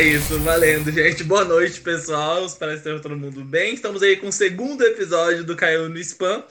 [0.00, 1.22] É isso, valendo, gente.
[1.22, 2.46] Boa noite, pessoal.
[2.46, 3.74] Espero que esteja todo mundo bem.
[3.74, 6.42] Estamos aí com o segundo episódio do Caiu no Spam.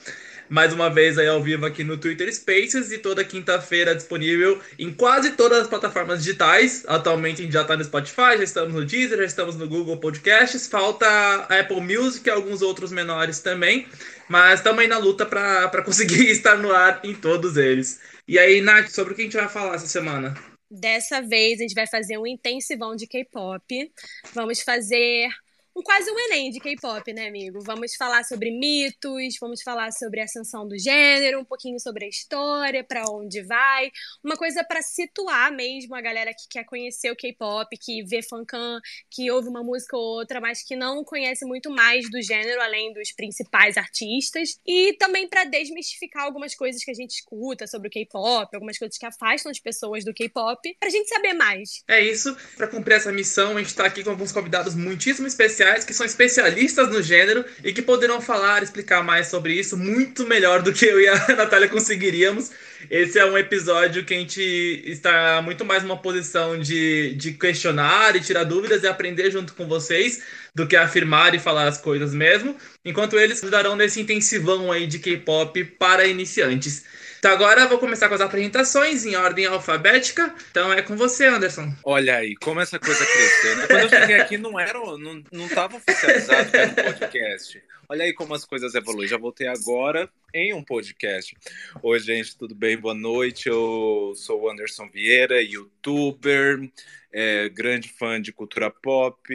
[0.48, 4.92] Mais uma vez aí ao vivo aqui no Twitter Spaces e toda quinta-feira disponível em
[4.92, 6.84] quase todas as plataformas digitais.
[6.86, 9.96] Atualmente a gente já está no Spotify, já estamos no Deezer, já estamos no Google
[9.96, 10.68] Podcasts.
[10.68, 13.88] Falta a Apple Music e alguns outros menores também.
[14.28, 17.98] Mas estamos aí na luta para conseguir estar no ar em todos eles.
[18.28, 20.49] E aí, Nath, sobre o que a gente vai falar essa semana?
[20.70, 23.92] Dessa vez a gente vai fazer um intensivão de K-pop.
[24.32, 25.28] Vamos fazer
[25.76, 27.60] um quase um Enem de K-pop, né, amigo?
[27.62, 32.08] Vamos falar sobre mitos, vamos falar sobre a ascensão do gênero, um pouquinho sobre a
[32.08, 33.90] história, para onde vai,
[34.22, 38.80] uma coisa para situar mesmo a galera que quer conhecer o K-pop, que vê fancam,
[39.08, 42.92] que ouve uma música ou outra, mas que não conhece muito mais do gênero além
[42.92, 47.90] dos principais artistas, e também para desmistificar algumas coisas que a gente escuta sobre o
[47.90, 51.84] K-pop, algumas coisas que afastam as pessoas do K-pop, pra gente saber mais.
[51.86, 55.59] É isso, para cumprir essa missão, a gente tá aqui com alguns convidados muitíssimo especiais
[55.60, 60.26] especiais que são especialistas no gênero e que poderão falar, explicar mais sobre isso muito
[60.26, 62.50] melhor do que eu e a Natália conseguiríamos.
[62.90, 64.40] Esse é um episódio que a gente
[64.86, 69.68] está muito mais numa posição de, de questionar e tirar dúvidas e aprender junto com
[69.68, 70.22] vocês
[70.54, 74.98] do que afirmar e falar as coisas mesmo, enquanto eles ajudarão nesse intensivão aí de
[74.98, 76.84] K-pop para iniciantes.
[77.20, 80.34] Então agora eu vou começar com as apresentações em ordem alfabética.
[80.50, 81.70] Então é com você, Anderson.
[81.84, 83.66] Olha aí, como essa coisa cresceu, né?
[83.66, 85.44] Quando eu cheguei aqui não era, não, não
[85.76, 87.62] oficializado que era um podcast.
[87.90, 89.06] Olha aí como as coisas evoluem.
[89.06, 91.36] Já voltei agora em um podcast.
[91.82, 92.78] Oi, gente, tudo bem?
[92.78, 93.50] Boa noite.
[93.50, 96.70] Eu sou o Anderson Vieira, youtuber,
[97.12, 99.28] é, grande fã de cultura pop,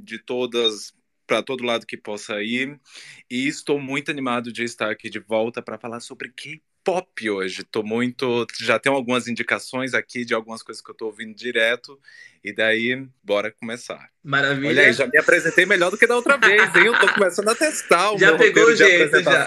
[0.00, 0.94] de todas
[1.26, 2.78] para todo lado que possa ir.
[3.28, 7.64] E estou muito animado de estar aqui de volta para falar sobre K pop hoje.
[7.64, 8.46] Tô muito.
[8.60, 11.98] Já tenho algumas indicações aqui de algumas coisas que eu tô ouvindo direto.
[12.46, 14.08] E daí, bora começar.
[14.22, 14.68] Maravilha.
[14.68, 16.86] Olha aí, já me apresentei melhor do que da outra vez, hein?
[16.86, 19.46] Eu tô começando a testar o já meu pegou o jeito, já.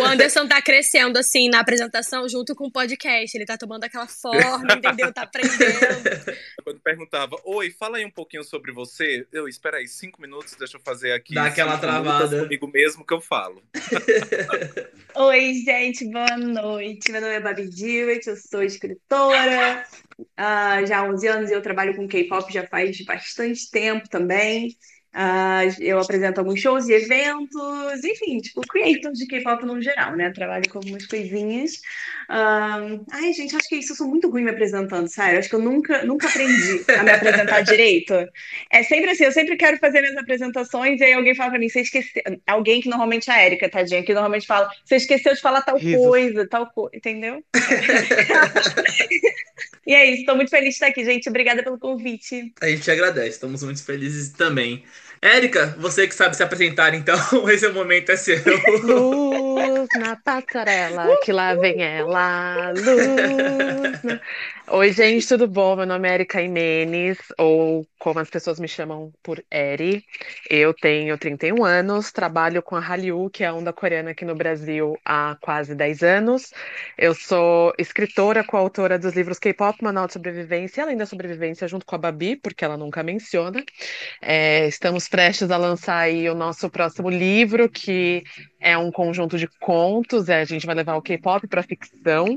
[0.00, 3.36] O Anderson tá crescendo, assim, na apresentação junto com o podcast.
[3.36, 5.12] Ele tá tomando aquela forma, entendeu?
[5.12, 6.36] Tá aprendendo.
[6.62, 9.26] Quando perguntava, oi, fala aí um pouquinho sobre você.
[9.32, 11.34] Eu, espera aí, cinco minutos, deixa eu fazer aqui.
[11.34, 12.44] Dá aquela travada.
[12.44, 13.60] Comigo mesmo que eu falo.
[15.16, 17.10] oi, gente, boa noite.
[17.10, 19.84] Meu nome é Babi Dewitt, eu sou escritora.
[20.20, 24.76] Uh, já há 11 anos eu trabalho com K-pop já faz bastante tempo também.
[25.12, 30.30] Uh, eu apresento alguns shows e eventos, enfim, tipo, creator de K-pop no geral, né?
[30.30, 31.80] Trabalho com algumas coisinhas.
[32.30, 35.40] Uh, ai, gente, acho que isso eu sou muito ruim me apresentando, sério.
[35.40, 38.14] Acho que eu nunca, nunca aprendi a me apresentar direito.
[38.70, 41.68] É sempre assim, eu sempre quero fazer minhas apresentações e aí alguém fala pra mim,
[41.68, 42.22] você esqueceu.
[42.46, 45.76] Alguém que normalmente é a Erika, tadinha, que normalmente fala, você esqueceu de falar tal
[45.80, 47.42] coisa, tal coisa, entendeu?
[49.86, 51.28] E é isso, estou muito feliz de estar aqui, gente.
[51.28, 52.52] Obrigada pelo convite.
[52.60, 54.84] A gente agradece, estamos muito felizes também.
[55.22, 57.16] Érica, você que sabe se apresentar, então,
[57.50, 58.42] esse é o momento é seu.
[58.82, 62.70] Luz na passarela, que lá vem ela.
[62.70, 64.02] Luz.
[64.02, 64.20] Na...
[64.72, 65.74] Oi, gente, tudo bom?
[65.74, 70.04] Meu nome é Erika Imenes, ou como as pessoas me chamam por Eri.
[70.48, 74.36] Eu tenho 31 anos, trabalho com a Hallyu, que é a onda coreana aqui no
[74.36, 76.52] Brasil há quase 10 anos.
[76.96, 81.96] Eu sou escritora, coautora dos livros K-Pop, Manual de Sobrevivência, além da sobrevivência, junto com
[81.96, 83.64] a Babi, porque ela nunca menciona.
[84.22, 88.22] É, estamos prestes a lançar aí o nosso próximo livro, que
[88.60, 90.28] é um conjunto de contos.
[90.28, 92.36] É, a gente vai levar o K-pop para ficção.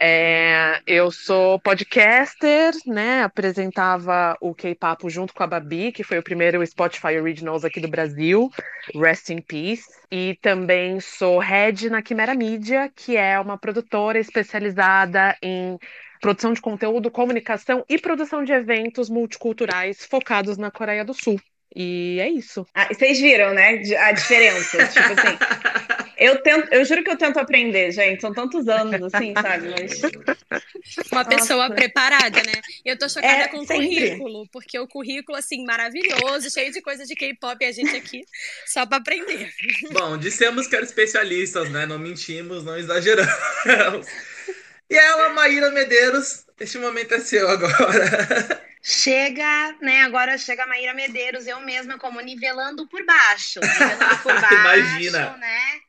[0.00, 3.22] É, eu sou podcaster, né?
[3.22, 7.88] Apresentava o K-Papo junto com a Babi, que foi o primeiro Spotify Originals aqui do
[7.88, 8.48] Brasil,
[8.94, 9.88] Rest in Peace.
[10.10, 15.76] E também sou head na Quimera Mídia, que é uma produtora especializada em
[16.20, 21.40] produção de conteúdo, comunicação e produção de eventos multiculturais focados na Coreia do Sul.
[21.74, 22.66] E é isso.
[22.74, 23.80] Ah, vocês viram, né?
[23.98, 24.86] A diferença.
[24.88, 25.38] tipo assim.
[26.18, 28.20] Eu, tento, eu juro que eu tento aprender, gente.
[28.20, 29.68] São tantos anos, assim, sabe?
[29.68, 30.02] Mas...
[31.12, 31.74] Uma pessoa Nossa.
[31.76, 32.60] preparada, né?
[32.84, 36.82] E eu tô chocada é, com o currículo, porque o currículo, assim, maravilhoso, cheio de
[36.82, 38.22] coisas de K-pop e a gente aqui
[38.66, 39.52] só pra aprender.
[39.92, 41.86] Bom, dissemos que eram especialistas, né?
[41.86, 43.28] Não mentimos, não exageramos.
[44.90, 48.66] E ela, Maíra Medeiros, este momento é seu agora.
[48.82, 50.02] Chega, né?
[50.02, 53.60] Agora chega a Maíra Medeiros, eu mesma como nivelando por baixo.
[53.64, 55.36] Nivelando por baixo, Imagina.
[55.36, 55.80] né?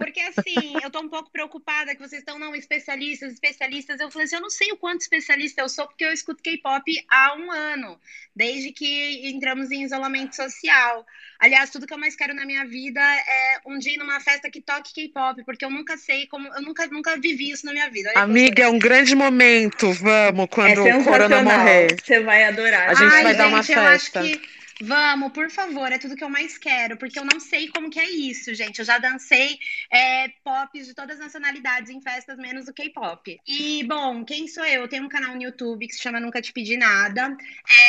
[0.00, 4.00] Porque assim, eu tô um pouco preocupada que vocês estão, não, especialistas, especialistas.
[4.00, 6.82] Eu falei assim, eu não sei o quanto especialista eu sou, porque eu escuto K-pop
[7.06, 8.00] há um ano,
[8.34, 11.06] desde que entramos em isolamento social.
[11.38, 14.50] Aliás, tudo que eu mais quero na minha vida é um dia ir numa festa
[14.50, 16.48] que toque K-pop, porque eu nunca sei como.
[16.48, 18.10] Eu nunca, nunca vivi isso na minha vida.
[18.10, 19.92] Olha Amiga, é um grande momento.
[19.92, 21.96] Vamos, quando é o Corona morrer.
[22.02, 22.88] Você vai adorar.
[22.88, 24.59] A gente Ai, vai dar uma gente, eu acho festa.
[24.82, 28.00] Vamos, por favor, é tudo que eu mais quero, porque eu não sei como que
[28.00, 28.78] é isso, gente.
[28.78, 29.58] Eu já dancei
[29.92, 33.38] é, pop de todas as nacionalidades em festas, menos o K-pop.
[33.46, 34.82] E, bom, quem sou eu?
[34.82, 37.36] Eu tenho um canal no YouTube que se chama Nunca Te Pedi Nada.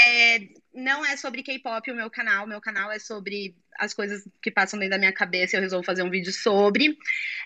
[0.05, 0.39] É,
[0.73, 4.77] não é sobre K-pop o meu canal, meu canal é sobre as coisas que passam
[4.77, 6.97] dentro da minha cabeça eu resolvo fazer um vídeo sobre.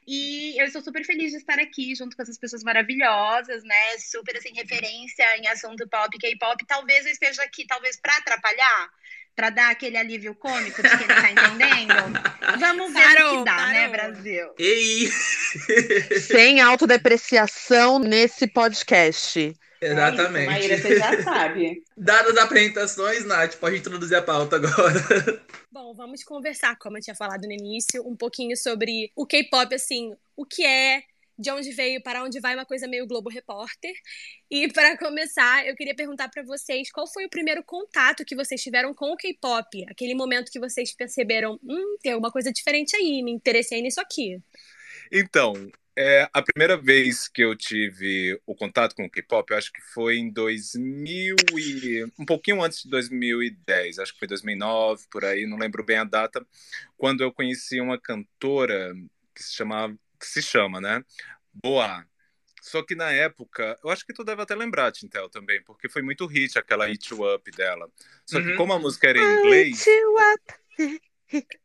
[0.07, 3.98] E eu estou super feliz de estar aqui junto com essas pessoas maravilhosas, né?
[4.00, 6.65] Super assim, referência em assunto pop, K-pop.
[6.65, 8.89] Talvez eu esteja aqui, talvez para atrapalhar,
[9.36, 11.94] para dar aquele alívio cômico de quem tá entendendo.
[12.60, 14.12] Vamos ver Parou, o que dá, né, parou.
[14.12, 14.48] Brasil?
[14.58, 15.10] Ei!
[16.22, 19.56] Sem autodepreciação nesse podcast.
[19.82, 20.46] Exatamente.
[20.46, 21.84] Maíra, você já sabe.
[21.96, 25.42] Dadas as apresentações, Nath, pode introduzir a pauta agora.
[25.72, 30.14] Bom, vamos conversar, como eu tinha falado no início, um pouquinho sobre o K-pop, assim,
[30.36, 31.04] o que é,
[31.38, 33.94] de onde veio, para onde vai, uma coisa meio Globo Repórter.
[34.50, 38.62] E para começar, eu queria perguntar para vocês qual foi o primeiro contato que vocês
[38.62, 39.86] tiveram com o K-pop?
[39.90, 44.40] Aquele momento que vocês perceberam, hum, tem alguma coisa diferente aí, me interessei nisso aqui.
[45.12, 45.54] Então,
[45.98, 49.82] é, a primeira vez que eu tive o contato com o K-pop, eu acho que
[49.82, 55.46] foi em 2000 e um pouquinho antes de 2010, acho que foi 2009 por aí,
[55.46, 56.46] não lembro bem a data,
[56.98, 58.94] quando eu conheci uma cantora
[59.34, 61.03] que se chamava, que se chama, né,
[61.53, 62.06] Boa.
[62.62, 66.01] Só que na época, eu acho que tu deve até lembrar, Tintel, também, porque foi
[66.01, 67.88] muito hit aquela Hit You Up dela.
[68.25, 68.56] Só que Uhum.
[68.57, 69.85] como a música era em inglês,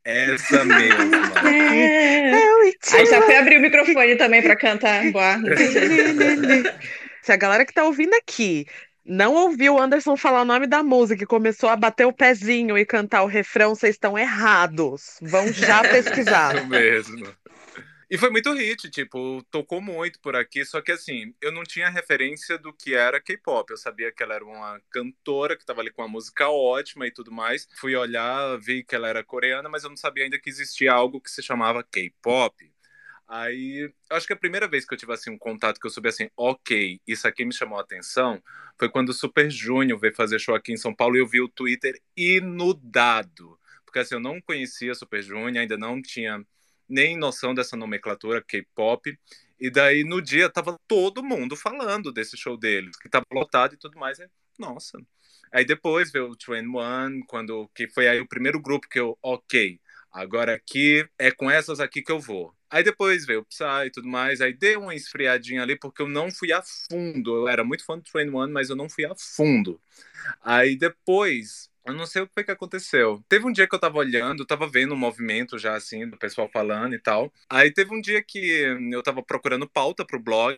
[0.04, 1.04] essa mesma.
[2.92, 5.10] Aí já foi abrir o microfone também pra cantar.
[5.10, 5.36] Boa.
[7.22, 8.66] Se a galera que tá ouvindo aqui
[9.04, 12.76] não ouviu o Anderson falar o nome da música e começou a bater o pezinho
[12.78, 15.18] e cantar o refrão, vocês estão errados.
[15.22, 16.56] Vão já pesquisar.
[16.56, 17.39] Isso mesmo.
[18.10, 21.88] E foi muito hit, tipo, tocou muito por aqui, só que assim, eu não tinha
[21.88, 23.70] referência do que era K-pop.
[23.70, 27.12] Eu sabia que ela era uma cantora que tava ali com uma música ótima e
[27.12, 27.68] tudo mais.
[27.76, 31.20] Fui olhar, vi que ela era coreana, mas eu não sabia ainda que existia algo
[31.20, 32.72] que se chamava K-pop.
[33.28, 36.08] Aí, acho que a primeira vez que eu tive assim um contato que eu soube
[36.08, 38.42] assim, ok, isso aqui me chamou a atenção,
[38.76, 41.40] foi quando o Super Junior veio fazer show aqui em São Paulo e eu vi
[41.40, 43.56] o Twitter inundado.
[43.84, 46.44] Porque assim, eu não conhecia Super Junior, ainda não tinha
[46.90, 49.18] nem noção dessa nomenclatura K-pop.
[49.58, 53.78] E daí no dia tava todo mundo falando desse show deles, que tava lotado e
[53.78, 54.18] tudo mais.
[54.18, 54.28] Aí,
[54.58, 54.98] nossa.
[55.52, 59.18] Aí depois veio o Train One, quando que foi aí o primeiro grupo que eu,
[59.22, 59.80] ok,
[60.12, 62.54] agora aqui é com essas aqui que eu vou.
[62.70, 66.08] Aí depois veio o Psy e tudo mais, aí deu uma esfriadinha ali porque eu
[66.08, 67.36] não fui a fundo.
[67.36, 69.80] Eu era muito fã do Train One, mas eu não fui a fundo.
[70.40, 73.22] Aí depois, eu não sei o que foi que aconteceu.
[73.28, 76.16] Teve um dia que eu tava olhando, eu tava vendo um movimento já assim, do
[76.16, 77.32] pessoal falando e tal.
[77.48, 78.38] Aí teve um dia que
[78.92, 80.56] eu tava procurando pauta pro blog,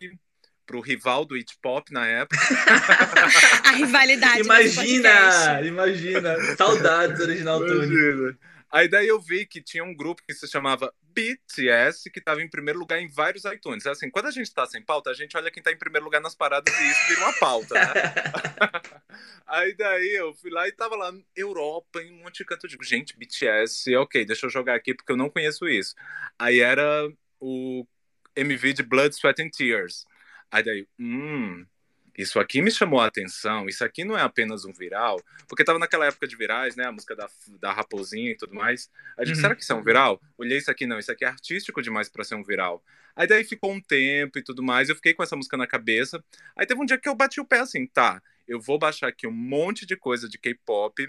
[0.67, 2.37] pro rival do It Pop na época.
[3.65, 4.41] A rivalidade.
[4.41, 5.63] Imagina!
[5.65, 6.57] Imagina!
[6.57, 8.37] Saudades, original Tune.
[8.73, 12.49] Aí daí eu vi que tinha um grupo que se chamava BTS, que estava em
[12.49, 13.87] primeiro lugar em vários iTunes.
[13.87, 16.23] Assim, quando a gente tá sem pauta, a gente olha quem tá em primeiro lugar
[16.23, 17.93] nas paradas e isso vira uma pauta, né?
[19.47, 22.65] Aí daí eu fui lá e tava lá, Europa, em um monte de canto.
[22.65, 25.95] Eu digo, gente, BTS, ok, deixa eu jogar aqui porque eu não conheço isso.
[26.39, 27.87] Aí era o
[28.35, 30.07] MV de Blood, Sweat and Tears.
[30.51, 31.67] Aí daí, hum,
[32.17, 35.79] isso aqui me chamou a atenção, isso aqui não é apenas um viral, porque tava
[35.79, 37.29] naquela época de virais, né, a música da,
[37.61, 38.91] da Raposinha e tudo mais.
[39.17, 39.41] Eu digo, Uhum.
[39.41, 40.21] será que isso é um viral?
[40.37, 42.83] Olhei isso aqui, não, isso aqui é artístico demais para ser um viral.
[43.17, 46.23] Aí daí ficou um tempo e tudo mais, eu fiquei com essa música na cabeça.
[46.57, 49.27] Aí teve um dia que eu bati o pé assim, tá, eu vou baixar aqui
[49.27, 51.09] um monte de coisa de K-pop,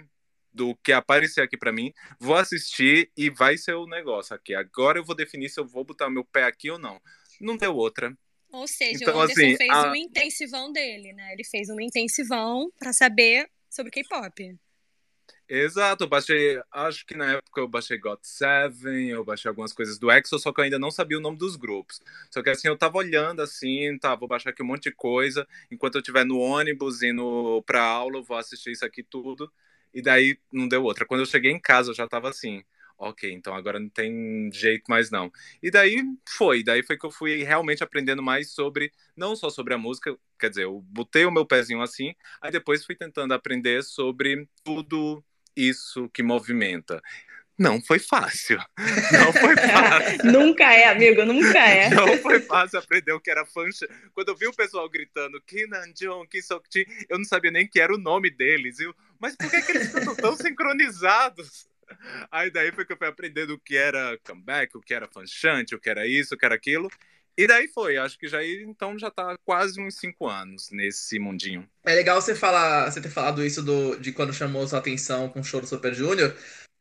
[0.54, 4.54] do que aparecer aqui para mim, vou assistir e vai ser o negócio aqui.
[4.54, 7.02] Agora eu vou definir se eu vou botar meu pé aqui ou não.
[7.42, 8.16] Não deu outra.
[8.54, 11.34] Ou seja, Então, o Anderson assim, fez a- um intensivão dele, né?
[11.34, 14.56] Ele fez um intensivão pra saber sobre K-pop.
[15.50, 19.98] Exato, eu baixei, acho que na época eu baixei Got Seven, eu baixei algumas coisas
[20.00, 22.00] do EXO, só que eu ainda não sabia o nome dos grupos.
[22.32, 25.48] Só que assim, eu tava olhando assim, tá, vou baixar aqui um monte de coisa,
[25.70, 29.52] enquanto eu estiver no ônibus, indo pra aula, eu vou assistir isso aqui tudo,
[29.94, 31.06] e daí não deu outra.
[31.06, 32.64] Quando eu cheguei em casa, eu já tava assim,
[32.98, 35.32] ok, então agora não tem jeito mais não.
[35.62, 39.74] E daí foi, daí foi que eu fui realmente aprendendo mais sobre, não só sobre
[39.74, 43.84] a música, quer dizer, eu botei o meu pezinho assim, aí depois fui tentando aprender
[43.84, 45.24] sobre tudo
[45.56, 47.02] isso que movimenta.
[47.58, 48.58] Não foi fácil.
[49.14, 50.26] Não foi fácil.
[50.32, 51.90] nunca é, amigo, nunca é.
[51.94, 53.64] Não foi fácil aprender o que era fã.
[54.14, 57.80] Quando eu vi o pessoal gritando Kinan Jong, Kim Sok eu não sabia nem que
[57.80, 58.80] era o nome deles.
[58.80, 61.68] Eu, mas por que, que eles estão tão sincronizados?
[62.32, 65.76] Aí daí foi que eu fui aprendendo o que era comeback, o que era fanchante,
[65.76, 66.90] o que era isso, o que era aquilo.
[67.36, 71.68] E daí foi, acho que já então já tá quase uns cinco anos nesse mundinho.
[71.84, 75.40] É legal você falar, você ter falado isso do, de quando chamou sua atenção com
[75.40, 76.36] o show do Super Junior,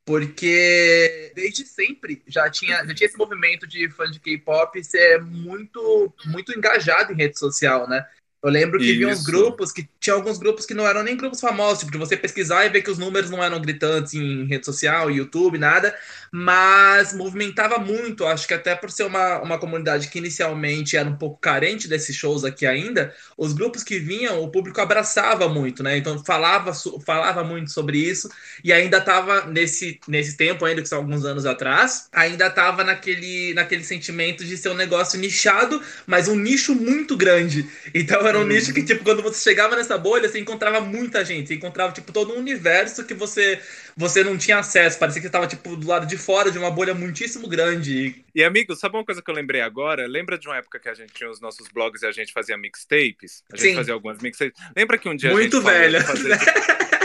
[0.05, 6.13] porque desde sempre já tinha, já tinha esse movimento de fã de K-pop ser muito,
[6.27, 8.07] muito engajado em rede social, né?
[8.43, 11.39] Eu lembro que vi uns grupos que tinha alguns grupos que não eram nem grupos
[11.39, 14.67] famosos, tipo, de você pesquisar e ver que os números não eram gritantes em rede
[14.67, 15.97] social, YouTube, nada,
[16.33, 21.15] mas movimentava muito, acho que até por ser uma, uma comunidade que inicialmente era um
[21.15, 25.97] pouco carente desses shows aqui ainda, os grupos que vinham, o público abraçava muito, né?
[25.97, 26.73] Então falava,
[27.07, 28.29] falava muito sobre isso
[28.65, 33.55] e ainda estava nesse, nesse tempo, ainda que são alguns anos atrás, ainda estava naquele,
[33.55, 37.71] naquele sentimento de ser um negócio nichado, mas um nicho muito grande.
[37.95, 38.47] Então era um hum.
[38.49, 42.13] nicho que, tipo, quando você chegava nessa bolha, você encontrava muita gente, você encontrava, tipo,
[42.13, 43.61] todo um universo que você,
[43.97, 44.99] você não tinha acesso.
[44.99, 48.25] Parecia que você estava, tipo, do lado de fora de uma bolha muitíssimo grande.
[48.35, 50.07] E, amigo, sabe uma coisa que eu lembrei agora?
[50.07, 52.57] Lembra de uma época que a gente tinha os nossos blogs e a gente fazia
[52.57, 53.43] mixtapes?
[53.53, 53.75] A gente Sim.
[53.77, 54.61] fazia algumas mixtapes.
[54.77, 55.99] Lembra que um dia Muito a gente velha.
[56.01, 56.39] De fazer,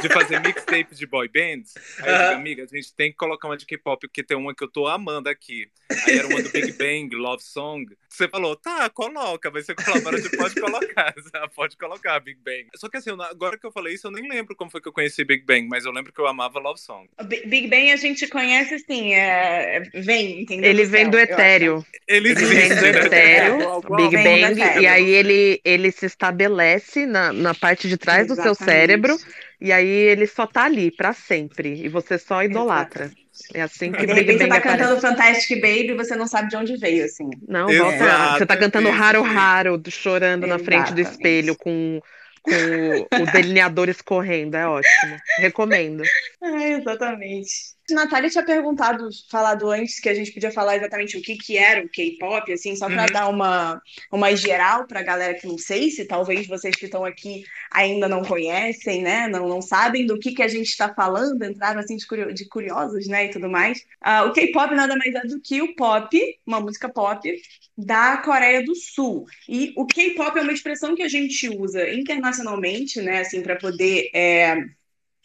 [0.01, 1.73] de fazer mixtapes de boy bands?
[1.99, 4.55] Aí eu digo, amiga, a gente tem que colocar uma de K-pop, porque tem uma
[4.55, 5.69] que eu tô amando aqui.
[5.89, 7.85] Aí era uma do Big Bang, Love Song.
[8.09, 11.13] Você falou, tá, coloca, vai ser colaboração, pode colocar,
[11.55, 12.67] pode colocar Big Bang.
[12.75, 14.93] Só que assim, agora que eu falei isso, eu nem lembro como foi que eu
[14.93, 17.07] conheci Big Bang, mas eu lembro que eu amava Love Song.
[17.45, 19.81] Big Bang a gente conhece assim, é...
[19.93, 20.69] vem, entendeu?
[20.69, 21.85] Ele vem do etéreo.
[22.07, 27.53] Ele, ele vem do etéreo, Big Bang, e aí ele, ele se estabelece na, na
[27.53, 28.49] parte de trás Exatamente.
[28.49, 29.17] do seu cérebro,
[29.59, 33.05] e aí ele só tá ali para sempre, e você só idolatra.
[33.05, 33.27] Exatamente.
[33.53, 34.77] É assim que de repente você tá aparece.
[34.77, 37.29] cantando Fantastic Baby e você não sabe de onde veio, assim.
[37.47, 38.37] Não, volta.
[38.37, 40.49] Você tá cantando Raro Raro, chorando Exatamente.
[40.49, 42.01] na frente do espelho com,
[42.47, 44.57] com o delineador escorrendo.
[44.57, 45.17] É ótimo.
[45.39, 46.03] Recomendo.
[46.39, 47.76] É, exatamente.
[47.93, 51.83] Natália tinha perguntado, falado antes que a gente podia falar exatamente o que, que era
[51.83, 53.11] o K-pop, assim, só para uhum.
[53.11, 57.05] dar uma, uma geral para a galera que não sei, se talvez vocês que estão
[57.05, 61.43] aqui ainda não conhecem, né, não, não sabem do que, que a gente está falando,
[61.43, 63.79] entraram assim de, curio, de curiosos, né, e tudo mais.
[64.05, 67.29] Uh, o K-pop nada mais é do que o pop, uma música pop
[67.77, 69.25] da Coreia do Sul.
[69.47, 74.09] E o K-pop é uma expressão que a gente usa internacionalmente, né, assim, para poder
[74.13, 74.57] é,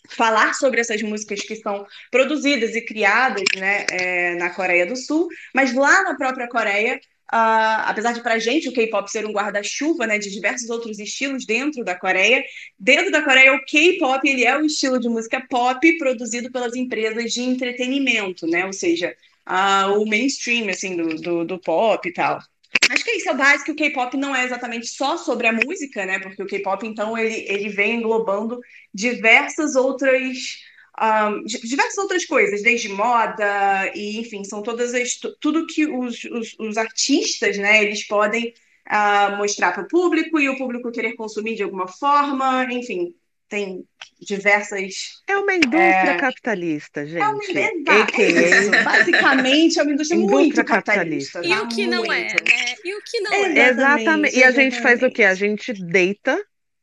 [0.08, 5.28] falar sobre essas músicas que são produzidas e criadas né, é, na Coreia do Sul,
[5.54, 7.00] mas lá na própria Coreia,
[7.32, 10.98] uh, apesar de para a gente o K-pop ser um guarda-chuva né, de diversos outros
[10.98, 12.42] estilos dentro da Coreia,
[12.78, 17.32] dentro da Coreia o K-pop ele é o estilo de música pop produzido pelas empresas
[17.32, 19.14] de entretenimento, né, ou seja,
[19.48, 22.40] uh, o mainstream assim do, do, do pop e tal.
[22.90, 26.06] Acho que isso é o básico, o K-pop não é exatamente só sobre a música,
[26.06, 26.18] né?
[26.18, 28.60] Porque o K-pop, então, ele, ele vem englobando
[28.92, 30.60] diversas outras.
[31.00, 36.54] Um, diversas outras coisas, desde moda e, enfim, são todas as, tudo que os, os,
[36.58, 38.52] os artistas, né, eles podem
[38.88, 43.14] uh, mostrar para o público e o público querer consumir de alguma forma, enfim,
[43.52, 43.84] tem
[44.18, 45.20] diversas.
[45.28, 46.16] É uma indústria é...
[46.16, 47.20] capitalista, gente.
[47.20, 48.80] É uma indústria.
[48.82, 51.40] Basicamente, é uma indústria, indústria muito capitalista.
[51.40, 51.46] capitalista.
[51.46, 52.74] E o que não é, né?
[52.82, 53.68] E o que não é.
[53.68, 53.70] Exatamente.
[53.70, 54.38] exatamente.
[54.38, 55.24] E a gente faz o quê?
[55.24, 56.42] A gente deita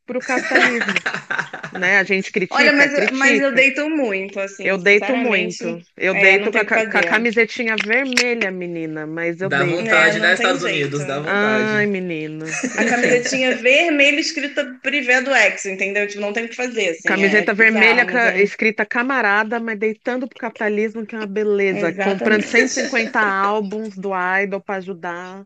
[0.10, 0.94] para o capitalismo.
[1.80, 2.00] né?
[2.00, 2.56] A gente critica.
[2.56, 3.16] Olha, mas, critica.
[3.16, 4.64] mas eu deito muito, assim.
[4.64, 5.82] Eu deito muito.
[5.96, 9.78] Eu é, deito com a, com a, camisetinha vermelha, menina, mas eu dá deito.
[9.78, 10.76] vontade, é, né, Estados jeito.
[10.76, 11.06] Unidos?
[11.06, 11.64] Dá vontade.
[11.64, 12.46] Ai, menina.
[12.78, 16.08] A camisetinha vermelha escrita privé do ex, entendeu?
[16.08, 16.90] Tipo, não tem o que fazer.
[16.90, 18.42] Assim, Camiseta é, vermelha bizarro, é.
[18.42, 21.90] escrita camarada, mas deitando pro capitalismo, que é uma beleza.
[21.90, 22.18] Exatamente.
[22.18, 24.12] Comprando 150 álbuns do
[24.42, 25.46] Idol para ajudar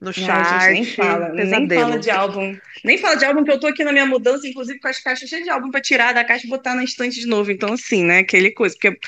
[0.00, 0.72] no chat.
[0.72, 2.56] nem fala, nem fala de álbum.
[2.84, 5.28] Nem fala de álbum, que eu tô aqui na minha mudança, inclusive com as caixas
[5.28, 7.50] cheias de álbum para tirar da caixa e botar na estante de novo.
[7.50, 8.18] Então, assim, né?
[8.18, 8.74] Aquele coisa.
[8.74, 8.98] Porque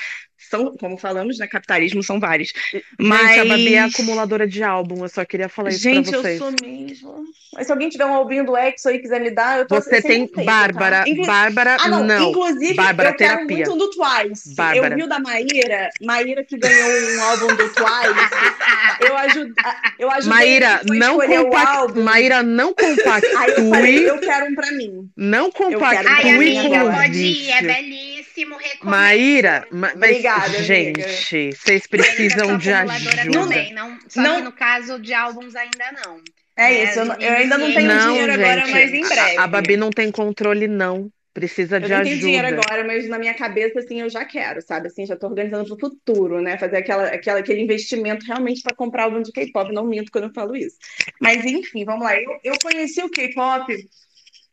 [0.53, 1.47] são, como falamos, né?
[1.47, 2.53] Capitalismo são vários.
[2.99, 6.19] Mas Gente, a Babi é acumuladora de álbum, eu só queria falar isso Gente, pra
[6.19, 6.39] vocês.
[6.39, 7.23] Gente, eu sou mesmo.
[7.55, 9.75] Mas se alguém tiver um albinho do Exo aí e quiser me dar, eu tô
[9.75, 11.09] Você tem tempo, Bárbara, tá?
[11.09, 11.25] Inclu...
[11.25, 12.03] Bárbara, ah, não.
[12.03, 12.29] não.
[12.29, 13.57] Inclusive, Bárbara, eu terapia.
[13.57, 14.55] quero muito do Twice.
[14.55, 14.93] Bárbara.
[14.93, 19.03] Eu vi o da Maíra, Maíra que ganhou um álbum do Twice.
[19.07, 19.53] Eu ajudo,
[19.99, 21.99] eu ajudei Maíra, não compact...
[21.99, 23.35] Maíra, não compactue.
[23.35, 25.09] Aí eu falei, eu quero um pra mim.
[25.15, 28.89] Não compactue Ai, amiga, pode ir, é belíssimo, recomendo.
[28.89, 31.55] Maíra, mas, Obrigada, gente, amiga.
[31.55, 33.31] vocês precisam de ajuda.
[33.31, 34.35] Também, não, só não...
[34.37, 36.21] que no caso de álbuns ainda não.
[36.55, 39.37] É, é isso, eu, eu, ainda não tenho não, dinheiro gente, agora, mas em breve.
[39.37, 41.11] A, a Babi não tem controle, não.
[41.33, 42.09] Precisa de eu ajuda.
[42.09, 44.87] Eu tenho dinheiro agora, mas na minha cabeça, assim, eu já quero, sabe?
[44.87, 46.59] Assim, já tô organizando pro futuro, né?
[46.59, 49.73] Fazer aquela, aquela, aquele investimento realmente para comprar álbum de K-pop.
[49.73, 50.77] Não minto quando eu falo isso.
[51.19, 52.15] Mas, enfim, vamos lá.
[52.15, 53.65] Eu, eu conheci o K-pop,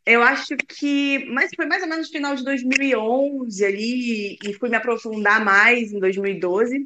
[0.05, 4.69] eu acho que mas foi mais ou menos no final de 2011 ali, e fui
[4.69, 6.85] me aprofundar mais em 2012, uh,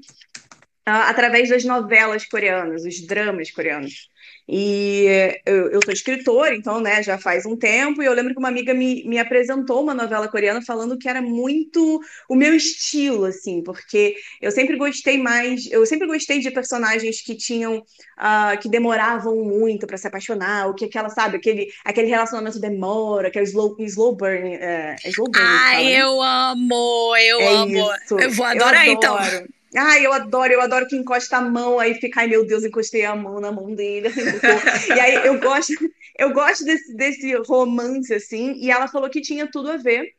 [0.86, 4.10] ah, através das novelas coreanas, os dramas coreanos.
[4.48, 8.40] E eu, eu sou escritora, então, né, já faz um tempo, e eu lembro que
[8.40, 12.00] uma amiga me, me apresentou uma novela coreana falando que era muito
[12.30, 17.36] o meu estilo, assim, porque eu sempre gostei mais, eu sempre gostei de personagens que
[17.36, 22.60] tinham, uh, que demoravam muito para se apaixonar, o que aquela, sabe, aquele, aquele relacionamento
[22.60, 24.56] demora, aquele slow, slow burn.
[24.56, 26.02] Uh, slow burn Ai, fala, né?
[26.02, 27.92] eu amo, eu é amo.
[28.04, 28.20] Isso.
[28.20, 29.18] Eu vou adorar, eu então.
[29.78, 33.04] Ai, eu adoro, eu adoro que encosta a mão, aí fica, ai meu Deus, encostei
[33.04, 34.10] a mão na mão dele.
[34.96, 35.74] e aí eu gosto,
[36.18, 40.14] eu gosto desse, desse romance, assim, e ela falou que tinha tudo a ver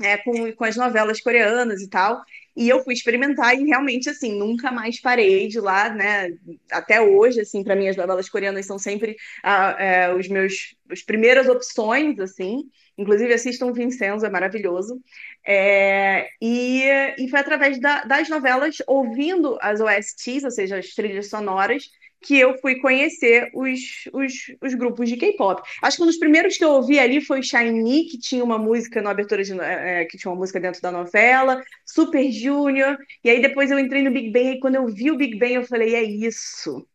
[0.00, 2.22] é, com, com as novelas coreanas e tal.
[2.56, 6.30] E eu fui experimentar e realmente, assim, nunca mais parei de lá, né?
[6.70, 11.02] Até hoje, assim, para mim as novelas coreanas são sempre ah, é, os meus as
[11.02, 12.64] primeiras opções, assim.
[12.96, 15.00] Inclusive, assistam Vincenzo, é maravilhoso.
[15.50, 16.82] É, e,
[17.18, 21.84] e foi através da, das novelas, ouvindo as OSTs, ou seja, as trilhas sonoras,
[22.20, 23.80] que eu fui conhecer os,
[24.12, 25.62] os, os grupos de K-pop.
[25.82, 29.00] Acho que um dos primeiros que eu ouvi ali foi Shiny, que tinha uma música
[29.00, 33.40] na abertura de, é, que tinha uma música dentro da novela, Super Junior, e aí
[33.40, 35.94] depois eu entrei no Big Bang, e quando eu vi o Big Bang, eu falei,
[35.94, 36.86] é isso.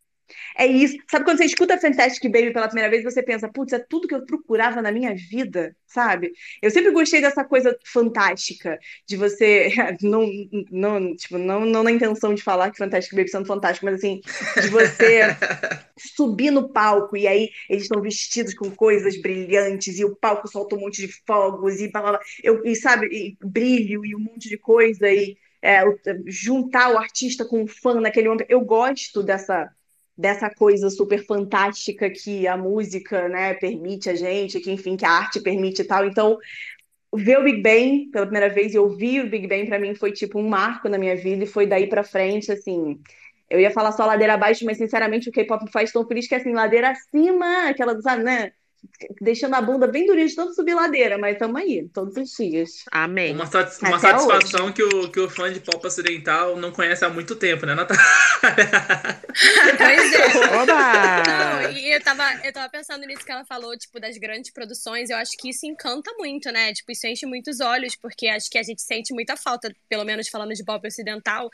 [0.58, 0.96] É isso.
[1.10, 4.16] Sabe quando você escuta Fantastic Baby pela primeira vez, você pensa, putz, é tudo que
[4.16, 6.32] eu procurava na minha vida, sabe?
[6.62, 9.70] Eu sempre gostei dessa coisa fantástica, de você,
[10.02, 10.28] não,
[10.72, 14.22] não, tipo, não, não na intenção de falar que Fantastic Baby são fantásticos, mas assim,
[14.62, 15.22] de você
[15.98, 20.76] subir no palco e aí eles estão vestidos com coisas brilhantes e o palco solta
[20.76, 22.20] um monte de fogos e blá, blá, blá.
[22.44, 25.82] Eu, e sabe, e brilho e um monte de coisa e é,
[26.28, 28.46] juntar o artista com o fã naquele momento.
[28.50, 29.72] Eu gosto dessa
[30.18, 35.12] dessa coisa super fantástica que a música, né, permite a gente, que enfim, que a
[35.12, 36.06] arte permite e tal.
[36.06, 36.38] Então,
[37.16, 40.12] ver o Big Bang pela primeira vez e ouvir o Big Bang para mim foi
[40.12, 43.00] tipo um marco na minha vida e foi daí para frente, assim,
[43.50, 46.54] eu ia falar só ladeira abaixo, mas sinceramente o K-pop faz tão feliz que assim,
[46.54, 48.52] ladeira acima, aquela, sabe, né?
[49.22, 52.86] Deixando a bunda bem durinha de tanto subir ladeira, mas estamos aí, todos os dias.
[52.92, 53.34] Amém.
[53.34, 57.10] Uma, satis uma satisfação que o, que o fã de pop ocidental não conhece há
[57.10, 58.04] muito tempo, né, Natália?
[59.78, 60.56] pois é.
[60.56, 61.64] Oba!
[61.64, 65.10] Não, e eu tava, eu tava pensando nisso que ela falou, tipo, das grandes produções,
[65.10, 66.74] eu acho que isso encanta muito, né?
[66.74, 70.30] Tipo, isso enche muitos olhos, porque acho que a gente sente muita falta, pelo menos
[70.30, 71.50] falando de pop ocidental,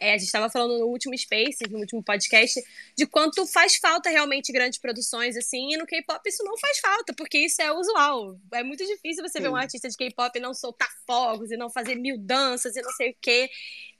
[0.00, 2.62] é, a gente estava falando no último Space, no último podcast,
[2.96, 7.12] de quanto faz falta realmente grandes produções, assim, e no K-pop isso não faz falta,
[7.14, 8.38] porque isso é usual.
[8.52, 9.42] É muito difícil você Sim.
[9.42, 12.82] ver um artista de K-pop e não soltar fogos, e não fazer mil danças, e
[12.82, 13.50] não sei o quê.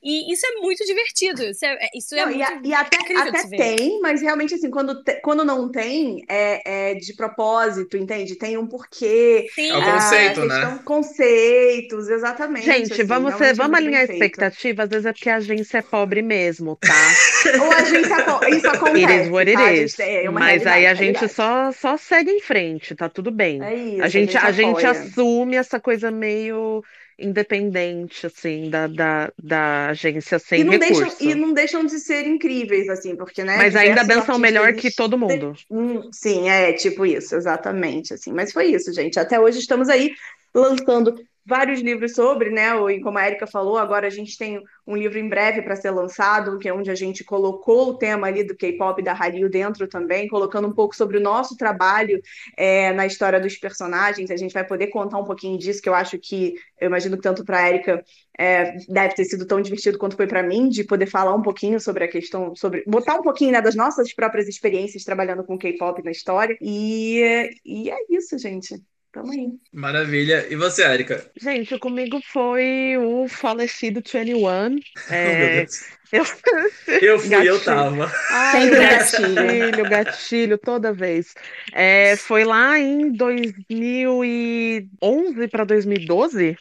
[0.03, 1.43] E isso é muito divertido.
[1.43, 4.55] Isso é, é isso é não, muito e, a, e até, até tem, mas realmente,
[4.55, 8.37] assim, quando, te, quando não tem, é, é, de propósito, entende?
[8.37, 9.49] Tem um porquê.
[9.55, 9.71] Sim.
[9.71, 10.81] É o conceito, né?
[10.85, 12.65] Conceitos, exatamente.
[12.65, 14.85] Gente, assim, vamos, ser, vamos alinhar a expectativa.
[14.85, 16.89] Às vezes é porque a agência é pobre mesmo, tá?
[17.61, 18.57] Ou a agência é pobre.
[18.57, 19.05] Isso acontece.
[19.05, 19.73] It is what it tá?
[19.73, 19.99] is.
[19.99, 23.63] É mas aí a gente só, só segue em frente, tá tudo bem.
[23.63, 26.83] É isso, a gente, a gente, a gente assume essa coisa meio
[27.19, 31.03] independente, assim, da, da, da agência sem e não recurso.
[31.03, 33.57] Deixam, e não deixam de ser incríveis, assim, porque, né?
[33.57, 35.53] Mas ainda dançam melhor que todo mundo.
[35.71, 38.33] Hum, sim, é tipo isso, exatamente, assim.
[38.33, 39.19] Mas foi isso, gente.
[39.19, 40.13] Até hoje estamos aí
[40.55, 41.15] lançando
[41.49, 42.69] vários livros sobre, né?
[42.91, 45.91] E como a Erika falou, agora a gente tem um livro em breve para ser
[45.91, 49.89] lançado, que é onde a gente colocou o tema ali do K-pop da Hallyu dentro
[49.89, 52.21] também, colocando um pouco sobre o nosso trabalho
[52.55, 54.31] é, na história dos personagens.
[54.31, 57.23] A gente vai poder contar um pouquinho disso, que eu acho que, eu imagino que
[57.23, 58.05] tanto para a Erika
[58.39, 61.81] é, deve ter sido tão divertido quanto foi para mim, de poder falar um pouquinho
[61.81, 66.03] sobre a questão, sobre botar um pouquinho né, das nossas próprias experiências trabalhando com K-pop
[66.05, 66.59] na história.
[66.61, 68.75] E, e é isso, gente.
[69.13, 69.49] Tamo aí.
[69.73, 70.47] Maravilha.
[70.51, 71.31] E você, Erika?
[71.41, 74.79] Gente, comigo foi o falecido 21.
[75.11, 75.65] É...
[76.13, 76.23] eu...
[77.03, 77.49] eu fui, gatilho.
[77.49, 78.13] eu tava.
[78.31, 81.35] Ai, gatilho, gatilho, toda vez.
[81.73, 86.57] É, foi lá em 2011 para 2012.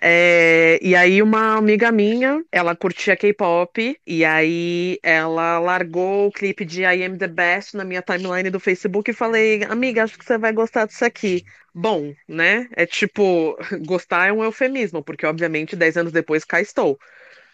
[0.00, 6.64] É, e aí uma amiga minha, ela curtia K-pop, e aí ela largou o clipe
[6.64, 10.24] de I Am The Best na minha timeline do Facebook e falei, amiga, acho que
[10.24, 11.44] você vai gostar disso aqui.
[11.74, 12.68] Bom, né?
[12.76, 13.56] É tipo,
[13.86, 16.98] gostar é um eufemismo, porque obviamente 10 anos depois cá estou.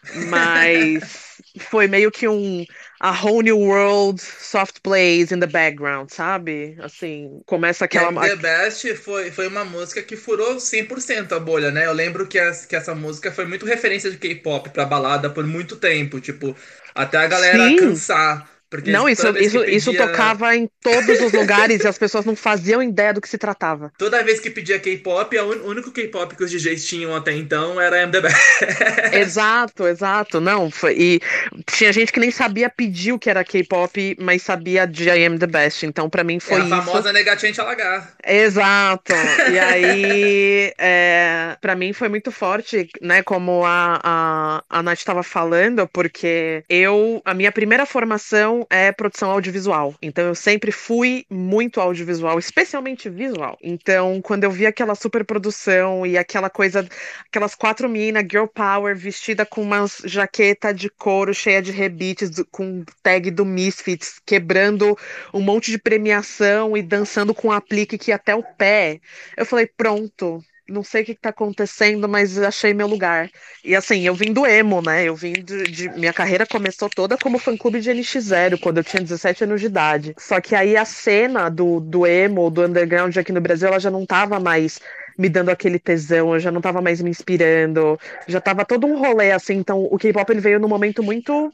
[0.29, 2.65] Mas foi meio que um
[3.01, 6.77] a whole new world soft plays in the background, sabe?
[6.81, 8.13] Assim, começa aquela.
[8.21, 11.87] The Best foi, foi uma música que furou 100% a bolha, né?
[11.87, 15.47] Eu lembro que, as, que essa música foi muito referência de K-pop pra balada por
[15.47, 16.21] muito tempo.
[16.21, 16.55] Tipo,
[16.95, 17.77] até a galera Sim.
[17.77, 18.49] cansar.
[18.71, 19.77] Porque não, isso, isso, pedia...
[19.77, 23.37] isso tocava em todos os lugares e as pessoas não faziam ideia do que se
[23.37, 23.93] tratava.
[23.99, 28.07] Toda vez que pedia K-pop, o único K-pop que os DJs tinham até então era
[28.07, 28.29] MDB.
[29.13, 30.41] exato, exato.
[30.41, 31.21] Não, foi, e
[31.67, 35.37] tinha gente que nem sabia pedir o que era K-pop, mas sabia de I Am
[35.37, 35.85] The Best.
[35.85, 36.77] Então, para mim, foi é a isso.
[36.77, 38.15] Famosa negatinha alagar.
[38.25, 39.13] Exato.
[39.51, 43.23] E aí, é, para mim, foi muito forte, né?
[43.23, 49.31] Como a, a, a Nath estava falando, porque eu, a minha primeira formação é produção
[49.31, 49.95] audiovisual.
[50.03, 53.57] Então eu sempre fui muito audiovisual, especialmente visual.
[53.63, 56.87] Então, quando eu vi aquela super produção e aquela coisa,
[57.27, 62.85] aquelas quatro minas, girl power, vestida com uma jaqueta de couro cheia de rebites, com
[63.03, 64.97] tag do Misfits, quebrando
[65.33, 69.01] um monte de premiação e dançando com um aplique que ia até o pé.
[69.37, 73.31] Eu falei, pronto, não sei o que, está acontecendo, mas achei meu lugar.
[73.65, 75.05] E assim, eu vim do emo, né?
[75.05, 79.03] Eu vim de, de, Minha carreira começou toda como fã-clube de NX0, quando eu tinha
[79.03, 80.15] 17 anos de idade.
[80.19, 83.91] Só que aí a cena do, do emo, do underground aqui no Brasil, ela já
[83.91, 84.81] não tava mais
[85.19, 88.99] me dando aquele tesão, eu já não tava mais me inspirando, já tava todo um
[88.99, 91.53] rolê assim, então o K-pop ele veio num momento muito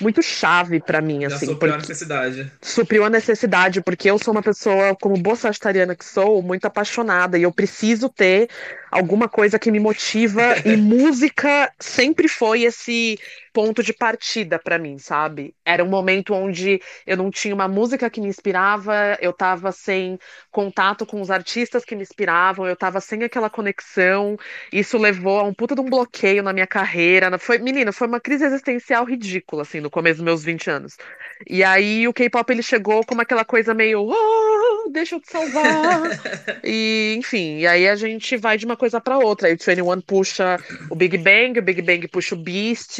[0.00, 1.46] muito chave para mim, assim.
[1.46, 2.52] Já supriu a necessidade.
[2.60, 7.38] Supriu a necessidade, porque eu sou uma pessoa, como boa sagitariana que sou, muito apaixonada,
[7.38, 8.48] e eu preciso ter
[8.90, 13.18] alguma coisa que me motiva, e música sempre foi esse
[13.52, 15.52] ponto de partida para mim, sabe?
[15.64, 20.18] Era um momento onde eu não tinha uma música que me inspirava, eu tava sem
[20.50, 24.36] contato com os artistas que me inspiravam, eu tava sem aquela conexão.
[24.72, 27.36] Isso levou a um puta de um bloqueio na minha carreira.
[27.36, 30.96] Foi, menina, foi uma crise existencial ridícula, assim, no começo dos meus 20 anos.
[31.48, 34.47] E aí o K-pop ele chegou como aquela coisa meio, oh,
[34.90, 36.02] deixa eu te salvar.
[36.64, 39.48] e, enfim, e aí a gente vai de uma coisa para outra.
[39.48, 40.58] Aí o 21 puxa
[40.90, 42.98] o Big Bang, o Big Bang puxa o Beast,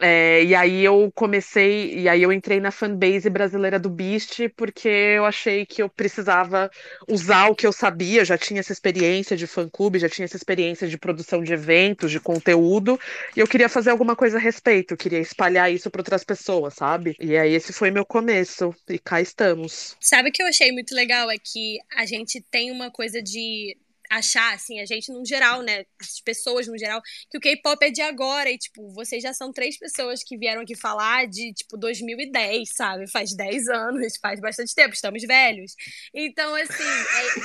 [0.00, 4.88] é, e aí eu comecei, e aí eu entrei na fanbase brasileira do Beast, porque
[4.88, 6.70] eu achei que eu precisava
[7.06, 10.86] usar o que eu sabia, já tinha essa experiência de fã-clube, já tinha essa experiência
[10.86, 12.98] de produção de eventos, de conteúdo,
[13.36, 16.74] e eu queria fazer alguma coisa a respeito, eu queria espalhar isso para outras pessoas,
[16.74, 17.16] sabe?
[17.20, 19.96] E aí esse foi meu começo, e cá estamos.
[20.00, 21.27] Sabe o que eu achei muito legal?
[21.30, 23.76] É que a gente tem uma coisa de
[24.10, 25.84] achar, assim, a gente no geral, né?
[26.00, 28.50] As pessoas no geral, que o K-pop é de agora.
[28.50, 33.10] E, tipo, vocês já são três pessoas que vieram aqui falar de, tipo, 2010, sabe?
[33.10, 35.72] Faz 10 anos, faz bastante tempo, estamos velhos.
[36.14, 36.84] Então, assim,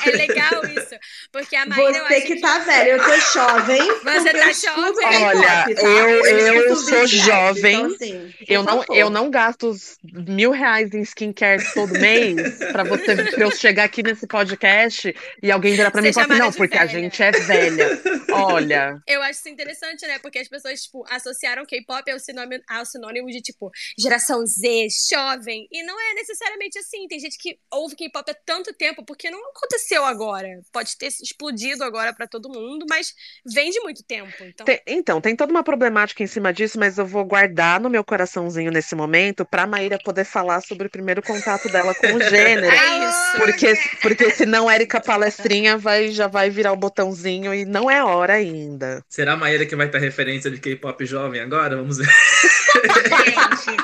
[0.06, 0.95] é, é legal isso.
[1.32, 2.08] Porque a Maíra.
[2.08, 3.82] Você que tá velha, eu tô jovem.
[4.04, 5.06] Você tá jovem.
[5.23, 5.65] Olha, tá?
[5.69, 7.76] eu, eu, eu sou jovem.
[7.76, 13.15] Então, assim, eu, não, eu não gasto mil reais em skincare todo mês pra, você,
[13.15, 16.52] pra eu chegar aqui nesse podcast e alguém virar pra mim e falar assim, não,
[16.56, 16.89] porque velha.
[16.89, 18.02] a gente é velha.
[18.32, 19.02] Olha.
[19.08, 20.20] Eu acho isso interessante, né?
[20.20, 25.68] Porque as pessoas, tipo, associaram K-pop ao sinônimo, ao sinônimo de, tipo, geração Z, jovem.
[25.72, 27.08] E não é necessariamente assim.
[27.08, 30.48] Tem gente que ouve K-pop há tanto tempo, porque não aconteceu agora.
[30.72, 33.13] Pode ter explodido agora para todo mundo, mas
[33.46, 34.32] vem de muito tempo.
[34.42, 34.66] Então...
[34.66, 38.04] Tem, então, tem toda uma problemática em cima disso, mas eu vou guardar no meu
[38.04, 42.66] coraçãozinho nesse momento pra Maíra poder falar sobre o primeiro contato dela com o gênero.
[42.66, 43.38] É isso.
[43.38, 48.34] Porque, porque senão Érica Palestrinha vai, já vai virar o botãozinho e não é hora
[48.34, 49.03] ainda.
[49.10, 51.75] Será a Maíra que vai ter referência de K-pop jovem agora?
[51.77, 52.08] Vamos ver.
[52.08, 53.77] Gente,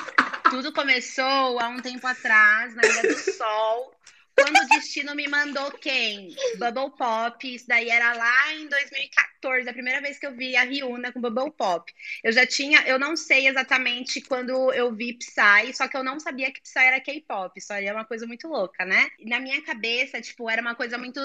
[0.50, 3.94] tudo começou há um tempo atrás, na Ilha do Sol,
[4.36, 6.36] quando o destino me mandou quem?
[6.58, 7.56] Bubble Pop.
[7.56, 11.22] Isso daí era lá em 2014, a primeira vez que eu vi a Ryuna com
[11.22, 11.92] Bubble Pop.
[12.24, 16.20] Eu já tinha, eu não sei exatamente quando eu vi Psy, só que eu não
[16.20, 17.58] sabia que Psy era K-pop.
[17.58, 19.10] Isso aí é uma coisa muito louca, né?
[19.26, 21.20] Na minha cabeça, tipo, era uma coisa muito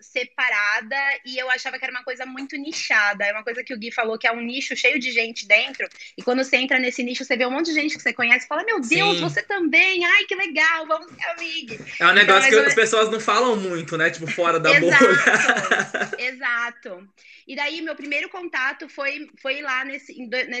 [0.00, 3.24] separada e eu achava que era uma coisa muito nichada.
[3.24, 5.88] É uma coisa que o Gui falou que é um nicho cheio de gente dentro.
[6.16, 8.44] E quando você entra nesse nicho, você vê um monte de gente que você conhece
[8.44, 9.22] e fala: Meu Deus, Sim.
[9.22, 10.04] você também!
[10.04, 11.78] Ai, que legal, vamos ser amigos.
[12.00, 14.10] É um negócio então, que as pessoas não falam muito, né?
[14.10, 15.04] Tipo, fora da Exato.
[15.04, 16.10] bolha.
[16.18, 17.08] Exato.
[17.48, 20.14] E daí, meu primeiro contato foi, foi lá nesse,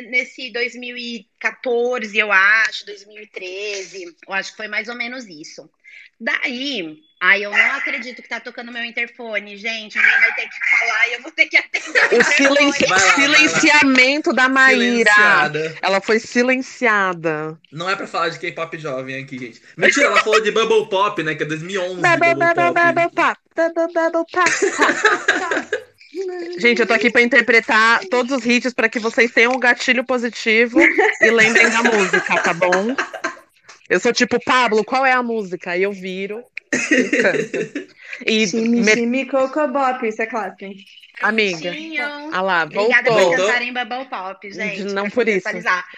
[0.08, 4.16] nesse 2014, eu acho, 2013.
[4.26, 5.68] Eu acho que foi mais ou menos isso.
[6.18, 9.98] Daí, ai, eu não acredito que tá tocando meu interfone, gente.
[9.98, 12.20] Alguém vai ter que falar e eu vou ter que atender.
[12.20, 12.86] O silenci...
[12.86, 15.12] lá, silenciamento da Maíra.
[15.82, 17.60] Ela foi silenciada.
[17.70, 19.60] Não é pra falar de K-pop jovem aqui, gente.
[19.76, 21.34] Mentira, ela falou de Bubble Pop, né?
[21.34, 21.96] Que é 2011.
[21.96, 23.38] Bubble, bubble, bubble, pop.
[23.92, 25.84] Bubble pop.
[26.58, 30.04] Gente, eu tô aqui pra interpretar todos os hits para que vocês tenham um gatilho
[30.04, 32.94] positivo e lembrem da música, tá bom?
[33.88, 35.70] Eu sou tipo, Pablo, qual é a música?
[35.70, 37.98] Aí eu viro e canto.
[38.26, 38.94] E time, me...
[38.94, 40.76] time Coco Bop, isso é clássico, hein?
[41.20, 41.72] Amiga.
[42.32, 42.84] Ah lá, voltou.
[42.84, 44.84] Obrigada por cantarem Bubble Pop, gente.
[44.84, 45.48] Não por isso.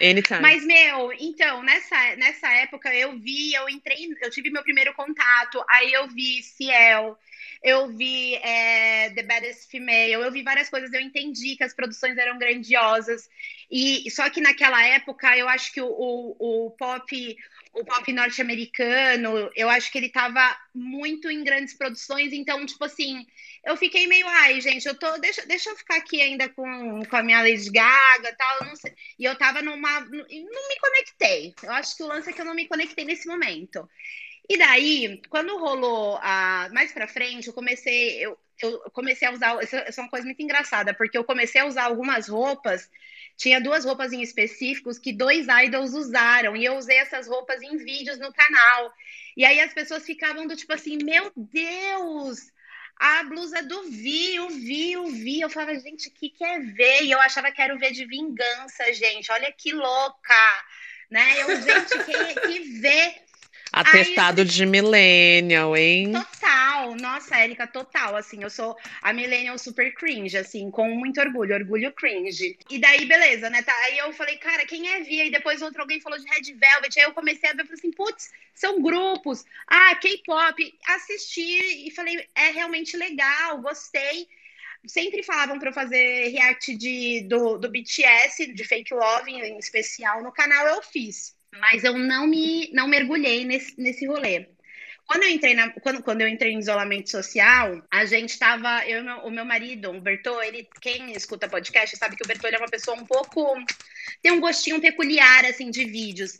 [0.01, 0.39] Anytime.
[0.41, 5.63] Mas, meu, então, nessa, nessa época eu vi, eu entrei, eu tive meu primeiro contato,
[5.69, 7.17] aí eu vi Ciel,
[7.63, 12.17] eu vi é, The Baddest Female, eu vi várias coisas, eu entendi que as produções
[12.17, 13.29] eram grandiosas.
[13.69, 17.37] E só que naquela época eu acho que o, o, o pop
[17.73, 20.41] o pop norte-americano, eu acho que ele tava
[20.75, 23.25] muito em grandes produções, então, tipo assim,
[23.63, 27.15] eu fiquei meio, ai, gente, eu tô, deixa, deixa eu ficar aqui ainda com, com
[27.15, 28.93] a minha Lady Gaga tal, não sei.
[29.17, 31.53] E eu tava numa, não me conectei.
[31.63, 33.89] Eu acho que o lance é que eu não me conectei nesse momento.
[34.49, 39.63] E daí, quando rolou a mais para frente, eu comecei, eu, eu comecei a usar,
[39.63, 42.89] isso é uma coisa muito engraçada, porque eu comecei a usar algumas roupas
[43.41, 47.75] tinha duas roupas em específicos que dois idols usaram, e eu usei essas roupas em
[47.75, 48.93] vídeos no canal.
[49.35, 52.51] E aí as pessoas ficavam do tipo assim: Meu Deus!
[52.97, 55.41] A blusa do Vi, o Vi, o Vi.
[55.41, 57.01] Eu falava, gente, o que quer ver?
[57.01, 59.31] E eu achava que era o V de vingança, gente.
[59.31, 60.63] Olha que louca,
[61.09, 61.41] né?
[61.41, 63.15] Eu, gente, que, que vê
[63.71, 66.11] Atestado Aí, de millennial, hein?
[66.11, 68.17] Total, nossa, Érica, total.
[68.17, 72.57] Assim, eu sou a millennial super cringe, assim, com muito orgulho, orgulho cringe.
[72.69, 73.61] E daí, beleza, né?
[73.61, 75.25] Tá, aí eu falei, cara, quem é Via?
[75.25, 76.99] E depois outro alguém falou de Red Velvet.
[76.99, 79.45] Aí eu comecei a ver, falei assim, putz, são grupos.
[79.65, 80.79] Ah, K-pop.
[80.87, 84.27] Assisti e falei, é realmente legal, gostei
[84.87, 90.23] sempre falavam para eu fazer react de, do, do BTS, de Fake Love em especial
[90.23, 94.47] no canal, eu fiz mas eu não me não mergulhei nesse, nesse rolê.
[95.05, 99.03] Quando eu entrei na, quando, quando eu entrei em isolamento social, a gente estava eu
[99.03, 102.57] meu, o meu marido, o Bertô, ele quem escuta podcast sabe que o Bertô é
[102.57, 103.55] uma pessoa um pouco
[104.21, 106.37] tem um gostinho peculiar assim de vídeos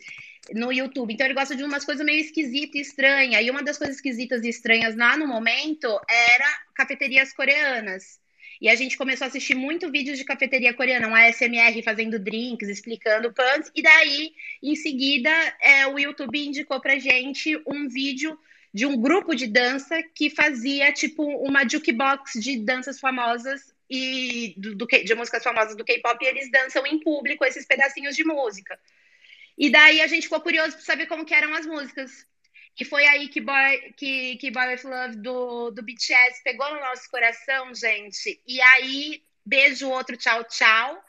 [0.54, 1.12] no YouTube.
[1.12, 3.44] Então ele gosta de umas coisas meio esquisitas e estranhas.
[3.44, 8.21] E uma das coisas esquisitas e estranhas lá no momento era cafeterias coreanas.
[8.62, 12.68] E a gente começou a assistir muito vídeos de cafeteria coreana, um ASMR fazendo drinks,
[12.68, 13.68] explicando pães.
[13.74, 15.28] E daí, em seguida,
[15.60, 18.38] é, o YouTube indicou pra gente um vídeo
[18.72, 24.76] de um grupo de dança que fazia tipo uma jukebox de danças famosas e do,
[24.76, 28.78] do de músicas famosas do K-pop e eles dançam em público esses pedacinhos de música.
[29.58, 32.24] E daí a gente ficou curioso para saber como que eram as músicas.
[32.78, 36.80] E foi aí que Boy, que, que Boy with Love do, do BTS pegou no
[36.80, 38.40] nosso coração, gente.
[38.46, 41.04] E aí, beijo, outro tchau, tchau.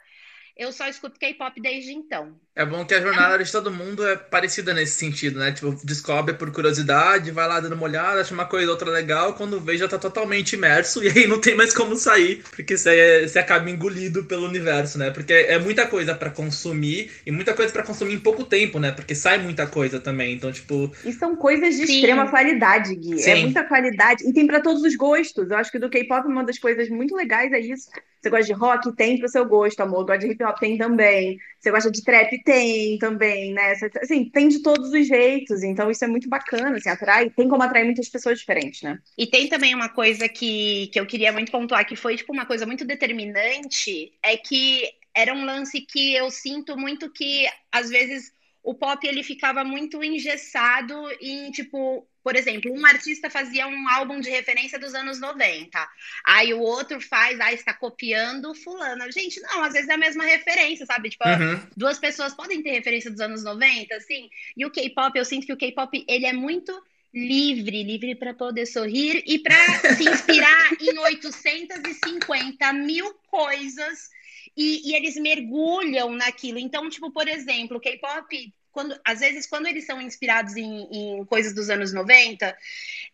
[0.56, 2.32] Eu só escuto K-pop desde então.
[2.54, 5.50] É bom que a jornada de todo mundo é parecida nesse sentido, né?
[5.50, 9.58] Tipo, descobre por curiosidade, vai lá dando uma olhada, acha uma coisa outra legal, quando
[9.58, 13.40] vê já tá totalmente imerso e aí não tem mais como sair, porque você, você
[13.40, 15.10] acaba engolido pelo universo, né?
[15.10, 18.92] Porque é muita coisa para consumir e muita coisa para consumir em pouco tempo, né?
[18.92, 20.92] Porque sai muita coisa também, então, tipo...
[21.04, 21.94] E são coisas de Sim.
[21.94, 23.14] extrema qualidade, Gui.
[23.14, 23.30] É Sim.
[23.30, 25.50] É muita qualidade e tem para todos os gostos.
[25.50, 27.90] Eu acho que do K-pop uma das coisas muito legais é isso.
[28.24, 28.96] Você gosta de rock?
[28.96, 30.06] Tem pro seu gosto, amor.
[30.06, 30.58] Gosta de hip hop?
[30.58, 31.38] Tem também.
[31.58, 32.42] Você gosta de trap?
[32.44, 33.74] Tem também, né?
[34.02, 37.62] Assim, tem de todos os jeitos, então isso é muito bacana, assim, atrai, tem como
[37.62, 38.98] atrair muitas pessoas diferentes, né?
[39.16, 42.46] E tem também uma coisa que, que eu queria muito pontuar, que foi, tipo, uma
[42.46, 48.32] coisa muito determinante, é que era um lance que eu sinto muito que, às vezes,
[48.62, 54.18] o pop, ele ficava muito engessado em, tipo, por exemplo, um artista fazia um álbum
[54.18, 55.78] de referência dos anos 90.
[56.24, 59.12] Aí o outro faz, ah, está copiando fulano.
[59.12, 61.10] Gente, não, às vezes é a mesma referência, sabe?
[61.10, 61.60] Tipo, uhum.
[61.76, 64.30] duas pessoas podem ter referência dos anos 90, assim.
[64.56, 66.72] E o K-pop, eu sinto que o K-pop, ele é muito
[67.12, 74.08] livre, livre para poder sorrir e para se inspirar em 850 mil coisas.
[74.56, 76.58] E, e eles mergulham naquilo.
[76.58, 81.24] Então, tipo, por exemplo, o K-pop quando, às vezes, quando eles são inspirados em, em
[81.24, 82.54] coisas dos anos 90,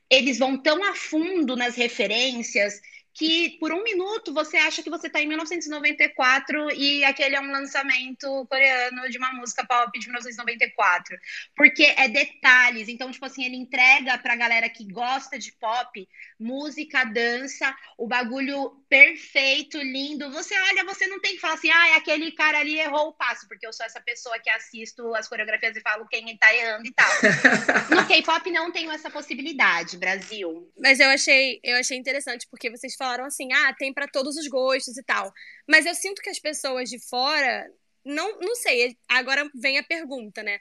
[0.09, 2.81] eles vão tão a fundo nas referências
[3.15, 7.51] que por um minuto você acha que você está em 1994 e aquele é um
[7.51, 11.17] lançamento coreano de uma música pop de 1994.
[11.57, 12.89] Porque é detalhes.
[12.89, 18.83] Então, tipo assim, ele entrega pra galera que gosta de pop música, dança, o bagulho
[18.89, 20.31] perfeito, lindo.
[20.33, 23.47] Você olha, você não tem que falar assim, ah, aquele cara ali errou o passo,
[23.47, 26.93] porque eu sou essa pessoa que assisto as coreografias e falo quem tá errando e
[26.93, 27.11] tal.
[27.95, 30.73] no K-pop não tenho essa possibilidade, Brasil.
[30.79, 34.47] Mas eu achei, eu achei interessante porque vocês falaram assim, ah, tem para todos os
[34.49, 35.33] gostos e tal.
[35.69, 37.67] Mas eu sinto que as pessoas de fora,
[38.05, 40.59] não, não sei, agora vem a pergunta, né?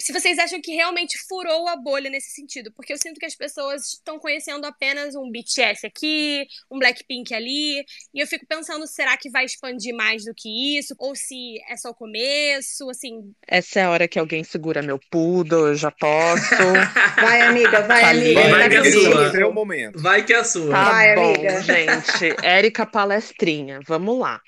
[0.00, 3.34] Se vocês acham que realmente furou a bolha nesse sentido, porque eu sinto que as
[3.34, 7.84] pessoas estão conhecendo apenas um BTS aqui, um Blackpink ali,
[8.14, 10.94] e eu fico pensando, será que vai expandir mais do que isso?
[10.98, 13.32] Ou se é só o começo, assim...
[13.46, 16.54] Essa é a hora que alguém segura meu pudo, eu já posso.
[17.20, 18.40] vai, amiga, vai, tá amiga.
[18.40, 19.40] Vai, vai que é sua.
[19.40, 19.98] É o momento.
[19.98, 20.70] Vai que é a sua.
[20.70, 21.60] Tá vai, bom, amiga.
[21.60, 22.36] gente.
[22.42, 24.40] Érica Palestrinha, vamos lá.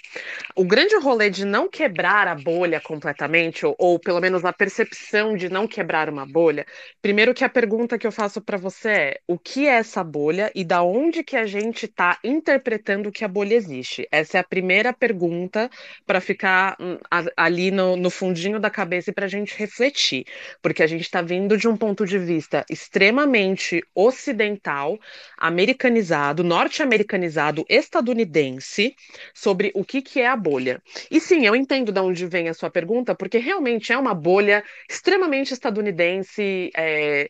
[0.54, 5.36] O grande rolê de não quebrar a bolha completamente, ou, ou pelo menos a percepção
[5.40, 6.66] de não quebrar uma bolha,
[7.00, 10.52] primeiro que a pergunta que eu faço para você é: o que é essa bolha
[10.54, 14.06] e da onde que a gente está interpretando que a bolha existe?
[14.12, 15.70] Essa é a primeira pergunta
[16.06, 16.98] para ficar hum,
[17.36, 20.26] ali no, no fundinho da cabeça e para a gente refletir,
[20.60, 24.98] porque a gente está vindo de um ponto de vista extremamente ocidental,
[25.38, 28.94] americanizado, norte-americanizado, estadunidense,
[29.34, 30.82] sobre o que, que é a bolha.
[31.10, 34.62] E sim, eu entendo de onde vem a sua pergunta, porque realmente é uma bolha
[34.88, 37.28] extremamente estadunidense, é,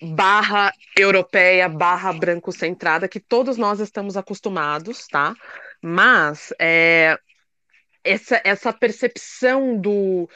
[0.00, 5.34] barra europeia, barra branco-centrada, que todos nós estamos acostumados, tá?
[5.80, 7.18] Mas é,
[8.04, 10.28] essa, essa percepção do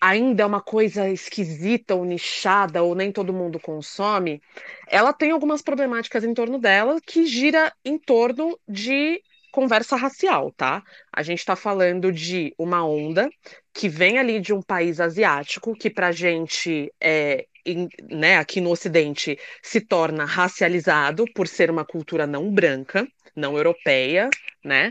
[0.00, 4.42] ainda é uma coisa esquisita ou nichada ou nem todo mundo consome,
[4.86, 9.22] ela tem algumas problemáticas em torno dela que gira em torno de
[9.56, 10.82] conversa racial, tá?
[11.10, 13.26] A gente está falando de uma onda
[13.72, 17.46] que vem ali de um país asiático, que para a gente é,
[18.10, 24.28] né, aqui no Ocidente se torna racializado por ser uma cultura não branca, não europeia,
[24.62, 24.90] né?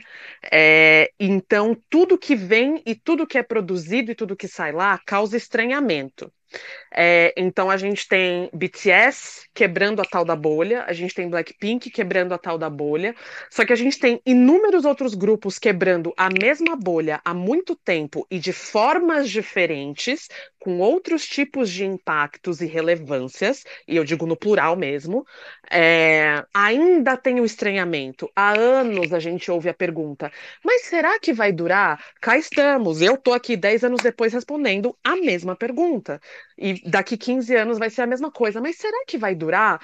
[0.51, 4.99] É, então tudo que vem e tudo que é produzido e tudo que sai lá
[5.06, 6.34] causa estranhamento.
[6.94, 11.89] É, então a gente tem BTS quebrando a tal da bolha, a gente tem Blackpink
[11.89, 13.13] quebrando a tal da bolha,
[13.50, 18.26] só que a gente tem inúmeros outros grupos quebrando a mesma bolha há muito tempo
[18.30, 24.36] e de formas diferentes, com outros tipos de impactos e relevâncias, e eu digo no
[24.36, 25.26] plural mesmo.
[25.70, 28.30] É, ainda tem o estranhamento.
[28.36, 30.32] Há anos a gente ouve a pergunta:
[30.63, 32.04] mas será que vai durar?
[32.22, 36.20] Cá estamos, eu tô aqui 10 anos depois respondendo a mesma pergunta.
[36.58, 38.62] E daqui 15 anos vai ser a mesma coisa.
[38.62, 39.80] Mas será que vai durar?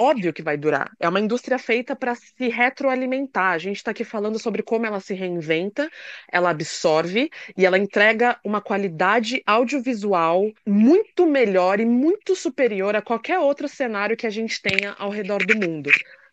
[0.00, 0.92] Óbvio que vai durar.
[1.00, 3.52] É uma indústria feita para se retroalimentar.
[3.52, 5.90] A gente está aqui falando sobre como ela se reinventa,
[6.30, 13.40] ela absorve e ela entrega uma qualidade audiovisual muito melhor e muito superior a qualquer
[13.40, 15.90] outro cenário que a gente tenha ao redor do mundo.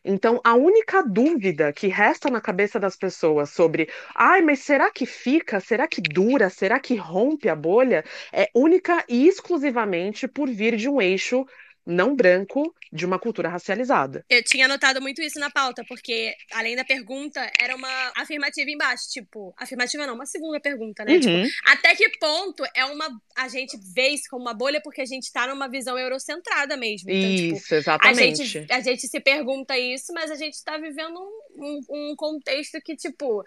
[0.08, 5.06] Então, a única dúvida que resta na cabeça das pessoas sobre, ai, mas será que
[5.06, 5.60] fica?
[5.60, 6.48] Será que dura?
[6.50, 8.04] Será que rompe a bolha?
[8.32, 11.46] É única e exclusivamente por vir de um eixo
[11.86, 14.26] não branco de uma cultura racializada.
[14.30, 19.04] Eu tinha notado muito isso na pauta, porque além da pergunta, era uma afirmativa embaixo,
[19.12, 21.14] tipo, afirmativa não, uma segunda pergunta, né?
[21.14, 21.20] Uhum.
[21.20, 25.06] Tipo, até que ponto é uma a gente vê isso como uma bolha porque a
[25.06, 27.10] gente tá numa visão eurocentrada mesmo.
[27.10, 28.42] Então, isso, tipo, exatamente.
[28.42, 32.16] A gente, a gente se pergunta isso, mas a gente tá vivendo um, um, um
[32.16, 33.44] contexto que, tipo,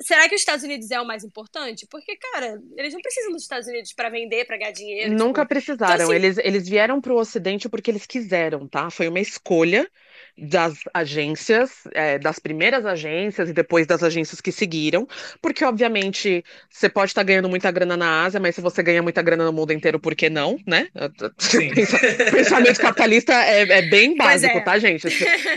[0.00, 1.86] Será que os Estados Unidos é o mais importante?
[1.90, 5.12] Porque, cara, eles não precisam dos Estados Unidos para vender, para ganhar dinheiro.
[5.12, 5.48] Nunca tipo...
[5.48, 5.94] precisaram.
[5.94, 6.14] Então, assim...
[6.14, 8.90] eles, eles vieram para o Ocidente porque eles quiseram, tá?
[8.90, 9.90] Foi uma escolha
[10.40, 15.06] das agências, é, das primeiras agências e depois das agências que seguiram,
[15.42, 19.02] porque obviamente você pode estar tá ganhando muita grana na Ásia, mas se você ganha
[19.02, 20.88] muita grana no mundo inteiro, por que não, né?
[21.38, 21.70] Sim.
[22.30, 24.60] Pensamento capitalista é, é bem básico, é.
[24.60, 25.08] tá, gente?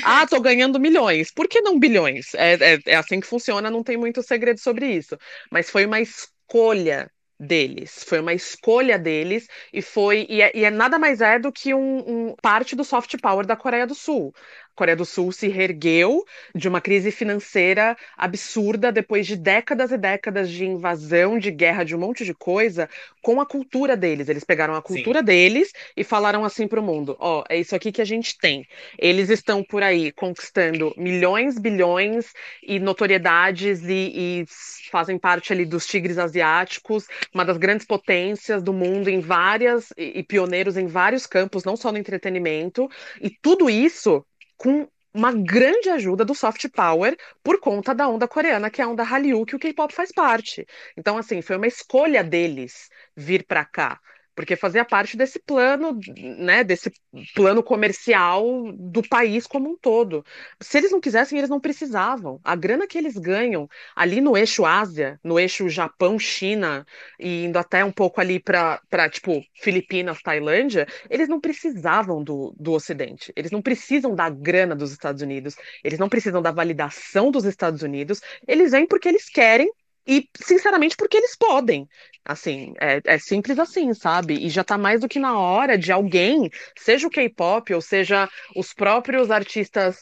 [0.04, 2.34] Ah, tô ganhando milhões, por que não bilhões?
[2.36, 5.18] É, é, é assim que funciona, não tem muito segredo sobre isso.
[5.52, 7.10] Mas foi uma escolha
[7.42, 8.04] deles.
[8.04, 11.74] Foi uma escolha deles e foi e é, e é nada mais é do que
[11.74, 14.34] um, um, parte do soft power da Coreia do Sul.
[14.76, 16.24] Coreia do Sul se reergueu
[16.56, 21.96] de uma crise financeira absurda depois de décadas e décadas de invasão, de guerra, de
[21.96, 22.90] um monte de coisa,
[23.22, 24.30] com a cultura deles.
[24.30, 25.26] Eles pegaram a cultura Sim.
[25.26, 28.38] deles e falaram assim para o mundo: ó, oh, é isso aqui que a gente
[28.38, 28.66] tem.
[28.98, 34.46] Eles estão por aí conquistando milhões, bilhões e notoriedades e, e
[34.92, 40.20] fazem parte ali dos tigres asiáticos, uma das grandes potências do mundo em várias e,
[40.20, 42.90] e pioneiros em vários campos, não só no entretenimento.
[43.22, 44.26] E tudo isso
[44.62, 48.88] com uma grande ajuda do soft power por conta da onda coreana, que é a
[48.88, 50.66] onda Hallyu, que o K-pop faz parte.
[50.96, 54.00] Então, assim, foi uma escolha deles vir para cá
[54.36, 56.00] porque fazia parte desse plano,
[56.38, 56.92] né, desse
[57.36, 60.26] plano comercial do país como um todo.
[60.62, 62.40] Se eles não quisessem, eles não precisavam.
[62.44, 66.86] A grana que eles ganham ali no eixo Ásia, no eixo Japão, China
[67.20, 72.72] e indo até um pouco ali para tipo Filipinas, Tailândia, eles não precisavam do, do
[72.74, 73.32] Ocidente.
[73.36, 75.56] Eles não precisam da grana dos Estados Unidos.
[75.84, 78.22] Eles não precisam da validação dos Estados Unidos.
[78.48, 79.70] Eles vêm porque eles querem
[80.08, 81.88] e, sinceramente, porque eles podem.
[82.24, 84.36] Assim, é, é, simples assim, sabe?
[84.36, 88.30] E já tá mais do que na hora de alguém, seja o K-pop, ou seja
[88.56, 90.00] os próprios artistas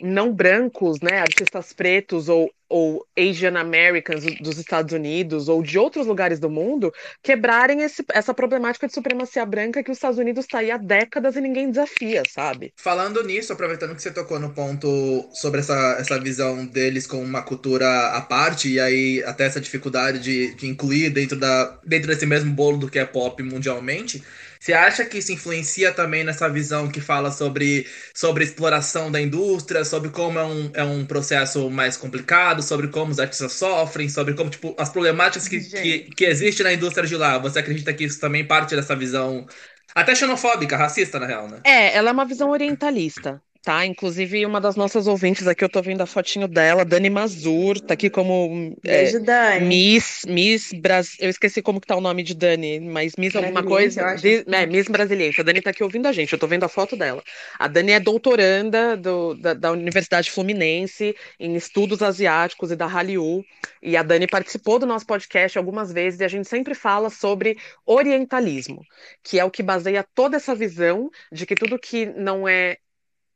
[0.00, 6.06] não brancos, né, artistas pretos ou, ou Asian Americans dos Estados Unidos ou de outros
[6.06, 6.92] lugares do mundo
[7.22, 11.34] quebrarem esse, essa problemática de supremacia branca que os Estados Unidos está aí há décadas
[11.34, 12.72] e ninguém desafia, sabe?
[12.76, 17.42] Falando nisso, aproveitando que você tocou no ponto sobre essa, essa visão deles como uma
[17.42, 22.24] cultura à parte e aí até essa dificuldade de, de incluir dentro, da, dentro desse
[22.24, 24.22] mesmo bolo do que é pop mundialmente,
[24.60, 29.84] você acha que isso influencia também nessa visão que fala sobre, sobre exploração da indústria,
[29.86, 34.34] sobre como é um, é um processo mais complicado, sobre como os artistas sofrem, sobre
[34.34, 37.38] como, tipo, as problemáticas que, que, que existem na indústria de lá?
[37.38, 39.46] Você acredita que isso também parte dessa visão
[39.94, 41.60] até xenofóbica, racista, na real, né?
[41.64, 43.84] É, ela é uma visão orientalista tá?
[43.84, 47.94] Inclusive, uma das nossas ouvintes aqui, eu tô vendo a fotinho dela, Dani Mazur, tá
[47.94, 49.66] aqui como é, Beijo, Dani.
[49.66, 53.62] Miss, Miss Brasil, eu esqueci como que tá o nome de Dani, mas Miss alguma
[53.62, 56.64] coisa, de, é, Miss Brasileira, a Dani tá aqui ouvindo a gente, eu tô vendo
[56.64, 57.22] a foto dela.
[57.58, 63.44] A Dani é doutoranda do, da, da Universidade Fluminense em estudos asiáticos e da Hallyu,
[63.82, 67.58] e a Dani participou do nosso podcast algumas vezes e a gente sempre fala sobre
[67.84, 68.82] orientalismo,
[69.22, 72.78] que é o que baseia toda essa visão de que tudo que não é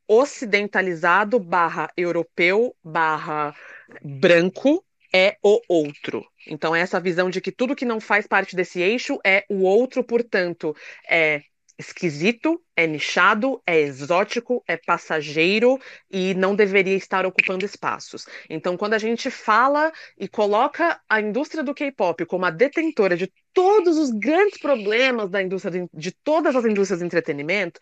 [0.07, 3.55] ocidentalizado barra europeu barra
[4.03, 4.83] branco
[5.13, 6.25] é o outro.
[6.47, 9.63] Então, é essa visão de que tudo que não faz parte desse eixo é o
[9.63, 10.75] outro, portanto,
[11.09, 11.41] é
[11.77, 15.79] esquisito, é nichado, é exótico, é passageiro
[16.09, 18.25] e não deveria estar ocupando espaços.
[18.49, 23.31] Então, quando a gente fala e coloca a indústria do K-pop como a detentora de
[23.53, 27.79] todos os grandes problemas da indústria de, de todas as indústrias de entretenimento,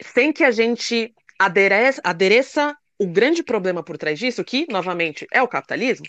[0.00, 1.14] sem que a gente
[1.44, 6.06] adereça, adereça o grande problema por trás disso, que, novamente, é o capitalismo,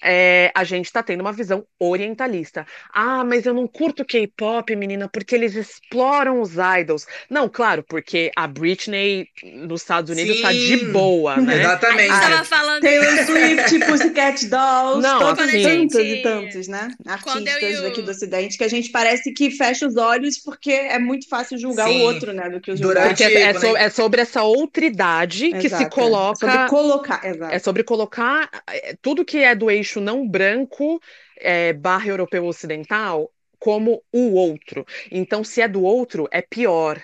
[0.00, 2.64] é, a gente está tendo uma visão orientalista.
[2.94, 7.06] Ah, mas eu não curto K-pop, menina, porque eles exploram os idols.
[7.28, 11.58] Não, claro, porque a Britney nos Estados Unidos está de boa, né?
[11.58, 12.10] Exatamente.
[12.10, 12.82] A gente tava falando...
[12.82, 16.88] Taylor Swift, Pussycat Dolls, não, todos assim, tantos e tantos, né?
[17.04, 21.28] Artistas daqui do Ocidente, que a gente parece que fecha os olhos porque é muito
[21.28, 21.98] fácil julgar Sim.
[21.98, 22.48] o outro, né?
[22.48, 23.08] Do que os julgar.
[23.08, 26.46] Porque é, é, so, é, sobre essa outridade que se coloca coloca.
[26.46, 27.54] É sobre colocar, exato.
[27.54, 31.00] É sobre colocar é, tudo que é do eixo não branco,
[31.36, 34.86] é, barra europeu ocidental, como o outro.
[35.10, 37.02] Então, se é do outro, é pior.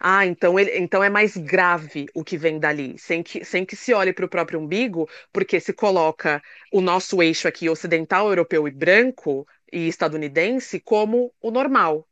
[0.00, 3.74] Ah, então, ele, então é mais grave o que vem dali, sem que, sem que
[3.74, 6.40] se olhe para o próprio umbigo, porque se coloca
[6.72, 12.07] o nosso eixo aqui ocidental, europeu e branco e estadunidense como o normal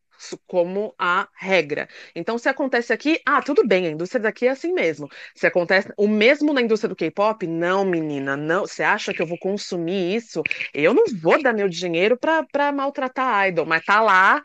[0.46, 1.88] como a regra.
[2.14, 5.08] Então, se acontece aqui, ah, tudo bem, a indústria daqui é assim mesmo.
[5.34, 8.66] Se acontece o mesmo na indústria do K-pop, não, menina, não.
[8.66, 10.42] Você acha que eu vou consumir isso?
[10.72, 14.42] Eu não vou dar meu dinheiro para maltratar a idol, mas tá lá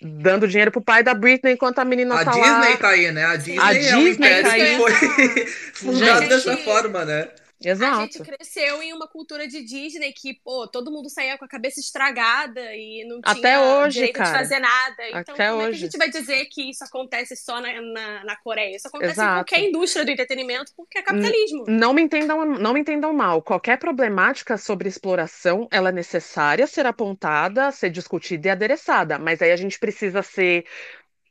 [0.00, 2.58] dando dinheiro pro pai da Britney enquanto a menina a tá lá.
[2.58, 3.24] A Disney tá aí, né?
[3.24, 4.76] A Disney, a é Disney um tá aí.
[4.76, 7.28] foi fundado dessa forma, né?
[7.60, 7.98] Exato.
[7.98, 11.48] A gente cresceu em uma cultura de Disney que, pô, todo mundo saía com a
[11.48, 14.30] cabeça estragada e não tinha Até hoje, direito cara.
[14.30, 15.08] de fazer nada.
[15.08, 15.66] Então, Até como hoje.
[15.66, 18.76] é que a gente vai dizer que isso acontece só na, na, na Coreia?
[18.76, 19.30] Isso acontece Exato.
[19.30, 21.64] em qualquer indústria do entretenimento, porque é capitalismo.
[21.66, 23.42] Não me entendam, não me entendam mal.
[23.42, 29.18] Qualquer problemática sobre exploração, ela é necessária ser apontada, ser discutida e adereçada.
[29.18, 30.64] Mas aí a gente precisa ser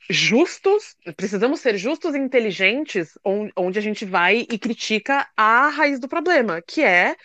[0.09, 3.17] justos, precisamos ser justos e inteligentes,
[3.55, 7.15] onde a gente vai e critica a raiz do problema, que é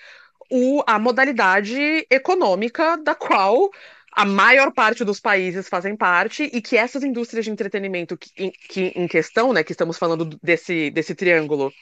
[0.50, 3.70] o, a modalidade econômica da qual
[4.12, 8.92] a maior parte dos países fazem parte e que essas indústrias de entretenimento que, que
[8.94, 11.72] em questão, né, que estamos falando desse, desse triângulo,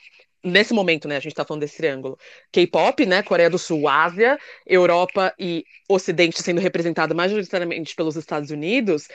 [0.44, 2.16] nesse momento, né, a gente está falando desse triângulo,
[2.53, 9.09] K-pop, né, Coreia do Sul, Ásia, Europa e Ocidente sendo representado majoritariamente pelos Estados Unidos,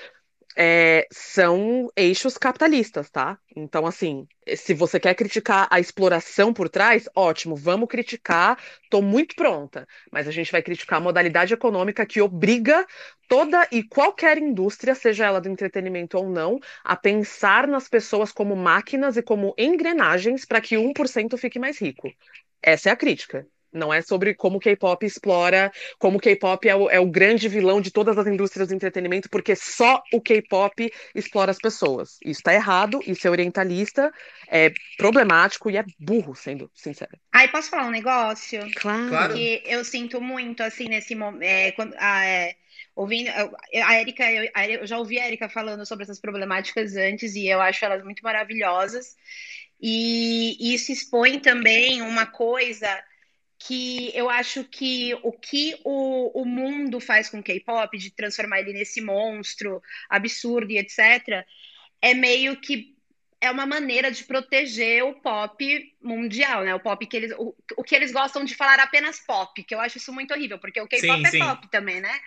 [0.58, 3.38] é, são eixos capitalistas, tá?
[3.56, 8.58] Então, assim, se você quer criticar a exploração por trás, ótimo, vamos criticar,
[8.90, 9.88] tô muito pronta.
[10.12, 12.86] Mas a gente vai criticar a modalidade econômica que obriga
[13.28, 18.56] toda e qualquer indústria, seja ela do entretenimento ou não, a pensar nas pessoas como
[18.56, 22.12] máquinas e como engrenagens para que 1% fique mais rico.
[22.62, 23.48] Essa é a crítica.
[23.76, 27.82] Não é sobre como o K-pop explora, como o K-pop é, é, o grande vilão
[27.82, 32.18] de todas as indústrias de entretenimento, porque só o K-pop explora as pessoas.
[32.24, 34.12] Isso está errado, isso é orientalista,
[34.48, 37.12] é problemático e é burro, sendo sincero.
[37.34, 38.62] Aí posso falar um negócio?
[38.76, 39.10] Claro.
[39.10, 41.44] Porque eu sinto muito, assim, nesse momento.
[41.44, 42.56] É, quando, ah, é,
[42.96, 44.50] ouvindo a Erika, eu,
[44.80, 48.24] eu já ouvi a Erika falando sobre essas problemáticas antes e eu acho elas muito
[48.24, 49.16] maravilhosas.
[49.82, 52.88] E isso expõe também uma coisa
[53.58, 58.60] que eu acho que o que o, o mundo faz com o K-pop, de transformar
[58.60, 61.46] ele nesse monstro absurdo e etc.,
[62.02, 62.96] é meio que
[63.42, 66.74] é uma maneira de proteger o pop mundial, né?
[66.74, 67.32] O pop que eles.
[67.38, 70.58] O, o que eles gostam de falar apenas pop, que eu acho isso muito horrível,
[70.60, 71.40] porque o K-pop é sim.
[71.40, 72.20] pop também, né?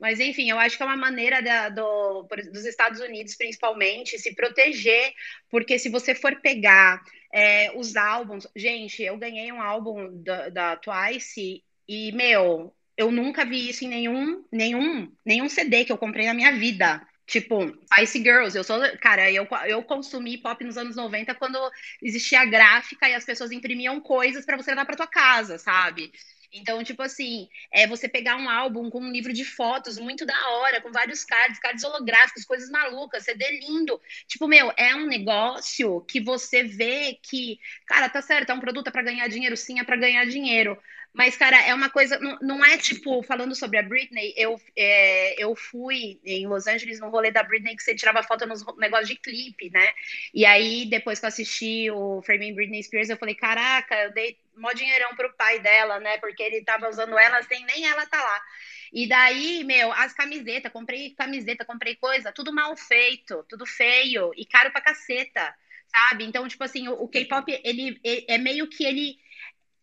[0.00, 4.34] Mas, enfim, eu acho que é uma maneira da, do, dos Estados Unidos, principalmente, se
[4.34, 5.12] proteger,
[5.50, 7.00] porque se você for pegar
[7.34, 8.46] é, os álbuns.
[8.54, 13.88] Gente, eu ganhei um álbum da, da Twice e, meu, eu nunca vi isso em
[13.88, 17.04] nenhum, nenhum, nenhum CD que eu comprei na minha vida.
[17.26, 21.58] Tipo, Spice Girls, eu sou, cara, eu, eu consumi pop nos anos 90 quando
[22.02, 26.12] existia gráfica e as pessoas imprimiam coisas para você levar para tua casa, sabe?
[26.56, 30.34] Então, tipo assim, é você pegar um álbum com um livro de fotos muito da
[30.50, 34.00] hora, com vários cards, cards holográficos, coisas malucas, CD lindo.
[34.28, 38.86] Tipo, meu, é um negócio que você vê que, cara, tá certo, é um produto
[38.88, 40.78] é para ganhar dinheiro, sim, é para ganhar dinheiro.
[41.14, 42.18] Mas, cara, é uma coisa.
[42.18, 46.98] Não, não é tipo, falando sobre a Britney, eu, é, eu fui em Los Angeles
[46.98, 49.94] no rolê da Britney que você tirava foto nos negócios de clipe, né?
[50.34, 54.36] E aí, depois que eu assisti o Framing Britney Spears, eu falei, caraca, eu dei
[54.56, 56.18] mó dinheirão pro pai dela, né?
[56.18, 58.42] Porque ele tava usando ela sem nem ela tá lá.
[58.92, 64.44] E daí, meu, as camisetas, comprei camiseta, comprei coisa, tudo mal feito, tudo feio e
[64.44, 65.54] caro pra caceta,
[65.86, 66.24] sabe?
[66.24, 69.18] Então, tipo assim, o, o K-pop, ele, ele é meio que ele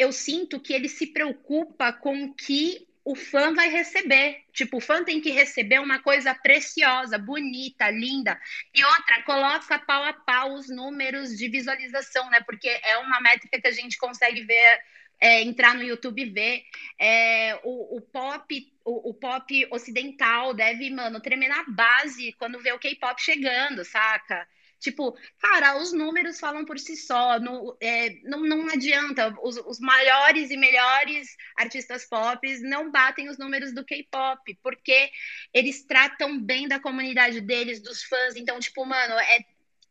[0.02, 4.43] eu sinto que ele se preocupa com o que o fã vai receber.
[4.52, 8.39] Tipo, o fã tem que receber uma coisa preciosa, bonita, linda.
[8.74, 12.41] E outra, coloca pau a pau os números de visualização, né?
[12.41, 14.82] Porque é uma métrica que a gente consegue ver,
[15.20, 16.64] é, entrar no YouTube e ver.
[16.99, 18.74] É, o, o, pop.
[18.84, 24.47] O, o, pop ocidental deve, mano, tremer na base quando vê o K-pop chegando, saca?
[24.82, 27.40] Tipo, cara, os números falam por si só.
[27.40, 29.34] Não, é, não, não adianta.
[29.44, 35.12] Os, os maiores e melhores artistas pop não batem os números do K-pop, porque
[35.54, 38.36] eles tratam bem da comunidade deles, dos fãs.
[38.36, 39.46] Então, tipo, mano, é,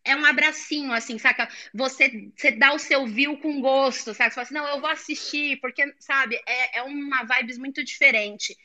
[0.05, 1.49] é um abracinho, assim, saca?
[1.73, 4.31] Você, você dá o seu view com gosto, saca?
[4.31, 8.57] Você fala assim, não, eu vou assistir, porque, sabe, é, é uma vibes muito diferente.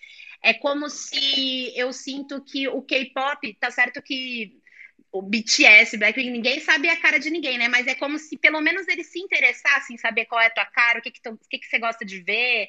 [0.42, 4.60] É como se eu sinto que o K-pop, tá certo que
[5.18, 7.70] o BTS, Blackpink, ninguém sabe a cara de ninguém, né?
[7.70, 10.66] Mas é como se pelo menos eles se interessassem em saber qual é a tua
[10.66, 12.68] cara, o que, que, tu, o que, que você gosta de ver.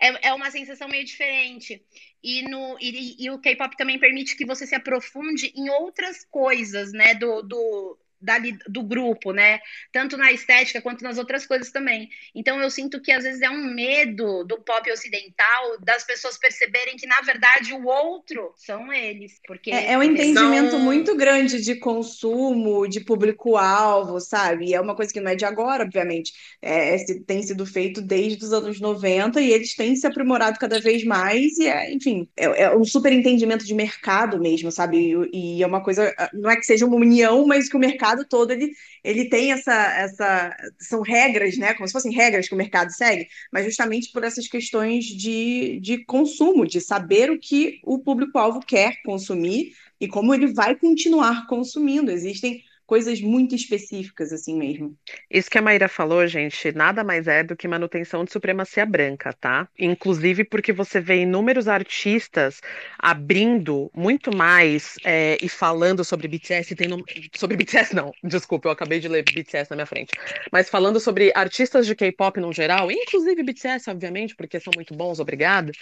[0.00, 1.82] É, é uma sensação meio diferente.
[2.22, 6.92] E, no, e, e o K-pop também permite que você se aprofunde em outras coisas,
[6.92, 7.14] né?
[7.14, 9.60] Do, do, dali, do grupo, né?
[9.92, 12.08] Tanto na estética quanto nas outras coisas também.
[12.34, 16.96] Então eu sinto que às vezes é um medo do pop ocidental das pessoas perceberem
[16.96, 20.80] que na verdade o outro são eles, porque é, é um entendimento são...
[20.80, 24.66] muito grande de consumo, de público-alvo, sabe?
[24.66, 26.32] E é uma coisa que não é de agora, obviamente.
[26.60, 30.80] É, é tem sido feito desde os anos 90 e eles têm se aprimorado cada
[30.80, 35.14] vez mais e é, enfim, é, é um super entendimento de mercado mesmo, sabe?
[35.32, 38.11] E, e é uma coisa, não é que seja uma união, mas que o mercado
[38.12, 40.56] mercado todo ele, ele tem essa, essa.
[40.78, 41.74] São regras, né?
[41.74, 46.04] Como se fossem regras que o mercado segue, mas justamente por essas questões de, de
[46.04, 52.10] consumo, de saber o que o público-alvo quer consumir e como ele vai continuar consumindo.
[52.10, 52.62] Existem
[52.92, 54.94] coisas muito específicas, assim mesmo.
[55.30, 59.32] Isso que a Maíra falou, gente, nada mais é do que manutenção de supremacia branca,
[59.32, 59.66] tá?
[59.78, 62.60] Inclusive porque você vê inúmeros artistas
[62.98, 67.02] abrindo muito mais é, e falando sobre BTS, tem no...
[67.34, 70.12] sobre BTS não, desculpa, eu acabei de ler BTS na minha frente,
[70.52, 75.18] mas falando sobre artistas de K-pop no geral, inclusive BTS, obviamente, porque são muito bons,
[75.18, 75.72] obrigado.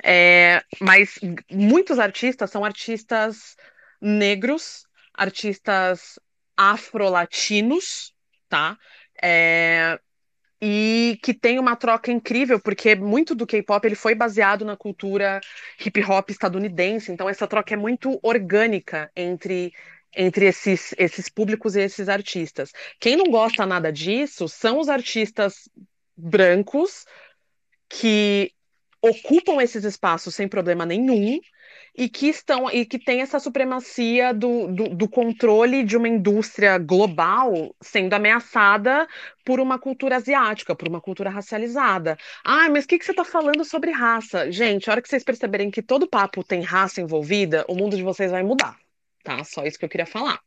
[0.00, 1.18] É, mas
[1.50, 3.56] muitos artistas são artistas
[4.00, 6.20] negros, artistas
[6.56, 8.12] afrolatinos,
[8.48, 8.76] tá?
[9.22, 9.98] É,
[10.60, 15.40] e que tem uma troca incrível, porque muito do K-pop ele foi baseado na cultura
[15.84, 19.72] hip hop estadunidense, então essa troca é muito orgânica entre
[20.14, 22.70] entre esses, esses públicos e esses artistas.
[23.00, 25.70] Quem não gosta nada disso são os artistas
[26.14, 27.06] brancos
[27.88, 28.52] que
[29.00, 31.40] ocupam esses espaços sem problema nenhum
[31.94, 36.78] e que estão e que tem essa supremacia do, do, do, controle de uma indústria
[36.78, 39.06] global sendo ameaçada
[39.44, 42.16] por uma cultura asiática, por uma cultura racializada.
[42.44, 44.50] Ah, mas o que, que você está falando sobre raça?
[44.50, 48.02] Gente, a hora que vocês perceberem que todo papo tem raça envolvida, o mundo de
[48.02, 48.76] vocês vai mudar.
[49.22, 49.44] Tá?
[49.44, 50.40] Só isso que eu queria falar.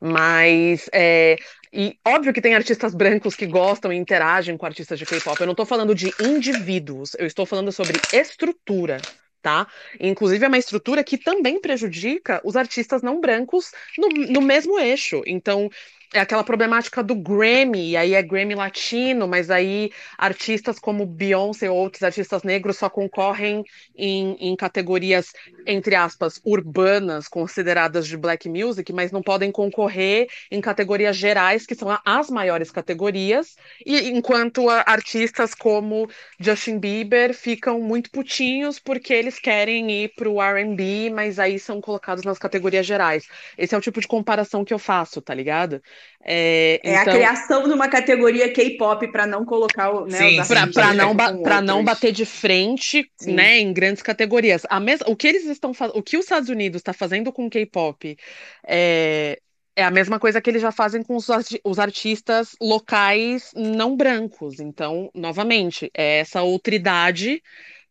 [0.00, 1.36] Mas é,
[1.72, 5.40] e óbvio que tem artistas brancos que gostam e interagem com artistas de K-pop.
[5.40, 9.00] Eu não estou falando de indivíduos, eu estou falando sobre estrutura
[9.42, 9.66] tá?
[10.00, 15.22] Inclusive é uma estrutura que também prejudica os artistas não brancos no, no mesmo eixo.
[15.26, 15.68] Então,
[16.14, 21.70] é aquela problemática do Grammy, e aí é Grammy latino, mas aí artistas como Beyoncé
[21.70, 23.64] ou outros artistas negros só concorrem
[23.96, 25.32] em, em categorias,
[25.66, 31.74] entre aspas, urbanas, consideradas de black music, mas não podem concorrer em categorias gerais, que
[31.74, 33.54] são as maiores categorias,
[33.84, 36.08] e enquanto artistas como
[36.38, 41.80] Justin Bieber ficam muito putinhos porque eles querem ir para o R&B, mas aí são
[41.80, 43.24] colocados nas categorias gerais.
[43.56, 45.80] Esse é o tipo de comparação que eu faço, tá ligado?
[46.24, 47.12] É, é então...
[47.12, 50.06] a criação de uma categoria K-pop para não colocar o.
[50.06, 50.18] Né,
[50.72, 54.62] para não, ba não bater de frente né, em grandes categorias.
[54.70, 58.16] A mes o que eles estão o que os Estados Unidos está fazendo com K-pop
[58.66, 59.38] é,
[59.74, 61.26] é a mesma coisa que eles já fazem com os,
[61.64, 64.60] os artistas locais não brancos.
[64.60, 67.42] Então, novamente, é essa outridade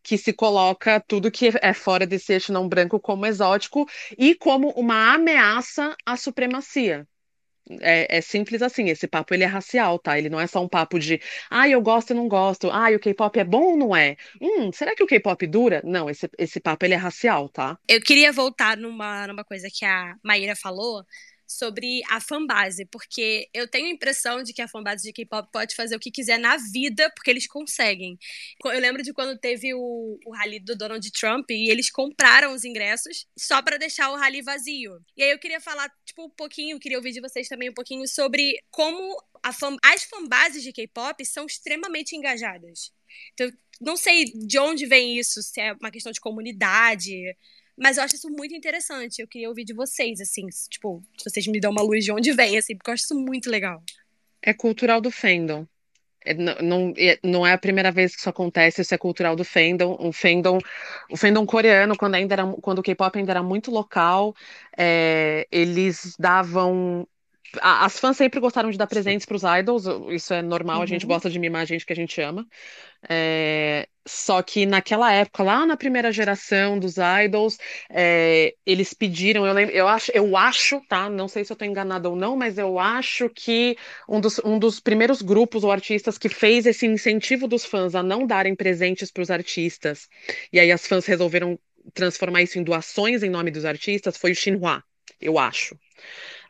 [0.02, 3.86] que se coloca tudo que é fora desse eixo não branco como exótico
[4.18, 7.06] e como uma ameaça à supremacia.
[7.80, 10.18] É, é, simples assim, esse papo ele é racial, tá?
[10.18, 12.98] Ele não é só um papo de, ah, eu gosto e não gosto, ah, o
[12.98, 14.16] K-pop é bom ou não é?
[14.40, 15.80] Hum, será que o K-pop dura?
[15.84, 17.78] Não, esse, esse papo ele é racial, tá?
[17.88, 21.04] Eu queria voltar numa, numa coisa que a Maíra falou,
[21.52, 25.74] sobre a fanbase, porque eu tenho a impressão de que a fanbase de K-pop pode
[25.74, 28.18] fazer o que quiser na vida, porque eles conseguem.
[28.64, 32.64] Eu lembro de quando teve o, o rally do Donald Trump e eles compraram os
[32.64, 35.00] ingressos só para deixar o rally vazio.
[35.16, 38.06] E aí eu queria falar, tipo, um pouquinho, queria ouvir de vocês também um pouquinho
[38.08, 39.16] sobre como
[39.52, 42.92] fan, as fanbases de K-pop são extremamente engajadas.
[43.34, 43.50] Então,
[43.80, 47.36] não sei de onde vem isso, se é uma questão de comunidade,
[47.76, 49.20] mas eu acho isso muito interessante.
[49.20, 52.32] Eu queria ouvir de vocês, assim, tipo, se vocês me dão uma luz de onde
[52.32, 53.82] vem, assim, porque eu acho isso muito legal.
[54.40, 55.66] É cultural do fandom.
[56.24, 59.34] É, não, não, é, não é a primeira vez que isso acontece, isso é cultural
[59.34, 59.96] do fandom.
[59.98, 60.58] O fandom,
[61.10, 64.34] o fandom coreano, quando ainda era, quando o K-pop ainda era muito local,
[64.76, 67.06] é, eles davam
[67.60, 70.82] as fãs sempre gostaram de dar presentes para os idols, isso é normal, uhum.
[70.82, 71.12] a gente uhum.
[71.12, 72.46] gosta de mimar a gente que a gente ama.
[73.08, 76.94] É, só que naquela época, lá na primeira geração dos
[77.24, 77.58] idols,
[77.90, 81.08] é, eles pediram, eu, lembro, eu, acho, eu acho, tá?
[81.10, 83.76] Não sei se eu estou enganada ou não, mas eu acho que
[84.08, 88.02] um dos, um dos primeiros grupos ou artistas que fez esse incentivo dos fãs a
[88.02, 90.08] não darem presentes para os artistas,
[90.52, 91.58] e aí as fãs resolveram
[91.92, 94.82] transformar isso em doações em nome dos artistas, foi o Xinhua,
[95.20, 95.76] eu acho.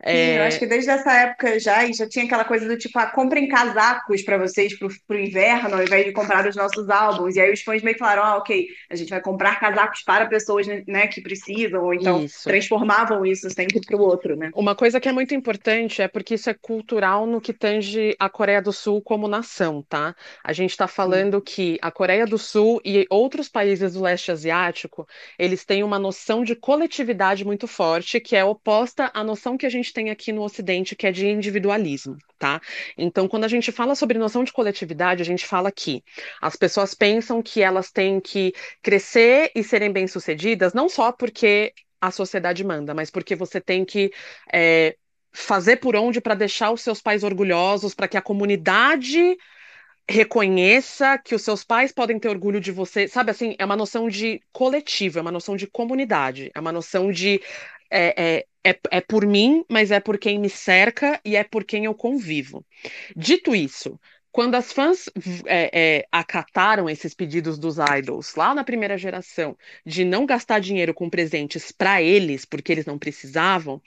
[0.03, 0.39] É...
[0.39, 3.49] eu acho que desde essa época já, já tinha aquela coisa do tipo, ah, comprem
[3.49, 7.37] casacos para vocês pro, pro inverno, ao invés de comprar os nossos álbuns.
[7.37, 10.27] E aí os fãs meio que falaram, ah, ok, a gente vai comprar casacos para
[10.27, 12.45] pessoas né, que precisam, ou então isso.
[12.45, 14.51] transformavam isso sempre para o outro, né?
[14.55, 18.29] Uma coisa que é muito importante é porque isso é cultural no que tange a
[18.29, 20.17] Coreia do Sul como nação, tá?
[20.43, 21.45] A gente está falando Sim.
[21.45, 25.07] que a Coreia do Sul e outros países do leste asiático,
[25.39, 29.71] eles têm uma noção de coletividade muito forte, que é oposta à noção que a
[29.71, 32.61] gente tem aqui no Ocidente, que é de individualismo, tá?
[32.97, 36.03] Então, quando a gente fala sobre noção de coletividade, a gente fala que
[36.41, 42.11] as pessoas pensam que elas têm que crescer e serem bem-sucedidas, não só porque a
[42.11, 44.13] sociedade manda, mas porque você tem que
[44.53, 44.97] é,
[45.33, 49.37] fazer por onde para deixar os seus pais orgulhosos, para que a comunidade
[50.09, 54.09] reconheça que os seus pais podem ter orgulho de você, sabe assim, é uma noção
[54.09, 57.41] de coletivo, é uma noção de comunidade, é uma noção de
[57.93, 61.65] é, é, é, é por mim, mas é por quem me cerca e é por
[61.65, 62.65] quem eu convivo.
[63.17, 63.99] Dito isso,
[64.33, 65.11] quando as fãs
[65.45, 70.95] é, é, acataram esses pedidos dos idols lá na primeira geração de não gastar dinheiro
[70.95, 73.81] com presentes para eles, porque eles não precisavam,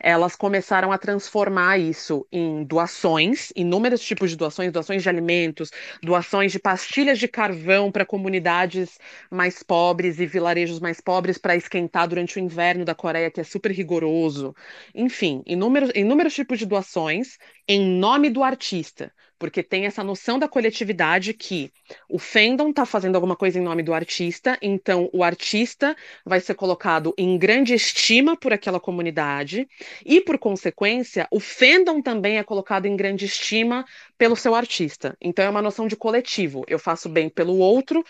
[0.00, 5.70] elas começaram a transformar isso em doações, inúmeros tipos de doações, doações de alimentos,
[6.02, 8.98] doações de pastilhas de carvão para comunidades
[9.30, 13.44] mais pobres e vilarejos mais pobres para esquentar durante o inverno da Coreia, que é
[13.44, 14.52] super rigoroso.
[14.92, 17.38] Enfim, inúmeros, inúmeros tipos de doações
[17.68, 19.12] em nome do artista
[19.42, 21.72] porque tem essa noção da coletividade que
[22.08, 26.54] o fandom está fazendo alguma coisa em nome do artista, então o artista vai ser
[26.54, 29.66] colocado em grande estima por aquela comunidade,
[30.06, 33.84] e por consequência, o fandom também é colocado em grande estima
[34.16, 35.16] pelo seu artista.
[35.20, 36.64] Então é uma noção de coletivo.
[36.68, 38.04] Eu faço bem pelo outro,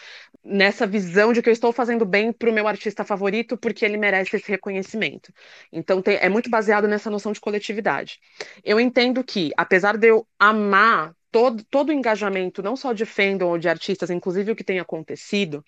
[0.45, 3.97] nessa visão de que eu estou fazendo bem para o meu artista favorito porque ele
[3.97, 5.33] merece esse reconhecimento.
[5.73, 8.21] Então tem, é muito baseado nessa noção de coletividade.
[8.63, 13.49] Eu entendo que, apesar de eu amar todo, todo o engajamento, não só de fandom
[13.49, 15.65] ou de artistas, inclusive o que tem acontecido,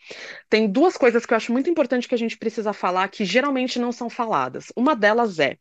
[0.49, 3.79] tem duas coisas que eu acho muito importante que a gente precisa falar que geralmente
[3.79, 4.67] não são faladas.
[4.77, 5.57] Uma delas é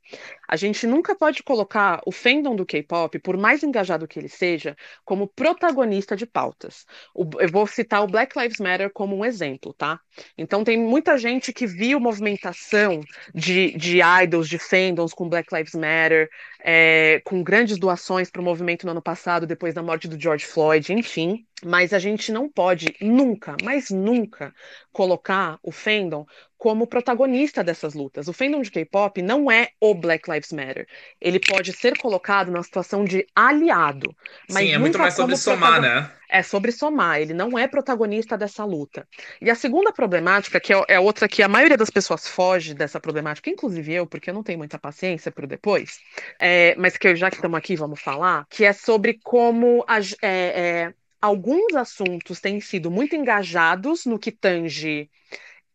[0.48, 4.76] A gente nunca pode colocar o fandom do K-pop, por mais engajado que ele seja,
[5.06, 6.86] como protagonista de pautas.
[7.14, 10.00] O, eu vou citar o Black Lives Matter como um exemplo, tá?
[10.38, 13.02] Então tem muita gente que viu movimentação
[13.34, 16.30] de, de idols, de fandoms com Black Lives Matter,
[16.64, 20.46] é, com grandes doações para o movimento no ano passado, depois da morte do George
[20.46, 21.46] Floyd, enfim.
[21.66, 24.54] Mas a gente não pode nunca, mas nunca,
[24.92, 26.26] colocar o fandom
[26.64, 28.30] como protagonista dessas lutas.
[28.30, 30.88] O fandom de K-pop não é o Black Lives Matter.
[31.20, 34.16] Ele pode ser colocado na situação de aliado.
[34.50, 36.10] Mas Sim, é muito mais sobre somar, né?
[36.30, 39.06] É sobre somar, ele não é protagonista dessa luta.
[39.42, 43.00] E a segunda problemática, que é, é outra que a maioria das pessoas foge dessa
[43.00, 46.00] problemática, inclusive eu, porque eu não tenho muita paciência para depois,
[46.40, 50.06] é, mas que já que estamos aqui, vamos falar, que é sobre como a, é,
[50.24, 50.94] é,
[51.24, 55.10] alguns assuntos têm sido muito engajados no que tange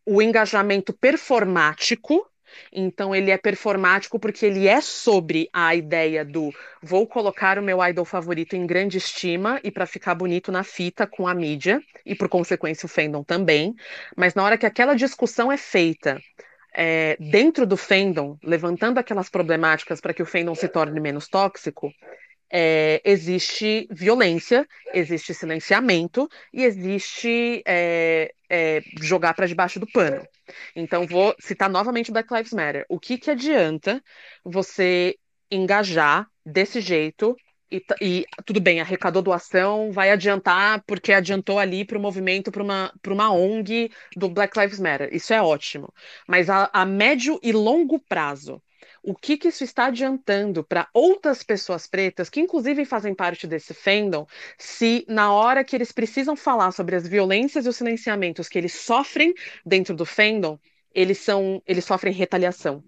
[0.04, 2.22] o engajamento performático
[2.70, 7.82] então ele é performático porque ele é sobre a ideia do vou colocar o meu
[7.82, 12.14] idol favorito em grande estima e para ficar bonito na fita com a mídia e
[12.14, 13.74] por consequência o fandom também.
[14.16, 16.20] Mas na hora que aquela discussão é feita
[16.74, 21.92] é, dentro do fandom, levantando aquelas problemáticas para que o fandom se torne menos tóxico,
[22.50, 30.26] é, existe violência, existe silenciamento e existe é, é, jogar para debaixo do pano.
[30.74, 32.84] Então, vou citar novamente Black Lives Matter.
[32.88, 34.02] O que, que adianta
[34.44, 35.16] você
[35.50, 37.36] engajar desse jeito
[37.70, 42.62] e, e, tudo bem, arrecadou doação, vai adiantar porque adiantou ali para o movimento, para
[42.62, 45.10] uma, uma ONG do Black Lives Matter.
[45.12, 45.92] Isso é ótimo.
[46.26, 48.62] Mas a, a médio e longo prazo,
[49.02, 53.74] o que, que isso está adiantando para outras pessoas pretas, que inclusive fazem parte desse
[53.74, 54.26] fandom,
[54.58, 58.72] se na hora que eles precisam falar sobre as violências e os silenciamentos que eles
[58.72, 59.34] sofrem
[59.64, 60.58] dentro do fandom,
[60.94, 62.82] eles são, eles sofrem retaliação.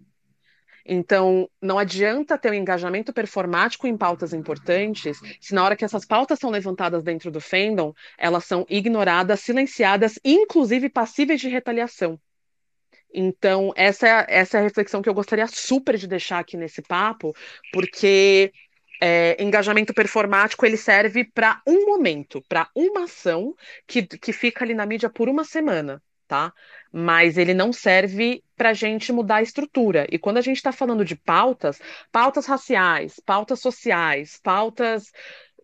[0.84, 6.04] Então, não adianta ter um engajamento performático em pautas importantes se na hora que essas
[6.04, 12.18] pautas são levantadas dentro do fandom, elas são ignoradas, silenciadas, inclusive passíveis de retaliação.
[13.12, 16.56] Então, essa é, a, essa é a reflexão que eu gostaria super de deixar aqui
[16.56, 17.34] nesse papo,
[17.72, 18.52] porque
[19.00, 23.54] é, engajamento performático ele serve para um momento, para uma ação
[23.86, 26.52] que, que fica ali na mídia por uma semana, tá?
[26.92, 30.06] Mas ele não serve para a gente mudar a estrutura.
[30.11, 31.80] E quando a gente está falando de pautas,
[32.12, 35.11] pautas raciais, pautas sociais, pautas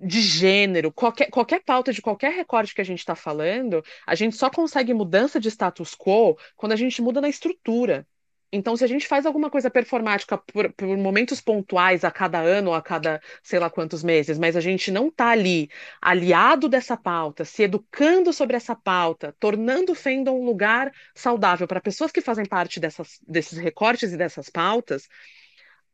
[0.00, 4.36] de gênero, qualquer, qualquer pauta de qualquer recorte que a gente está falando, a gente
[4.36, 8.06] só consegue mudança de status quo quando a gente muda na estrutura.
[8.52, 12.70] Então, se a gente faz alguma coisa performática por, por, momentos pontuais a cada ano
[12.70, 15.68] ou a cada sei lá quantos meses, mas a gente não está ali
[16.00, 21.80] aliado dessa pauta, se educando sobre essa pauta, tornando o fandom um lugar saudável para
[21.80, 25.08] pessoas que fazem parte dessas, desses recortes e dessas pautas,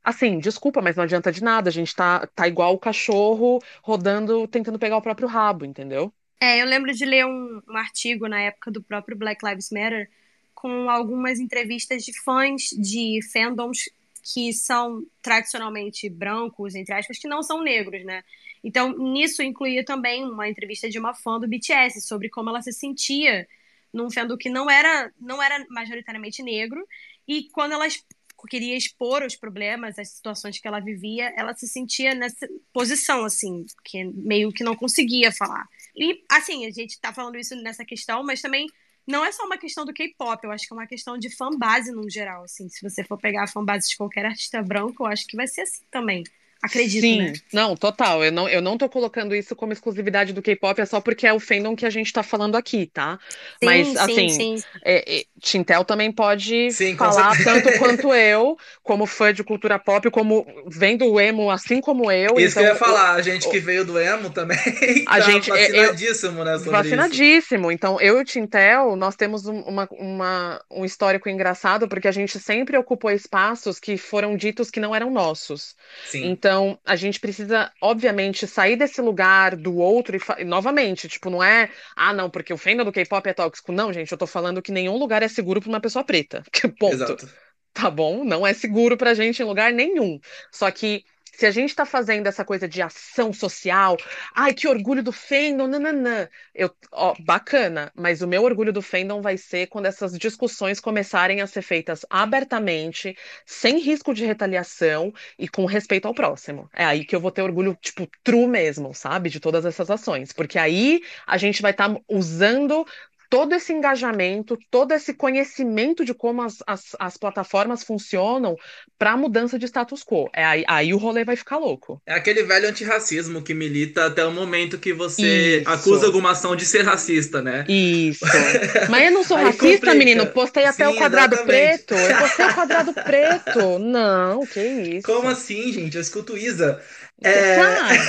[0.05, 1.69] Assim, desculpa, mas não adianta de nada.
[1.69, 6.13] A gente tá, tá igual o cachorro rodando, tentando pegar o próprio rabo, entendeu?
[6.41, 10.11] É, eu lembro de ler um, um artigo na época do próprio Black Lives Matter
[10.55, 13.89] com algumas entrevistas de fãs de fandoms
[14.23, 18.23] que são tradicionalmente brancos, entre aspas, que não são negros, né?
[18.63, 22.73] Então, nisso incluía também uma entrevista de uma fã do BTS sobre como ela se
[22.73, 23.47] sentia
[23.93, 26.87] num fandom que não era, não era majoritariamente negro
[27.27, 28.05] e quando elas
[28.49, 33.65] queria expor os problemas, as situações que ela vivia, ela se sentia nessa posição, assim,
[33.85, 35.67] que meio que não conseguia falar.
[35.97, 38.67] E, assim, a gente tá falando isso nessa questão, mas também
[39.07, 41.91] não é só uma questão do K-pop, eu acho que é uma questão de fanbase
[41.91, 42.69] no geral, assim.
[42.69, 45.63] Se você for pegar a fanbase de qualquer artista branco, eu acho que vai ser
[45.63, 46.23] assim também.
[46.63, 47.33] Acredito, Sim, né?
[47.53, 48.25] não, total.
[48.25, 51.33] Eu não, eu não tô colocando isso como exclusividade do K-pop, é só porque é
[51.33, 53.19] o fandom que a gente tá falando aqui, tá?
[53.59, 54.63] Sim, Mas, sim, assim, sim.
[54.85, 60.09] É, é, Tintel também pode sim, falar tanto quanto eu, como fã de cultura pop,
[60.11, 62.39] como vendo o emo assim como eu.
[62.39, 64.57] Isso então, que eu ia falar, a gente que veio do emo também.
[65.09, 66.59] a tá gente vacinadíssimo, eu, né?
[66.59, 67.67] Sobre vacinadíssimo.
[67.67, 67.73] Isso.
[67.73, 72.39] Então, eu e o Tintel, nós temos uma, uma, um histórico engraçado, porque a gente
[72.39, 75.75] sempre ocupou espaços que foram ditos que não eram nossos.
[76.07, 76.31] Sim.
[76.31, 81.31] Então, então, a gente precisa, obviamente, sair desse lugar do outro e, e novamente, tipo,
[81.31, 83.73] não é, ah, não, porque o fandom do K-pop é tóxico.
[83.73, 86.43] Não, gente, eu tô falando que nenhum lugar é seguro para uma pessoa preta.
[86.79, 86.93] Ponto.
[86.93, 87.27] Exato.
[87.73, 88.23] Tá bom?
[88.23, 90.21] Não é seguro pra gente em lugar nenhum.
[90.51, 91.07] Só que
[91.43, 93.97] se a gente está fazendo essa coisa de ação social,
[94.33, 96.29] ai, que orgulho do fandom, nananã.
[96.55, 101.41] Eu, ó, bacana, mas o meu orgulho do fandom vai ser quando essas discussões começarem
[101.41, 106.71] a ser feitas abertamente, sem risco de retaliação e com respeito ao próximo.
[106.73, 109.29] É aí que eu vou ter orgulho, tipo, true mesmo, sabe?
[109.29, 110.33] De todas essas ações.
[110.33, 112.87] Porque aí a gente vai estar tá usando
[113.33, 118.55] todo esse engajamento, todo esse conhecimento de como as, as, as plataformas funcionam
[118.99, 120.29] para a mudança de status quo.
[120.35, 121.99] É, aí, aí o rolê vai ficar louco.
[122.05, 125.71] É aquele velho antirracismo que milita até o momento que você Isso.
[125.71, 127.65] acusa alguma ação de ser racista, né?
[127.71, 128.23] Isso.
[128.91, 129.95] Mas eu não sou racista, complica.
[129.95, 130.27] menino.
[130.27, 131.85] Postei até Sim, o quadrado exatamente.
[131.87, 131.95] preto.
[131.95, 133.79] Eu postei o quadrado preto.
[133.79, 135.07] Não, que isso.
[135.07, 135.95] Como assim, gente?
[135.95, 136.83] Eu escuto Isa.
[137.23, 137.55] É...
[137.55, 138.07] Sabe?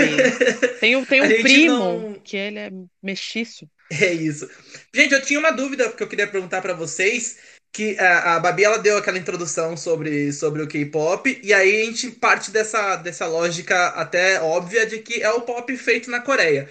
[0.82, 2.14] Tem, tem um primo não...
[2.22, 2.70] que ele é
[3.02, 3.70] mexiço.
[3.92, 4.50] É isso.
[4.94, 7.38] Gente, eu tinha uma dúvida que eu queria perguntar para vocês.
[7.72, 11.86] Que a, a Babi ela deu aquela introdução sobre, sobre o K-pop, e aí a
[11.86, 16.70] gente parte dessa, dessa lógica até óbvia de que é o pop feito na Coreia.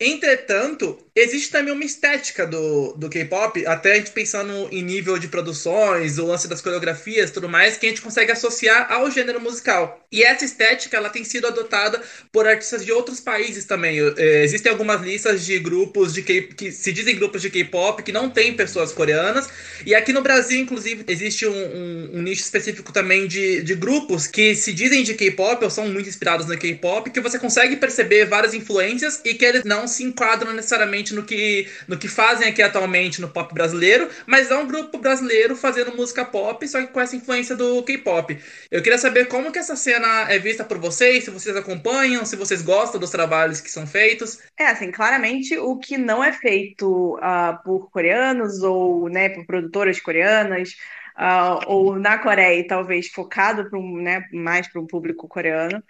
[0.00, 5.28] Entretanto, existe também uma estética do, do K-pop, até a gente pensando em nível de
[5.28, 10.04] produções, o lance das coreografias tudo mais, que a gente consegue associar ao gênero musical.
[10.10, 12.00] E essa estética ela tem sido adotada
[12.32, 13.98] por artistas de outros países também.
[14.16, 18.12] É, existem algumas listas de grupos de K que se dizem grupos de K-pop que
[18.12, 19.48] não tem pessoas coreanas.
[19.84, 24.26] E aqui no Brasil, inclusive, existe um, um, um nicho específico também de, de grupos
[24.26, 28.24] que se dizem de K-pop ou são muito inspirados no K-pop, que você consegue perceber
[28.26, 32.62] várias influências e que eles não se enquadram necessariamente no que, no que fazem aqui
[32.62, 37.00] atualmente no pop brasileiro, mas é um grupo brasileiro fazendo música pop, só que com
[37.00, 38.38] essa influência do K-pop.
[38.70, 42.36] Eu queria saber como que essa cena é vista por vocês, se vocês acompanham, se
[42.36, 44.38] vocês gostam dos trabalhos que são feitos.
[44.56, 49.98] É, assim, claramente o que não é feito uh, por coreanos ou né, por produtoras
[50.00, 50.76] coreanas,
[51.18, 55.82] uh, ou na Coreia, talvez focado um, né, mais para um público coreano,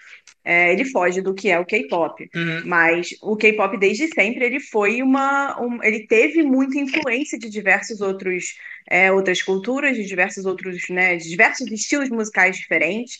[0.44, 2.28] é, ele foge do que é o K-pop.
[2.34, 2.62] Uhum.
[2.66, 8.00] Mas o K-pop desde sempre ele foi uma, um, ele teve muita influência de diversos
[8.00, 8.54] outros
[8.86, 13.18] é, outras culturas, de diversos outros, né, de diversos estilos musicais diferentes.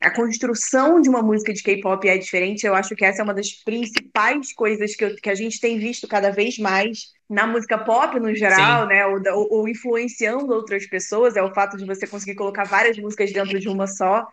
[0.00, 2.66] A construção de uma música de K-pop é diferente.
[2.66, 5.78] Eu acho que essa é uma das principais coisas que, eu, que a gente tem
[5.78, 8.88] visto cada vez mais na música pop no geral, Sim.
[8.88, 9.06] né?
[9.06, 13.58] Ou, ou, influenciando outras pessoas, é o fato de você conseguir colocar várias músicas dentro
[13.58, 14.26] de uma só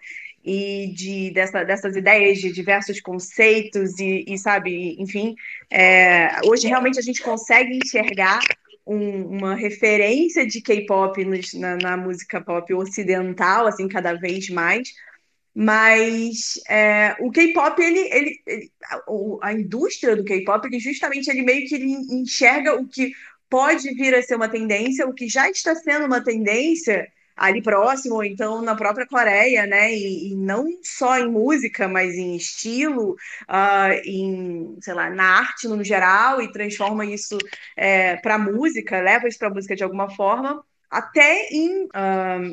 [0.43, 5.35] e de dessa, dessas ideias de diversos conceitos e, e sabe, enfim,
[5.69, 8.39] é, hoje realmente a gente consegue enxergar
[8.85, 11.23] um, uma referência de K-pop
[11.55, 14.89] na, na, música pop ocidental, assim, cada vez mais.
[15.53, 21.41] Mas é, o K-pop, ele, ele, ele, a, a indústria do K-pop, ele justamente ele
[21.41, 23.11] meio que ele enxerga o que
[23.49, 28.15] pode vir a ser uma tendência, o que já está sendo uma tendência, ali próximo,
[28.15, 29.91] ou então na própria Coreia, né?
[29.93, 33.13] E, e não só em música, mas em estilo,
[33.49, 37.37] uh, em, sei lá, na arte no geral, e transforma isso
[37.75, 41.87] é, para música, leva isso para música de alguma forma até em,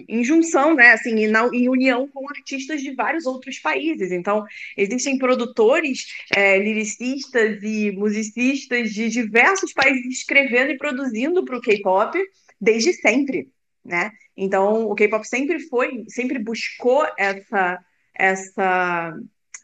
[0.08, 4.12] em junção, né, assim, na, em união com artistas de vários outros países.
[4.12, 4.44] Então,
[4.76, 12.16] existem produtores, é, lyricistas e musicistas de diversos países escrevendo e produzindo para o K-pop
[12.60, 13.48] desde sempre
[13.88, 14.12] né?
[14.36, 17.82] Então, o K-pop sempre foi, sempre buscou essa,
[18.14, 19.18] essa,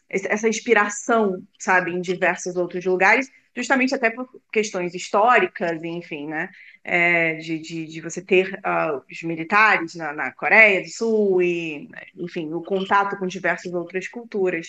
[0.09, 6.49] essa inspiração, sabe, em diversos outros lugares, justamente até por questões históricas, enfim, né?
[6.87, 11.89] É, de, de, de, você ter uh, os militares na, na Coreia do Sul e,
[12.15, 14.67] enfim, o contato com diversas outras culturas.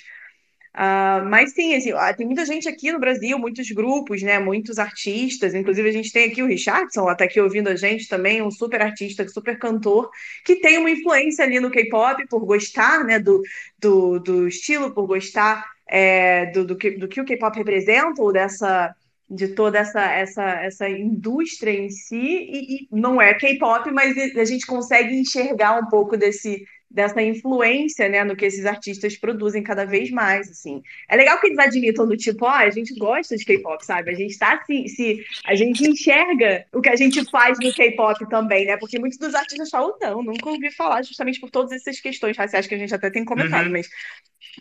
[0.76, 5.54] Uh, mas sim, assim, tem muita gente aqui no Brasil, muitos grupos, né, muitos artistas,
[5.54, 8.82] inclusive a gente tem aqui o Richardson, até aqui ouvindo a gente também, um super
[8.82, 10.10] artista, super cantor,
[10.44, 13.42] que tem uma influência ali no K-pop por gostar, né, do,
[13.78, 18.30] do, do estilo, por gostar é, do, do, que, do que o K-pop representa, ou
[18.30, 18.94] dessa
[19.28, 24.44] de toda essa, essa, essa indústria em si, e, e não é K-pop, mas a
[24.44, 29.84] gente consegue enxergar um pouco desse dessa influência, né, no que esses artistas produzem cada
[29.84, 30.82] vez mais, assim.
[31.08, 34.10] É legal que eles admitam do tipo, ó, oh, a gente gosta de K-pop, sabe?
[34.10, 38.28] A gente tá assim, se a gente enxerga o que a gente faz no K-pop
[38.28, 38.76] também, né?
[38.76, 42.66] Porque muitos dos artistas falam, não, nunca ouvi falar justamente por todas essas questões raciais
[42.66, 43.72] que a gente até tem comentado, uhum.
[43.72, 43.88] mas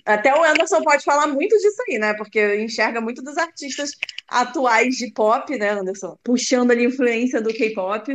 [0.06, 2.14] até o Anderson pode falar muito disso aí, né?
[2.16, 3.92] Porque enxerga muito dos artistas
[4.28, 6.18] atuais de pop, né, Anderson?
[6.24, 8.14] Puxando ali a influência do K-pop.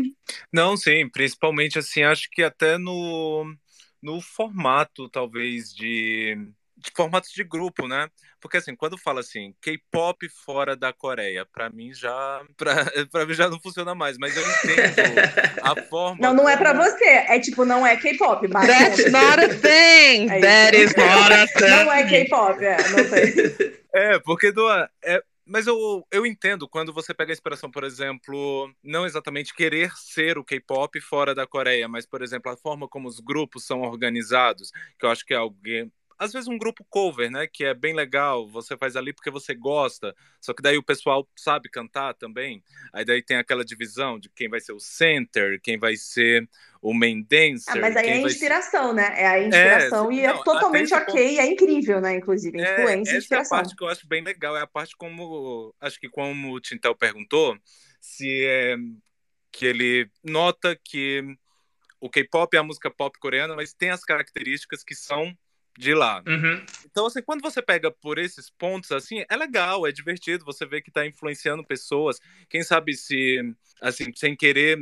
[0.52, 3.46] Não, sim, principalmente assim, acho que até no
[4.02, 6.36] no formato, talvez, de,
[6.76, 8.08] de formatos de grupo, né?
[8.40, 12.40] Porque assim, quando fala assim, K-pop fora da Coreia, para mim já
[13.10, 15.20] para mim já não funciona mais, mas eu entendo
[15.62, 19.48] a forma Não, não é para você, é tipo não é K-pop, That's not a
[19.48, 20.30] thing.
[20.30, 21.84] É That is not a thing.
[21.84, 23.80] Não é K-pop, é, não sei.
[23.92, 24.70] É, porque do
[25.04, 29.90] é, mas eu, eu entendo quando você pega a inspiração, por exemplo, não exatamente querer
[29.96, 33.80] ser o K-pop fora da Coreia, mas, por exemplo, a forma como os grupos são
[33.82, 37.46] organizados, que eu acho que é alguém, às vezes um grupo cover, né?
[37.46, 41.26] Que é bem legal, você faz ali porque você gosta, só que daí o pessoal
[41.34, 42.62] sabe cantar também.
[42.92, 46.46] Aí daí tem aquela divisão de quem vai ser o center, quem vai ser
[46.82, 47.74] o main dancer.
[47.74, 48.94] Ah, mas aí é a inspiração, ser...
[48.94, 49.14] né?
[49.16, 51.40] É a inspiração é, e é não, totalmente ok, ponto...
[51.40, 52.16] é incrível, né?
[52.16, 53.56] Inclusive, é, influência e inspiração.
[53.56, 56.52] É a parte que eu acho bem legal, é a parte como, acho que como
[56.52, 57.56] o Tintel perguntou,
[57.98, 58.76] se é
[59.50, 61.24] que ele nota que
[61.98, 65.34] o K-pop é a música pop coreana, mas tem as características que são
[65.80, 66.22] de lá.
[66.26, 66.64] Uhum.
[66.84, 70.80] Então, assim, quando você pega por esses pontos, assim, é legal, é divertido, você vê
[70.80, 72.20] que está influenciando pessoas.
[72.48, 73.40] Quem sabe se,
[73.80, 74.78] assim, sem querer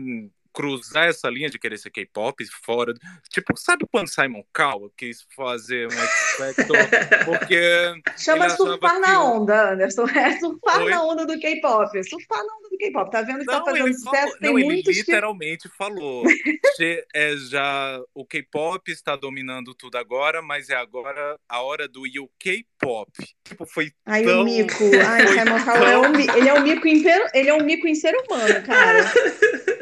[0.52, 2.92] cruzar essa linha de querer ser K-pop fora.
[3.30, 6.76] Tipo, sabe quando Simon Cowell quis fazer um X-Factor?
[7.24, 7.94] Porque.
[8.16, 10.06] Chama surfar na onda, Anderson.
[10.08, 10.90] É surfar Oi?
[10.90, 12.04] na onda do K-pop.
[12.04, 13.10] Surfar na onda do K-pop.
[13.10, 14.10] Tá vendo que tá não, tá fazendo sucesso?
[14.10, 15.76] Falou, Tem não, muitos ele literalmente que...
[15.76, 16.24] falou.
[17.14, 22.66] é já o K-pop está dominando tudo agora, mas é agora a hora do UK
[22.78, 23.10] Pop.
[23.44, 24.42] Tipo, foi Ai, tão...
[24.42, 24.84] o mico.
[25.06, 27.94] Ai, Simon Cowell é um, ele é um mico em, ele é um mico em
[27.94, 29.04] ser humano, cara.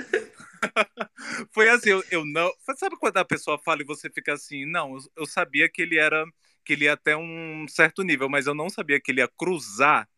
[1.52, 2.50] Foi assim, eu, eu, não.
[2.76, 6.24] Sabe quando a pessoa fala e você fica assim, não, eu sabia que ele era
[6.64, 10.08] que ele ia até um certo nível, mas eu não sabia que ele ia cruzar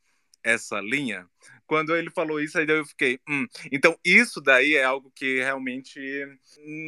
[0.43, 1.27] essa linha.
[1.67, 3.47] Quando ele falou isso, aí eu fiquei, hum.
[3.71, 6.01] Então, isso daí é algo que realmente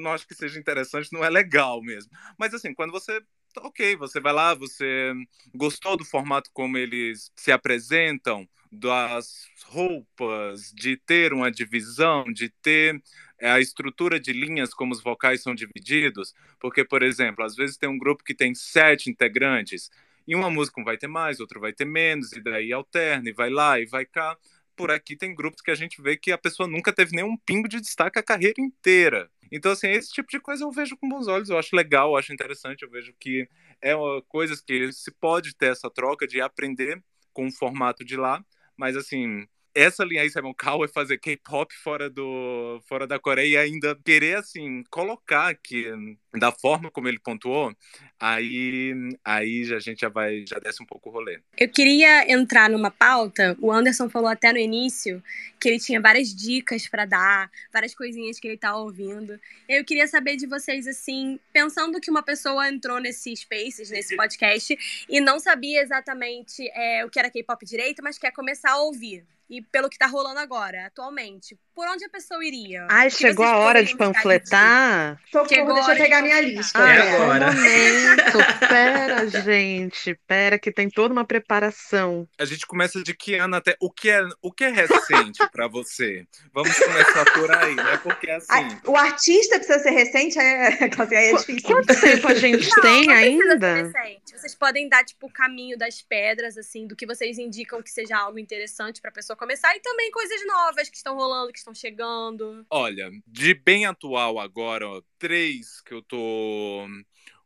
[0.02, 2.10] não acho que seja interessante, não é legal mesmo.
[2.38, 3.20] Mas assim, quando você
[3.58, 5.12] ok, você vai lá, você
[5.54, 13.02] gostou do formato como eles se apresentam, das roupas, de ter uma divisão, de ter
[13.40, 17.76] é, a estrutura de linhas como os vocais são divididos, porque, por exemplo, às vezes
[17.76, 19.90] tem um grupo que tem sete integrantes,
[20.26, 23.50] e uma música vai ter mais, outra vai ter menos, e daí alterna, e vai
[23.50, 24.36] lá, e vai cá.
[24.76, 27.68] Por aqui tem grupos que a gente vê que a pessoa nunca teve nenhum pingo
[27.68, 29.30] de destaque a carreira inteira.
[29.50, 32.16] Então, assim, esse tipo de coisa eu vejo com bons olhos, eu acho legal, eu
[32.16, 33.48] acho interessante, eu vejo que
[33.82, 38.16] é uma, coisas que se pode ter essa troca de aprender com o formato de
[38.16, 38.44] lá,
[38.76, 43.46] mas assim, essa linha aí, Simon Cowell, é fazer K-pop fora, do, fora da Coreia
[43.46, 45.86] e ainda querer, assim, colocar que,
[46.34, 47.74] da forma como ele pontuou,
[48.18, 48.92] aí,
[49.24, 51.40] aí a gente já vai, já desce um pouco o rolê.
[51.56, 55.22] Eu queria entrar numa pauta, o Anderson falou até no início
[55.60, 59.38] que ele tinha várias dicas para dar, várias coisinhas que ele tá ouvindo.
[59.68, 65.06] Eu queria saber de vocês, assim, pensando que uma pessoa entrou nesse Spaces, nesse podcast,
[65.08, 69.24] e não sabia exatamente é, o que era K-pop direito, mas quer começar a ouvir
[69.50, 72.86] e pelo que tá rolando agora, atualmente, por onde a pessoa iria?
[72.90, 75.18] Ai, chegou a hora de panfletar?
[75.32, 76.78] Socorro, deixa eu pegar minha lista.
[76.78, 77.50] Ai, é agora.
[77.50, 78.68] Um momento.
[78.68, 82.28] pera, gente, pera que tem toda uma preparação.
[82.38, 85.68] A gente começa de que ano até o que é, o que é recente para
[85.68, 86.26] você?
[86.52, 87.96] Vamos começar por aí, né?
[88.02, 91.62] Porque assim, Ai, o artista precisa ser recente, é, é difícil.
[91.62, 93.90] Quanto tempo a gente não, tem não ainda?
[94.26, 98.18] Vocês podem dar tipo o caminho das pedras assim, do que vocês indicam que seja
[98.18, 102.64] algo interessante para pessoa começar e também coisas novas que estão rolando, que estão chegando.
[102.70, 106.86] Olha, de bem atual agora, ó, três que eu tô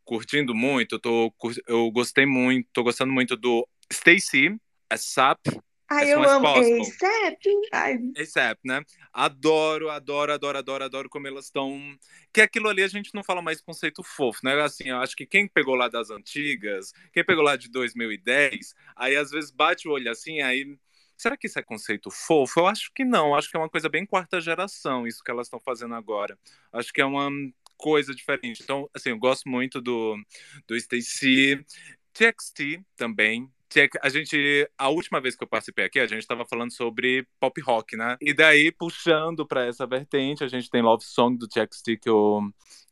[0.04, 1.34] curtindo muito, eu, tô,
[1.66, 4.56] eu gostei muito, tô gostando muito do Stacy,
[4.90, 5.40] ASAP.
[5.90, 8.12] Ai, eu amo ASAP.
[8.16, 8.82] ASAP, né?
[9.12, 11.96] Adoro, adoro, adoro, adoro, adoro como elas estão.
[12.32, 14.60] Que aquilo ali a gente não fala mais conceito fofo, né?
[14.62, 19.16] Assim, eu acho que quem pegou lá das antigas, quem pegou lá de 2010, aí
[19.16, 20.76] às vezes bate o olho assim, aí
[21.16, 22.60] Será que isso é conceito fofo?
[22.60, 23.34] Eu acho que não.
[23.34, 26.38] Acho que é uma coisa bem quarta geração, isso que elas estão fazendo agora.
[26.72, 27.30] Acho que é uma
[27.76, 28.62] coisa diferente.
[28.62, 30.16] Então, assim, eu gosto muito do,
[30.66, 31.64] do Stacy.
[32.12, 33.50] TXT também,
[34.00, 37.60] a gente a última vez que eu participei aqui a gente estava falando sobre pop
[37.60, 41.96] rock né e daí puxando para essa vertente a gente tem Love Song do TXT
[42.00, 42.40] que eu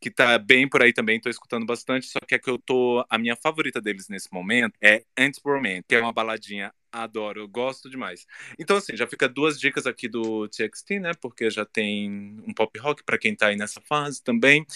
[0.01, 3.05] que tá bem por aí também tô escutando bastante só que é que eu tô
[3.09, 8.27] a minha favorita deles nesse momento é Anti-Romance que é uma baladinha Adoro, gosto demais.
[8.59, 11.13] Então, assim, já fica duas dicas aqui do TXT, né?
[11.19, 14.67] Porque já tem um pop rock para quem tá aí nessa fase também.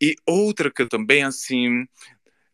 [0.00, 1.86] E outra que eu também, assim,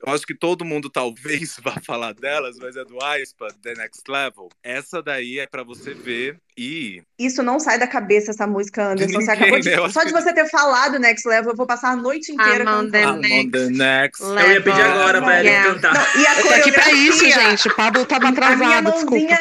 [0.04, 4.02] eu acho que todo mundo talvez vá falar delas, mas é do Aespa, The Next
[4.08, 4.48] Level.
[4.62, 7.02] Essa daí é para você ver e.
[7.18, 9.18] Isso não sai da cabeça, essa música, Anderson.
[9.18, 9.70] Ninguém, você acabou de...
[9.70, 9.88] né?
[9.90, 13.22] Só de você ter falado Next Level, eu vou passar a noite inteira I'm cantando.
[13.22, 14.44] The next, the next level.
[14.44, 15.94] Eu ia pedir agora pra ele cantar.
[15.94, 17.68] Não, e a eu tô aqui pra isso, gente.
[17.68, 19.38] O Pablo tava atrasado, desculpa.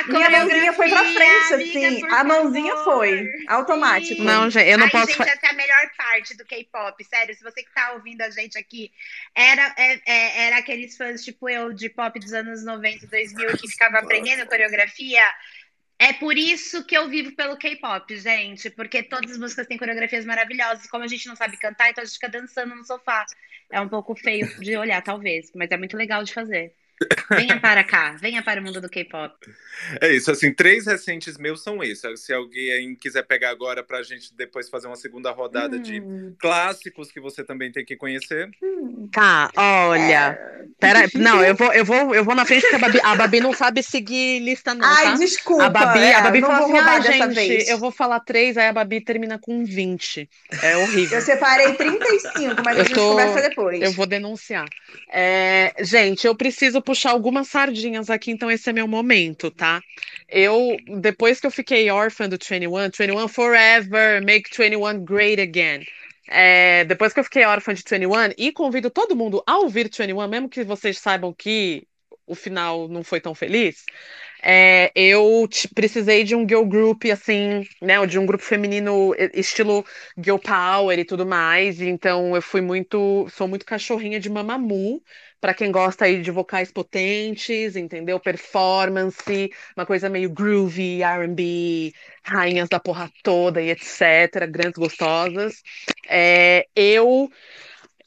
[0.00, 2.06] A minha mãozinha foi pra frente, assim.
[2.10, 3.30] A mãozinha foi.
[3.46, 4.22] Automático.
[4.22, 5.12] Não, gente, eu não Ai, posso.
[5.12, 7.04] Gente, essa é a melhor parte do K-pop.
[7.04, 8.90] Sério, se você que tá ouvindo a gente aqui,
[9.34, 13.56] era, é, é, era aqueles fãs tipo eu de pop dos anos 90 e 2000
[13.58, 15.22] que ficava aprendendo coreografia.
[15.98, 20.24] É por isso que eu vivo pelo K-pop, gente, porque todas as músicas têm coreografias
[20.24, 20.86] maravilhosas.
[20.86, 23.26] Como a gente não sabe cantar, então a gente fica dançando no sofá.
[23.70, 26.74] É um pouco feio de olhar, talvez, mas é muito legal de fazer.
[27.30, 29.34] Venha para cá, venha para o mundo do K-pop.
[30.00, 32.20] É isso, assim, três recentes meus são esses.
[32.20, 35.82] Se alguém quiser pegar agora para a gente depois fazer uma segunda rodada hum.
[35.82, 36.02] de
[36.38, 38.50] clássicos que você também tem que conhecer.
[39.12, 40.38] Tá, olha.
[40.38, 40.64] É...
[40.78, 43.40] Pera, não, eu vou, eu vou, eu vou na frente porque a Babi, a Babi
[43.40, 44.86] não sabe seguir lista, não.
[44.86, 45.14] Ai, tá?
[45.14, 45.64] desculpa.
[45.64, 47.68] A Babi, é, a Babi falou assim: ah, gente, vez.
[47.68, 50.28] eu vou falar três, aí a Babi termina com 20.
[50.62, 51.18] É horrível.
[51.18, 53.08] Eu separei 35, mas eu a gente tô...
[53.10, 53.80] conversa depois.
[53.80, 54.68] Eu vou denunciar.
[55.10, 59.80] É, gente, eu preciso puxar algumas sardinhas aqui, então esse é meu momento, tá?
[60.28, 65.86] Eu, depois que eu fiquei órfã do 21, 21 Forever, Make 21 Great Again.
[66.28, 70.26] É, depois que eu fiquei órfã de 21, e convido todo mundo a ouvir 21,
[70.26, 71.86] mesmo que vocês saibam que
[72.26, 73.84] o final não foi tão feliz,
[74.42, 79.84] é, eu precisei de um girl group, assim, né, de um grupo feminino estilo
[80.16, 85.00] girl power e tudo mais, então eu fui muito, sou muito cachorrinha de Mamamoo,
[85.40, 88.20] para quem gosta aí de vocais potentes, entendeu?
[88.20, 95.62] Performance, uma coisa meio groovy, R&B, rainhas da porra toda e etc, grandes gostosas.
[96.08, 97.30] É, eu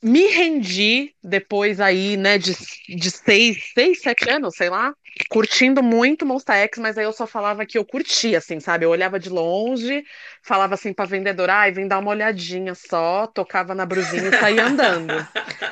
[0.04, 2.54] me rendi depois aí, né, de,
[2.90, 4.94] de seis, seis, sete anos, sei lá,
[5.30, 8.84] curtindo muito Monster X, mas aí eu só falava que eu curtia, assim, sabe?
[8.84, 10.04] Eu olhava de longe,
[10.42, 14.66] falava assim pra vendedora, ai, vem dar uma olhadinha só, tocava na brusinha e saía
[14.66, 15.14] andando.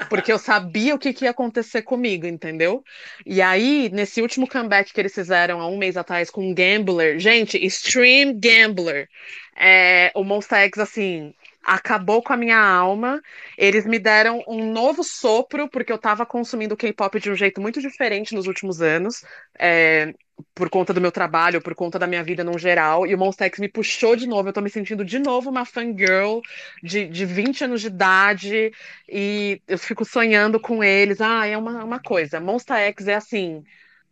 [0.09, 2.83] Porque eu sabia o que, que ia acontecer comigo, entendeu?
[3.25, 7.57] E aí, nesse último comeback que eles fizeram há um mês atrás com Gambler, gente,
[7.57, 9.09] Extreme Gambler,
[9.57, 11.33] é, o Monster X, assim,
[11.63, 13.21] acabou com a minha alma.
[13.57, 17.81] Eles me deram um novo sopro, porque eu estava consumindo K-pop de um jeito muito
[17.81, 19.23] diferente nos últimos anos,
[19.57, 20.13] é,
[20.55, 23.05] por conta do meu trabalho, por conta da minha vida no geral.
[23.05, 24.47] E o Monster X me puxou de novo.
[24.47, 26.39] Eu estou me sentindo de novo uma fangirl
[26.83, 28.71] de, de 20 anos de idade,
[29.07, 31.21] e eu fico sonhando com eles.
[31.21, 32.39] Ah, é uma, uma coisa.
[32.39, 33.63] Monster X é assim.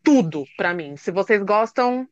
[0.03, 0.95] Tudo para mim.
[0.97, 2.07] Se vocês gostam,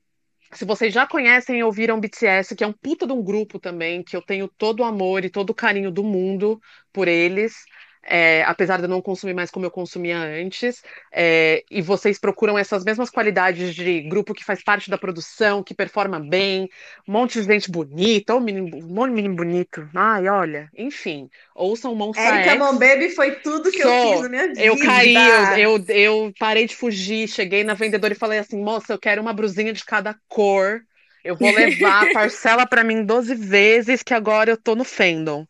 [0.54, 4.04] se vocês já conhecem e ouviram BTS, que é um puta de um grupo também,
[4.04, 6.60] que eu tenho todo o amor e todo o carinho do mundo
[6.94, 7.66] por eles,
[8.08, 10.82] é, apesar de eu não consumir mais como eu consumia antes,
[11.12, 15.74] é, e vocês procuram essas mesmas qualidades de grupo que faz parte da produção, que
[15.74, 16.70] performa bem,
[17.06, 21.30] um monte de gente bonita, um, menino, um monte de menino bonito, ai, olha, enfim,
[21.54, 22.78] ouçam Monster Erika X.
[22.80, 24.62] Baby foi tudo que Sou, eu fiz na minha vida.
[24.62, 25.16] Eu caí,
[25.60, 29.22] eu, eu, eu parei de fugir, cheguei na vendedora e falei assim, moça, eu quero
[29.22, 30.82] uma brusinha de cada cor,
[31.26, 35.46] eu vou levar, parcela para mim 12 vezes, que agora eu tô no fandom.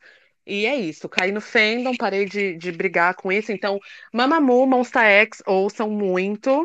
[0.48, 3.52] E é isso, caí no fandom, parei de, de brigar com isso.
[3.52, 3.80] Então,
[4.14, 6.64] Mamamoo, Monster X, ouçam muito.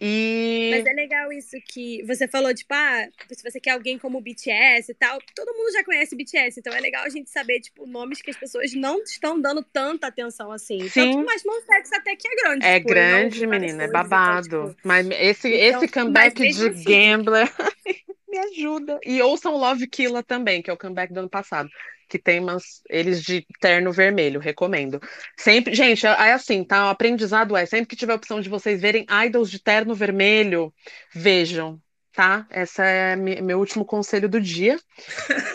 [0.00, 0.70] E...
[0.70, 4.20] Mas é legal isso que você falou, tipo, ah, se você quer alguém como o
[4.20, 7.84] BTS e tal, todo mundo já conhece BTS, então é legal a gente saber, tipo,
[7.84, 10.88] nomes que as pessoas não estão dando tanta atenção assim.
[10.88, 11.12] Sim.
[11.12, 12.64] Tanto, mas X até que é grande.
[12.64, 14.46] É tipo, grande, menina, é babado.
[14.46, 14.80] Então, tipo...
[14.84, 16.84] Mas esse, então, esse comeback de assim...
[16.84, 17.52] Gambler
[18.28, 19.00] me ajuda.
[19.04, 21.68] E ouçam Love Killa também, que é o comeback do ano passado
[22.08, 25.00] que tem umas, eles de terno vermelho, recomendo.
[25.36, 26.86] Sempre, gente, é, é assim, tá?
[26.86, 30.72] O aprendizado é, sempre que tiver a opção de vocês verem idols de terno vermelho,
[31.14, 31.80] vejam,
[32.12, 32.46] tá?
[32.50, 34.78] Esse é meu último conselho do dia.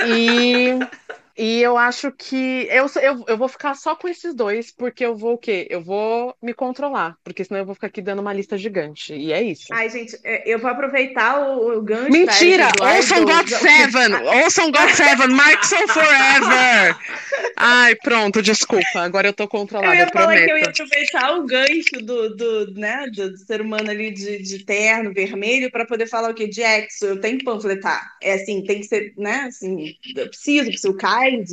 [0.07, 0.79] E
[1.37, 5.15] E eu acho que eu, eu, eu vou ficar só com esses dois, porque eu
[5.15, 5.67] vou o quê?
[5.69, 9.13] Eu vou me controlar, porque senão eu vou ficar aqui dando uma lista gigante.
[9.13, 9.67] E é isso.
[9.71, 12.11] Ai, gente, é, eu vou aproveitar o, o gancho.
[12.11, 12.67] Mentira!
[12.95, 14.13] Ouçam God Seven!
[14.43, 15.27] Ouçam God Seven!
[15.29, 16.95] Markson Forever!
[17.57, 18.99] Ai, pronto, desculpa.
[18.99, 19.93] Agora eu tô controlada.
[19.93, 20.45] Eu ia eu falar prometo.
[20.45, 24.63] que eu ia aproveitar o gancho do, do, né, do ser humano ali de, de
[24.65, 26.47] terno vermelho para poder falar o quê?
[26.47, 27.05] De exo.
[27.05, 28.11] Eu tenho que panfletar.
[28.21, 29.45] É assim, tem que ser, né?
[29.47, 30.97] Assim, eu preciso, preciso o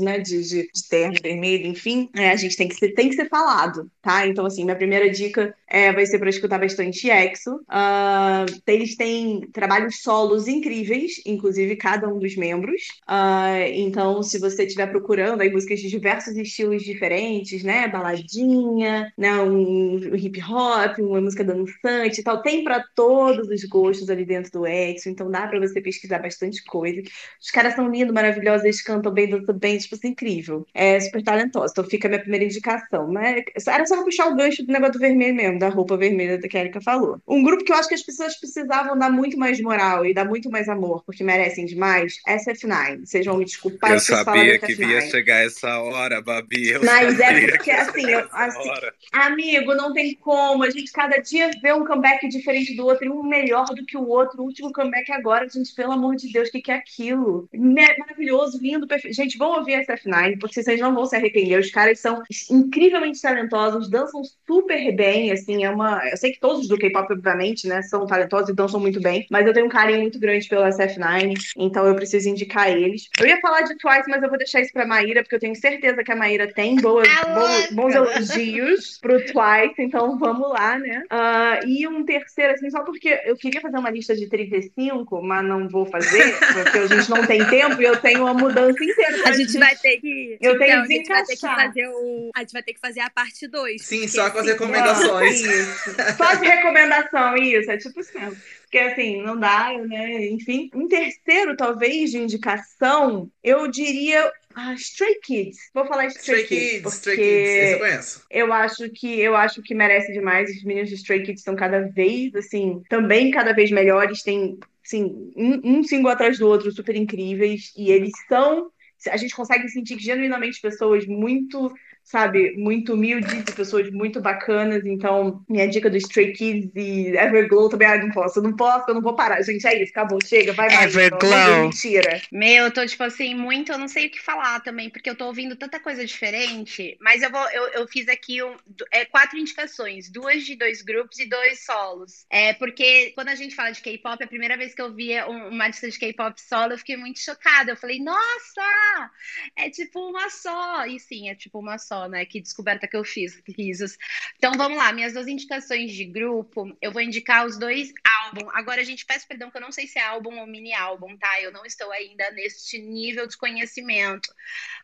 [0.00, 3.16] né, de, de, de terno vermelho, enfim, é, a gente tem que, ser, tem que
[3.16, 4.26] ser falado, tá?
[4.26, 7.56] Então, assim, minha primeira dica é, vai ser para escutar bastante EXO.
[7.56, 12.82] Uh, eles têm trabalhos solos incríveis, inclusive cada um dos membros.
[13.08, 19.40] Uh, então, se você estiver procurando aí músicas de diversos estilos diferentes, né, baladinha, né,
[19.40, 24.24] um, um hip hop, uma música dançante e tal, tem para todos os gostos ali
[24.24, 27.00] dentro do EXO, então dá para você pesquisar bastante coisa.
[27.40, 30.66] Os caras são lindos, maravilhosos, eles cantam bem, dançam bem, tipo assim, incrível.
[30.74, 31.72] É super talentosa.
[31.72, 33.42] Então fica a minha primeira indicação, né?
[33.66, 36.56] Era só pra puxar o gancho do negócio do vermelho mesmo, da roupa vermelha que
[36.56, 37.20] a Erika falou.
[37.26, 40.24] Um grupo que eu acho que as pessoas precisavam dar muito mais moral e dar
[40.24, 43.06] muito mais amor, porque merecem demais, SF9.
[43.06, 43.92] Vocês vão me desculpar.
[43.92, 46.70] Eu sabia que ia chegar essa hora, Babi.
[46.70, 48.70] Eu Mas é porque, assim, eu, assim
[49.12, 50.62] amigo, não tem como.
[50.62, 53.96] A gente cada dia vê um comeback diferente do outro, e um melhor do que
[53.96, 54.42] o outro.
[54.42, 57.48] O último comeback agora, gente, pelo amor de Deus, o que, que é aquilo?
[57.54, 59.14] Maravilhoso, lindo, perfeito.
[59.14, 61.58] Gente, vão ouvir SF9, porque vocês não vão se arrepender.
[61.58, 66.00] Os caras são incrivelmente talentosos, dançam super bem, assim, é uma...
[66.08, 69.46] Eu sei que todos do K-pop, obviamente, né, são talentosos e dançam muito bem, mas
[69.46, 73.08] eu tenho um carinho muito grande pelo SF9, então eu preciso indicar eles.
[73.18, 75.56] Eu ia falar de Twice, mas eu vou deixar isso pra Maíra, porque eu tenho
[75.56, 81.02] certeza que a Maíra tem boas, bons, bons elogios pro Twice, então vamos lá, né?
[81.10, 85.44] Uh, e um terceiro, assim, só porque eu queria fazer uma lista de 35, mas
[85.44, 89.28] não vou fazer, porque a gente não tem tempo e eu tenho uma mudança inteira.
[89.28, 90.38] A gente vai ter que.
[90.40, 92.30] Eu tenho então, a gente vai ter que fazer o.
[92.34, 93.82] A gente vai ter que fazer a parte 2.
[93.82, 95.40] Sim, só com as recomendações.
[95.40, 95.96] Isso.
[96.16, 97.70] Só de recomendação, isso.
[97.70, 98.18] É tipo assim.
[98.62, 100.26] Porque assim, não dá, né?
[100.28, 100.70] Enfim.
[100.74, 105.58] Um terceiro, talvez, de indicação, eu diria ah, Stray Kids.
[105.72, 106.82] Vou falar de Stray, Stray Kids.
[106.82, 108.22] Kids Stray Kids, esse eu conheço.
[108.30, 110.50] Eu acho que eu acho que merece demais.
[110.50, 114.22] Os meninos de Stray Kids estão cada vez, assim, também cada vez melhores.
[114.22, 117.72] Tem, assim, um, um single atrás do outro super incríveis.
[117.76, 118.70] E eles são.
[119.08, 121.72] A gente consegue sentir que genuinamente pessoas muito
[122.02, 124.84] sabe, muito humildes e pessoas muito bacanas.
[124.84, 128.94] Então, minha dica do Stray Kids e Everglow também, ah, não posso, não posso, eu
[128.94, 129.40] não vou parar.
[129.42, 130.96] Gente, é isso, acabou, chega, vai mais.
[130.96, 131.62] Everglow.
[131.62, 132.20] Mentira.
[132.32, 135.14] Meu, eu tô, tipo assim, muito, eu não sei o que falar também, porque eu
[135.14, 138.56] tô ouvindo tanta coisa diferente, mas eu vou, eu, eu fiz aqui um,
[138.90, 142.26] é, quatro indicações, duas de dois grupos e dois solos.
[142.28, 145.68] É, porque quando a gente fala de K-pop, a primeira vez que eu via uma
[145.68, 147.70] lista de K-pop solo, eu fiquei muito chocada.
[147.70, 149.10] Eu falei, nossa,
[149.56, 150.86] é tipo uma só.
[150.86, 152.24] E sim, é tipo uma só né?
[152.24, 153.96] Que descoberta que eu fiz, risos.
[154.36, 157.92] Então vamos lá, minhas duas indicações de grupo, eu vou indicar os dois
[158.24, 158.50] álbuns.
[158.54, 161.16] Agora, a gente, peço perdão que eu não sei se é álbum ou mini álbum,
[161.16, 161.40] tá?
[161.40, 164.32] Eu não estou ainda neste nível de conhecimento.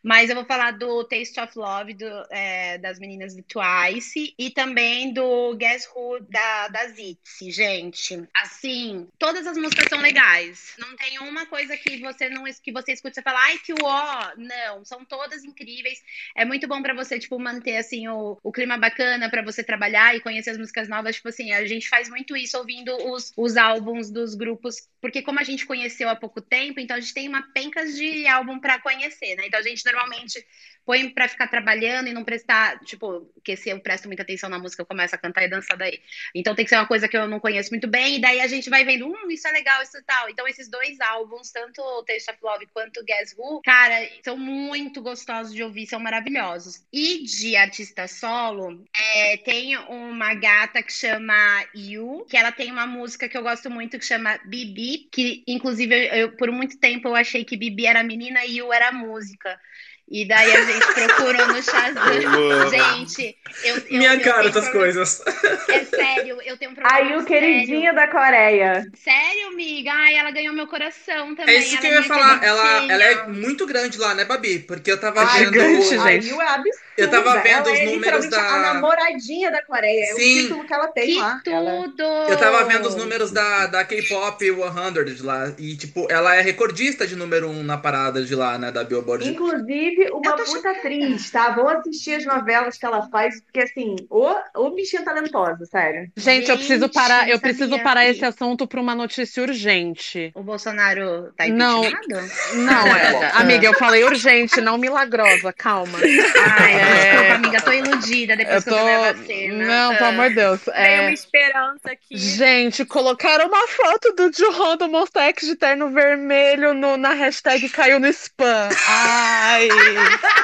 [0.02, 4.50] Mas eu vou falar do Taste of Love do, é, das meninas do Twice e
[4.50, 8.22] também do Guess Who da, da Zitzy, gente.
[8.42, 10.74] Assim, todas as músicas são legais.
[10.78, 14.32] Não tem uma coisa que você não que você escuta e fala, ai, que ó.
[14.36, 16.02] Não, são todas incríveis.
[16.36, 20.16] É muito bom para você tipo, manter, assim, o, o clima bacana para você trabalhar
[20.16, 21.16] e conhecer as músicas novas.
[21.16, 25.38] Tipo assim, a gente faz muito isso ouvindo os, os álbuns dos grupos, porque como
[25.38, 28.80] a gente conheceu há pouco tempo, então a gente tem uma pencas de álbum para
[28.80, 29.44] conhecer, né?
[29.46, 30.44] Então a gente normalmente
[30.86, 34.58] põe para ficar trabalhando e não prestar, tipo, porque se eu presto muita atenção na
[34.58, 36.00] música, eu começo a cantar e dançar daí.
[36.32, 38.46] Então tem que ser uma coisa que eu não conheço muito bem, e daí a
[38.46, 40.30] gente vai vendo, hum, isso é legal, isso e tal.
[40.30, 45.02] Então esses dois álbuns, tanto o Taste of Love quanto Guess Who, cara, são muito
[45.02, 46.85] gostosos de ouvir, são maravilhosos.
[46.92, 51.34] E de artista solo, é, tem uma gata que chama
[51.74, 55.94] Yu, que ela tem uma música que eu gosto muito que chama Bibi, que inclusive
[56.16, 59.60] eu, por muito tempo eu achei que Bibi era menina e Yu era música.
[60.08, 62.70] E daí a gente procurou no Shazam.
[62.70, 65.20] gente, eu, eu Minha eu cara, essas coisas.
[65.68, 66.96] É sério, eu tenho um problema.
[66.96, 68.86] Aí o queridinha da Coreia.
[68.94, 69.90] Sério, amiga?
[69.92, 71.56] Ai, ela ganhou meu coração também.
[71.56, 72.44] É isso que ela eu ia é falar.
[72.44, 74.60] Ela, ela é muito grande lá, né, Babi?
[74.60, 75.44] Porque eu tava vendo.
[75.52, 76.00] gigante, gente.
[76.00, 76.86] Aí é absurdo.
[76.96, 80.10] Eu tava vendo ela os é números da- A namoradinha da Coreia.
[80.10, 80.42] É o Sim.
[80.42, 81.42] título que ela tem Que lá.
[81.44, 82.02] Ela- tudo!
[82.02, 85.52] Eu tava vendo os números da, da K-pop 100 lá.
[85.58, 88.70] E, tipo, ela é recordista de número 1 na parada de lá, né?
[88.72, 89.28] Da Billboard.
[89.28, 90.78] Inclusive, uma Eu tô puta chocada.
[90.78, 91.50] atriz, tá?
[91.50, 96.10] Vão assistir as novelas que ela faz, porque assim, ô, ô bichinha talentosa, sério.
[96.16, 100.30] Gente, eu preciso parar, eu preciso parar que- esse assunto para uma notícia urgente.
[100.34, 101.84] O Bolsonaro tá Não.
[101.84, 102.56] impeachmentado?
[102.56, 105.98] Não, é, amiga, eu falei urgente, não milagrosa, calma.
[105.98, 107.10] Ai, É.
[107.10, 108.76] desculpa, amiga, tô iludida Eu depois que tô.
[108.76, 109.66] eu tomei a vacina.
[109.66, 110.60] Não, pelo amor de Deus.
[110.62, 111.00] Tem É...
[111.02, 112.16] uma esperança aqui.
[112.16, 117.68] Gente, colocaram uma foto do Johan do Monster X de terno vermelho no- na hashtag
[117.68, 118.68] caiu no spam.
[118.88, 119.68] Ai.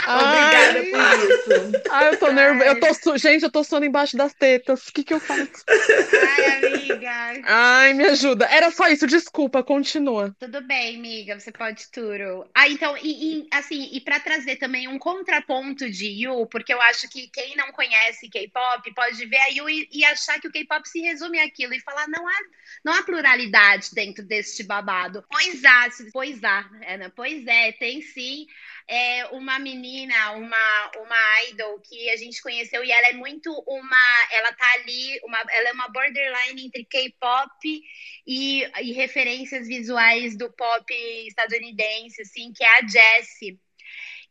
[0.00, 0.90] Obrigada Ai.
[0.90, 1.82] por isso.
[1.90, 2.70] Ai, eu tô nervosa.
[2.70, 3.18] Eu tô su...
[3.18, 4.86] Gente, eu tô suando embaixo das tetas.
[4.86, 5.64] O que que eu faço?
[5.68, 7.42] Ai, amiga.
[7.44, 8.46] Ai, me ajuda.
[8.46, 10.34] Era só isso, desculpa, continua.
[10.38, 12.48] Tudo bem, amiga, você pode tudo.
[12.54, 16.80] Ah, então, e, e, assim, e para trazer também um contraponto de Yu, porque eu
[16.82, 20.52] acho que quem não conhece K-pop pode ver a Yu e, e achar que o
[20.52, 22.38] K-pop se resume àquilo e falar não há,
[22.84, 25.24] não há pluralidade dentro deste babado.
[25.30, 28.46] Pois há, pois há, Ana, pois é, tem sim.
[28.90, 34.28] É uma menina, uma, uma idol que a gente conheceu e ela é muito uma.
[34.32, 37.82] Ela tá ali, uma, ela é uma borderline entre K-pop
[38.26, 40.86] e, e referências visuais do pop
[41.26, 43.60] estadunidense, assim, que é a Jessie.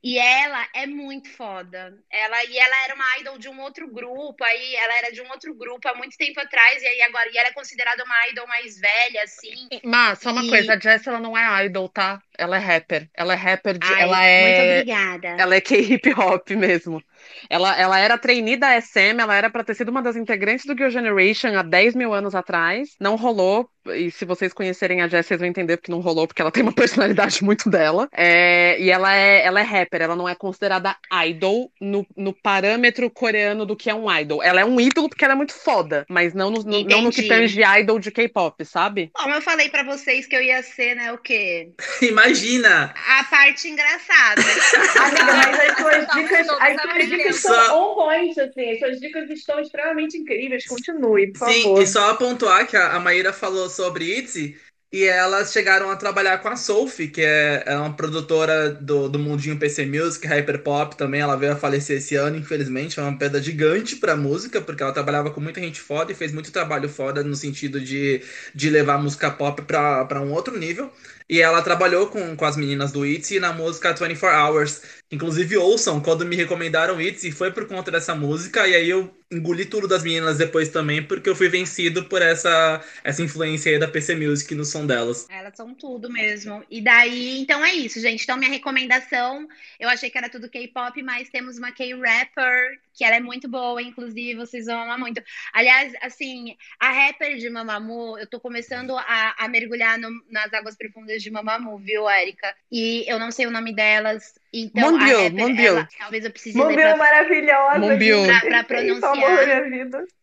[0.04, 1.98] E ela é muito foda.
[2.10, 5.30] Ela e ela era uma idol de um outro grupo, aí ela era de um
[5.30, 8.48] outro grupo há muito tempo atrás e aí agora e ela é considerada uma idol
[8.48, 9.68] mais velha assim.
[9.84, 12.22] Mas só uma E- coisa, a Jess ela não é idol, tá?
[12.38, 13.10] Ela é rapper.
[13.14, 15.34] Ela é rapper de, Ai, ela Muito é obrigada.
[15.40, 17.04] ela é K-hip hop mesmo.
[17.50, 20.74] Ela, ela era trainee da SM, ela era pra ter sido uma das integrantes do
[20.76, 22.90] Girl Generation há 10 mil anos atrás.
[23.00, 26.42] Não rolou, e se vocês conhecerem a Jess, vocês vão entender porque não rolou, porque
[26.42, 28.08] ela tem uma personalidade muito dela.
[28.14, 30.96] É, e ela é, ela é rapper, ela não é considerada
[31.26, 34.42] idol no, no parâmetro coreano do que é um idol.
[34.44, 37.12] Ela é um ídolo porque ela é muito foda, mas não no, no- não no
[37.12, 39.10] que tange idol de K-pop, sabe?
[39.14, 41.72] Como eu falei pra vocês que eu ia ser, né, o quê?
[42.02, 42.94] Imagina!
[43.08, 44.42] A parte engraçada.
[44.98, 45.26] Amiga,
[45.58, 48.72] mas as suas dicas, as suas dicas Só- estão on point, assim.
[48.72, 50.66] As suas dicas estão extremamente incríveis.
[50.66, 51.82] Continue, por Sim, favor.
[51.82, 54.58] e só pontuar que a, a Maíra falou sobre ITZY
[54.92, 59.20] e elas chegaram a trabalhar com a Sophie, que é, é uma produtora do, do
[59.20, 61.20] mundinho PC Music, Hyperpop também.
[61.22, 62.98] Ela veio a falecer esse ano, infelizmente.
[63.00, 66.32] É uma perda gigante pra música, porque ela trabalhava com muita gente foda e fez
[66.32, 68.22] muito trabalho foda no sentido de,
[68.56, 70.92] de levar a música pop pra, pra um outro nível.
[71.30, 74.82] E ela trabalhou com, com as meninas do ITZY na música 24 Hours.
[75.12, 78.68] Inclusive, ouçam, quando me recomendaram ITZY, foi por conta dessa música.
[78.68, 82.82] E aí eu engoli tudo das meninas depois também, porque eu fui vencido por essa,
[83.04, 85.28] essa influência aí da PC Music no som delas.
[85.30, 86.64] Elas são tudo mesmo.
[86.70, 88.24] E daí, então é isso, gente.
[88.24, 89.46] Então, minha recomendação,
[89.78, 93.82] eu achei que era tudo K-pop, mas temos uma K-rapper, que ela é muito boa,
[93.82, 95.22] inclusive, vocês vão amar muito.
[95.54, 100.76] Aliás, assim, a rapper de Mamamoo, eu tô começando a, a mergulhar no- nas águas
[100.78, 102.54] profundas de Mamamoo, viu, Érica?
[102.72, 104.34] E eu não sei o nome delas.
[104.54, 105.32] Então, rapper,
[105.76, 107.80] ela- talvez eu precise ler Mobil pra maravilhosa.
[108.24, 108.28] Gente.
[108.28, 109.48] Pra- pra pronunciar.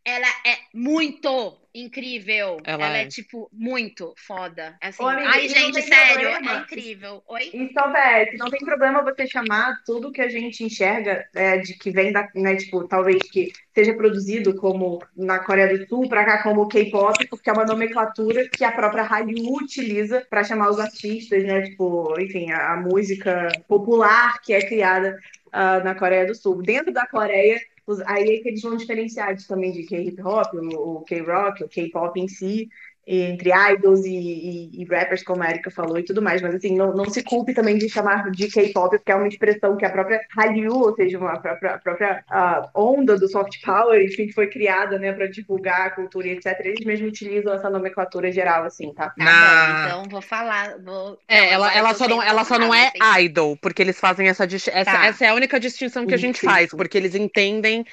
[0.05, 2.59] ela é muito incrível.
[2.65, 3.03] Ela Ela, é.
[3.03, 3.07] é.
[3.07, 4.77] tipo, muito foda.
[4.81, 6.53] Assim, Ô, amiga, ai, gente, sério, problema.
[6.53, 7.23] é incrível.
[7.29, 7.51] Oi?
[7.53, 11.75] E só, PS, não tem problema você chamar tudo que a gente enxerga é, de
[11.75, 16.25] que vem da, né, tipo, talvez que seja produzido como na Coreia do Sul, pra
[16.25, 20.79] cá como K-pop, porque é uma nomenclatura que a própria Hallyu utiliza pra chamar os
[20.79, 25.19] artistas, né, tipo, enfim, a, a música popular que é criada
[25.53, 26.63] ah, na Coreia do Sul.
[26.63, 27.61] Dentro da Coreia,
[28.07, 32.29] aí é que eles vão diferenciar também de K-hip hop, o K-rock, o K-pop em
[32.29, 32.69] si,
[33.07, 36.41] entre idols e, e- e rappers, como a Erika falou, e tudo mais.
[36.43, 39.77] Mas, assim, não, não se culpe também de chamar de K-pop, porque é uma expressão
[39.77, 43.61] que a própria Hallyu, ou seja, uma, a própria, a própria ah, onda do soft
[43.65, 47.53] power, enfim, que foi criada, né, para divulgar a cultura e etc., eles mesmos utilizam
[47.53, 49.11] essa nomenclatura geral, assim, tá?
[49.11, 50.79] Tá Na- bom, então vou falar.
[50.83, 51.19] Vou...
[51.29, 52.91] É, ela, ela só não, ela só não é
[53.21, 55.07] idol, porque eles fazem essa essa, Tá.
[55.07, 56.77] essa é a única distinção que a gente Isso, faz, isso.
[56.77, 57.85] porque eles entendem.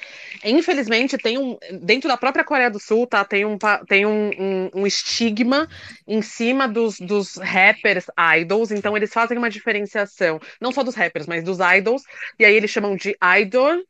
[0.44, 3.24] Infelizmente, tem um dentro da própria Coreia do Sul, tá?
[3.24, 5.68] Tem um, pa- tem um, um, um estigma
[6.06, 8.06] em cima dos, dos rappers
[8.40, 12.02] idols, então eles fazem uma diferenciação, não só dos rappers, mas dos idols,
[12.38, 13.82] e aí eles chamam de idol.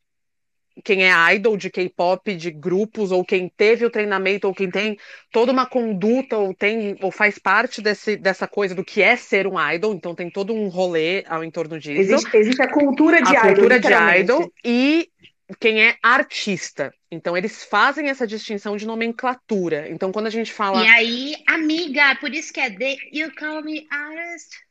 [0.82, 4.96] Quem é idol de K-pop, de grupos, ou quem teve o treinamento, ou quem tem
[5.30, 9.46] toda uma conduta ou tem ou faz parte desse, dessa coisa do que é ser
[9.46, 12.00] um idol, então tem todo um rolê ao entorno disso.
[12.00, 15.10] Existe, existe a cultura de a idol, cultura de idol e
[15.58, 16.92] quem é artista.
[17.10, 19.88] Então eles fazem essa distinção de nomenclatura.
[19.90, 23.62] Então quando a gente fala E aí, amiga, por isso que é The You Call
[23.62, 24.62] Me Artist.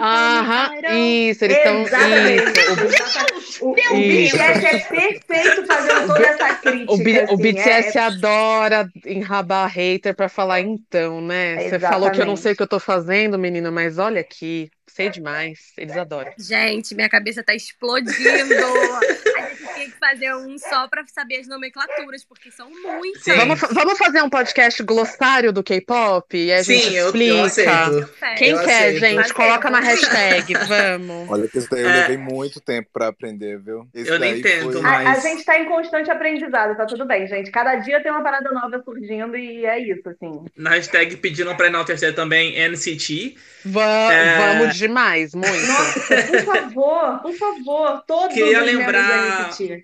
[0.00, 2.42] Aham, isso, eles estão Exatamente.
[2.90, 3.64] isso.
[3.64, 4.32] O, o Meu Deus!
[4.32, 6.92] BTS é perfeito fazendo toda essa crítica.
[6.92, 11.68] O, B- o assim, BTS é- adora enrabar hater pra falar então, né?
[11.68, 14.68] Você falou que eu não sei o que eu tô fazendo, menina, mas olha aqui,
[14.88, 15.72] sei demais.
[15.76, 16.32] Eles adoram.
[16.38, 18.14] Gente, minha cabeça tá explodindo.
[19.78, 23.24] Que fazer um só pra saber as nomenclaturas, porque são muitas.
[23.36, 26.36] Vamos, vamos fazer um podcast glossário do K-pop?
[26.36, 27.34] E a gente Sim, eu, explica.
[27.34, 28.10] eu aceito.
[28.36, 28.98] Quem Eu quer, aceito.
[29.00, 29.18] gente?
[29.20, 29.34] Aceito.
[29.34, 31.30] Coloca na hashtag, vamos.
[31.30, 31.92] Olha que isso daí eu É.
[32.00, 33.86] levei muito tempo pra aprender, viu?
[33.94, 35.06] Esse Eu nem daí tento foi- mais.
[35.06, 37.50] A, a gente tá em constante aprendizado, tá tudo bem, gente.
[37.50, 40.44] Cada dia tem uma parada nova surgindo e é isso, assim.
[40.56, 43.36] Na hashtag pediram pra enaltecer também NCT.
[43.64, 44.38] Va- É.
[44.38, 45.48] Vamos demais, muito.
[45.66, 48.86] Nossa, por favor, por favor, todos Queria os membros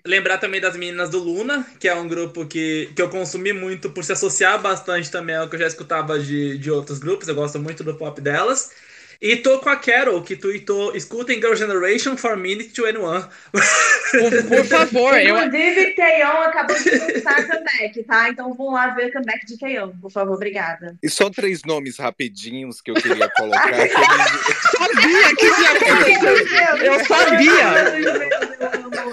[0.05, 3.89] lembrar, também das meninas do Luna, que é um grupo que, que eu consumi muito
[3.91, 7.27] por se associar bastante também ao que eu já escutava de, de outros grupos.
[7.27, 8.71] Eu gosto muito do pop delas.
[9.21, 13.25] E tô com a Carol, que tweetou: escutem Girl Generation for Minute to Anyone.
[13.51, 13.61] Por,
[14.47, 18.29] por favor, eu, Inclusive, Taeyeon acabou de lançar comeback, tá?
[18.29, 20.95] Então vamos lá ver o comeback de Taeyeon, por favor, obrigada.
[21.01, 23.71] E só três nomes rapidinhos que eu queria colocar.
[23.71, 23.91] que eles-
[24.77, 26.85] sabia que ia acontecer.
[26.85, 27.65] Eu sabia.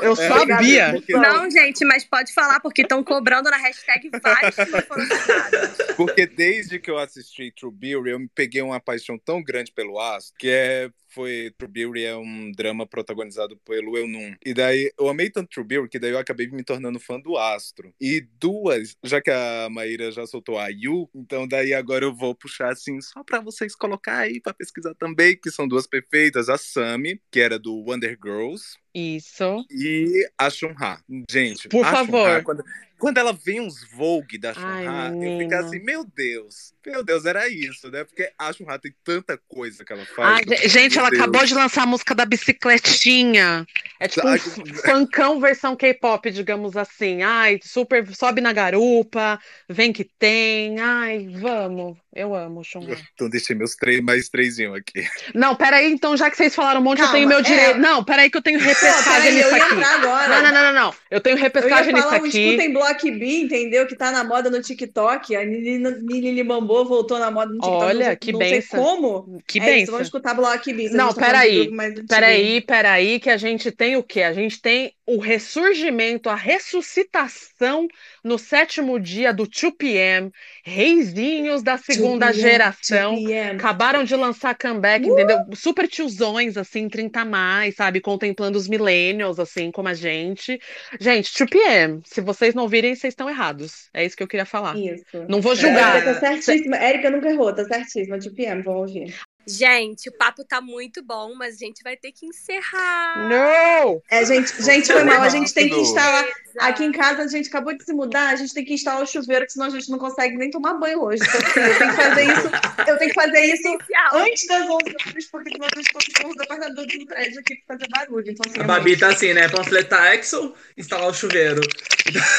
[0.02, 0.92] Eu sabia.
[0.92, 5.06] Porque, Não, gente, mas pode falar, porque estão cobrando na hashtag vários que não foram
[5.16, 5.76] citados.
[5.96, 9.91] porque desde que eu assisti True Beauty, eu me peguei uma paixão tão grande pelo
[9.98, 14.34] Astro, que é foi True Beauty é um drama protagonizado pelo Eunun.
[14.44, 17.36] E daí eu amei tanto True Beauty que daí eu acabei me tornando fã do
[17.36, 17.94] Astro.
[18.00, 22.34] E duas, já que a Maíra já soltou a Yu, então daí agora eu vou
[22.34, 26.56] puxar assim só pra vocês colocar aí pra pesquisar também, que são duas perfeitas, a
[26.56, 29.64] Sami, que era do Wonder Girls, Isso.
[29.70, 30.98] e a Shunha.
[31.30, 32.28] Gente, Por a favor.
[32.28, 32.64] Shunha, quando,
[32.98, 34.54] quando ela vê uns Vogue da Ai,
[34.84, 35.38] Shunha, eu menina.
[35.42, 38.04] fico assim, meu Deus, meu Deus, era isso, né?
[38.04, 40.44] Porque a Shunha tem tanta coisa que ela faz.
[40.48, 41.22] Ai, ge- gente, Meu ela Deus.
[41.22, 43.66] acabou de lançar a música da bicicletinha.
[44.00, 47.22] É tipo um Ai, funkão versão K-pop, digamos assim.
[47.22, 49.38] Ai, super, sobe na garupa,
[49.68, 50.78] vem que tem.
[50.80, 51.96] Ai, vamos.
[52.14, 52.98] Eu amo, Xunga.
[53.14, 55.06] Então deixei meus três, mais trêsinho aqui.
[55.34, 57.42] Não, peraí, então, já que vocês falaram um monte, eu Calma, tenho meu é.
[57.42, 57.78] direito.
[57.78, 59.74] Não, peraí que eu tenho repescagem nisso eu ia aqui.
[59.74, 60.94] Não, não, não, não.
[61.10, 62.44] Eu tenho Eu ia repescagem nisso falar um aqui.
[62.46, 63.86] escutem Block B, entendeu?
[63.86, 65.36] Que tá na moda no TikTok.
[65.36, 67.84] A Nili Bambô voltou na moda no TikTok.
[67.84, 68.82] Olha, que não sei benção.
[68.84, 69.42] como.
[69.46, 69.92] Que é benção.
[69.92, 70.88] vamos escutar Block B.
[70.90, 71.70] Não, peraí.
[72.08, 74.22] Peraí, peraí, que a gente tem o quê?
[74.22, 77.88] A gente tem o ressurgimento, a ressuscitação
[78.22, 80.30] no sétimo dia do 2PM,
[80.64, 83.16] reizinhos da segunda 2PM, geração.
[83.16, 83.56] 2PM.
[83.56, 85.38] Acabaram de lançar comeback, entendeu?
[85.54, 88.00] Super tiozões, assim, 30 a mais, sabe?
[88.00, 90.60] Contemplando os millennials, assim, como a gente.
[91.00, 93.88] Gente, 2PM, se vocês não virem, vocês estão errados.
[93.92, 94.76] É isso que eu queria falar.
[94.76, 95.26] Isso.
[95.28, 95.96] Não vou julgar.
[95.96, 96.76] Érica tá certíssima.
[96.76, 98.18] Érica nunca errou, tá certíssima.
[98.18, 99.14] 2PM, vamos ouvir.
[99.46, 103.28] Gente, o papo tá muito bom, mas a gente vai ter que encerrar.
[103.28, 104.00] Não!
[104.10, 105.22] É, gente, gente, foi mal.
[105.22, 106.24] A gente tem que instalar.
[106.60, 109.06] Aqui em casa, a gente acabou de se mudar, a gente tem que instalar o
[109.06, 111.22] chuveiro, senão a gente não consegue nem tomar banho hoje.
[111.22, 112.50] Então, assim, eu tenho que fazer isso.
[112.86, 113.78] Eu tenho que fazer isso
[114.12, 117.76] antes das 11 horas, porque senão eu estou com os apartadores do prédio aqui pra
[117.76, 118.30] fazer barulho.
[118.30, 119.48] Então, assim, A é Babi tá assim, né?
[119.48, 121.62] Panfletar Exo, instalar o chuveiro.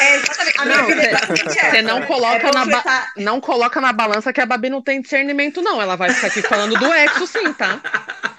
[0.01, 0.59] É, exatamente.
[0.59, 4.31] A minha Não, é você- você não coloca é na ba- Não coloca na balança
[4.31, 5.81] que a Babi não tem discernimento, não.
[5.81, 7.81] Ela vai ficar aqui falando do Exo, sim, tá?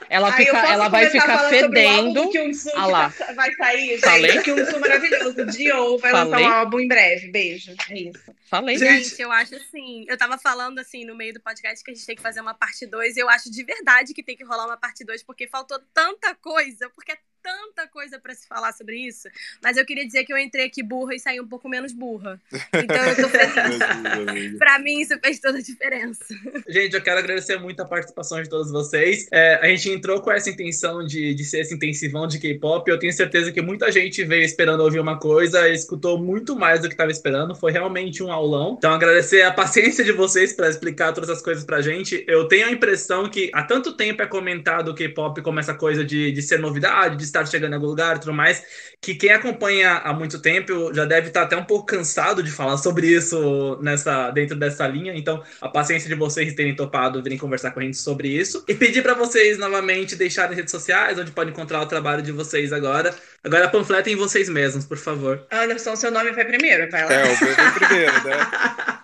[0.09, 2.23] Ela, fica, ela vai ficar falando sobre o álbum fedendo.
[2.23, 3.11] do Kyung-soo Ah lá.
[3.11, 4.01] que vai sair, gente.
[4.01, 4.39] Falei?
[4.39, 5.47] O Kyung-soo maravilhoso.
[5.47, 6.47] Dio vai lançar Falei?
[6.47, 7.29] um álbum em breve.
[7.29, 7.75] Beijo.
[7.91, 8.35] É isso.
[8.49, 8.79] Falei.
[8.79, 12.07] Gente, eu acho assim, eu tava falando assim no meio do podcast que a gente
[12.07, 14.67] tem que fazer uma parte 2, e eu acho de verdade que tem que rolar
[14.67, 18.97] uma parte 2, porque faltou tanta coisa, porque é tanta coisa pra se falar sobre
[18.97, 19.29] isso.
[19.63, 22.41] Mas eu queria dizer que eu entrei aqui burra e saí um pouco menos burra.
[22.73, 24.59] Então eu tô feliz.
[24.59, 26.25] pra mim isso fez toda a diferença.
[26.67, 29.29] Gente, eu quero agradecer muito a participação de todos vocês.
[29.31, 32.91] É, a gente entrou com essa intenção de, de ser esse intensivão de K-pop.
[32.91, 36.81] Eu tenho certeza que muita gente veio esperando ouvir uma coisa e escutou muito mais
[36.81, 37.55] do que estava esperando.
[37.55, 38.77] Foi realmente um aulão.
[38.79, 42.25] Então, agradecer a paciência de vocês para explicar todas as coisas pra gente.
[42.27, 46.03] Eu tenho a impressão que há tanto tempo é comentado o K-pop como essa coisa
[46.03, 48.65] de, de ser novidade, de estar chegando em algum lugar e tudo mais,
[49.01, 52.77] que quem acompanha há muito tempo já deve estar até um pouco cansado de falar
[52.79, 55.13] sobre isso nessa, dentro dessa linha.
[55.15, 58.65] Então, a paciência de vocês terem topado virem conversar com a gente sobre isso.
[58.69, 62.33] E pedir para vocês novamente deixarem as redes sociais, onde pode encontrar o trabalho de
[62.33, 63.15] vocês agora.
[63.43, 65.47] Agora panfletem vocês mesmos, por favor.
[65.51, 66.91] Anderson, seu nome vai primeiro.
[66.91, 67.13] Vai lá.
[67.13, 68.37] É, o meu primeiro, né?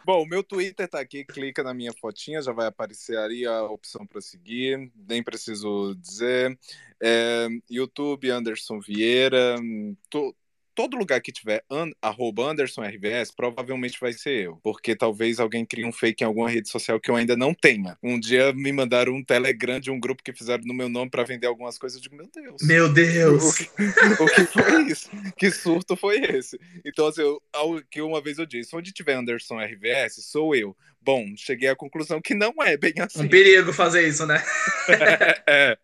[0.05, 3.62] Bom, o meu Twitter tá aqui, clica na minha fotinha, já vai aparecer ali a
[3.65, 6.59] opção para seguir, nem preciso dizer.
[7.02, 9.56] É, YouTube, Anderson Vieira,
[10.10, 10.35] to-
[10.74, 14.59] todo lugar que tiver an, arroba Anderson RVS, provavelmente vai ser eu.
[14.62, 17.98] Porque talvez alguém crie um fake em alguma rede social que eu ainda não tenha.
[18.02, 21.24] Um dia me mandaram um Telegram de um grupo que fizeram no meu nome para
[21.24, 21.97] vender algumas coisas.
[21.98, 22.62] Eu digo, meu Deus.
[22.62, 23.60] Meu Deus!
[24.20, 25.10] o que foi isso?
[25.36, 26.59] Que surto foi esse?
[26.85, 27.43] Então, assim, eu,
[27.90, 30.74] que uma vez eu disse, onde tiver Anderson RVS, sou eu.
[31.02, 33.24] Bom, cheguei à conclusão que não é bem assim.
[33.24, 34.43] Um perigo fazer isso, né?
[35.48, 35.78] é.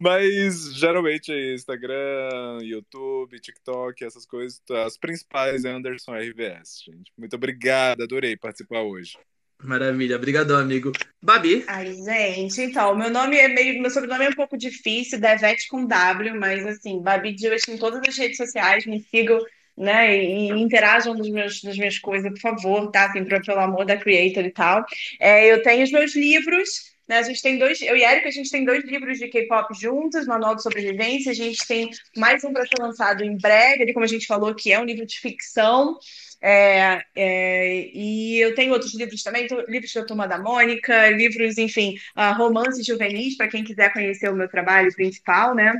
[0.00, 7.12] Mas geralmente é Instagram, YouTube, TikTok, essas coisas, as principais é Anderson RVS, gente.
[7.16, 9.16] Muito obrigado, adorei participar hoje.
[9.62, 10.90] Maravilha, obrigadão, amigo.
[11.22, 15.68] Babi, Ai, gente, então, meu nome é meio, meu sobrenome é um pouco difícil, Devete
[15.68, 19.38] com W, mas assim, Babi Dias em todas as redes sociais, me sigam,
[19.76, 23.06] né, e, e interajam nos meus, nas minhas coisas, por favor, tá?
[23.06, 24.84] Assim, pra- pelo amor da Creator e tal.
[25.18, 26.68] É, eu tenho os meus livros,
[27.08, 29.74] né, a gente tem dois, eu e Erika, a gente tem dois livros de K-pop
[29.80, 33.92] juntos, Manual de Sobrevivência, a gente tem mais um para ser lançado em breve, ali
[33.92, 35.96] como a gente falou, que é um livro de ficção,
[36.42, 41.58] é, é, e eu tenho outros livros também, tô- livros da Turma da Mônica, livros,
[41.58, 45.74] enfim, ah, romances juvenis, para quem quiser conhecer o meu trabalho principal, né?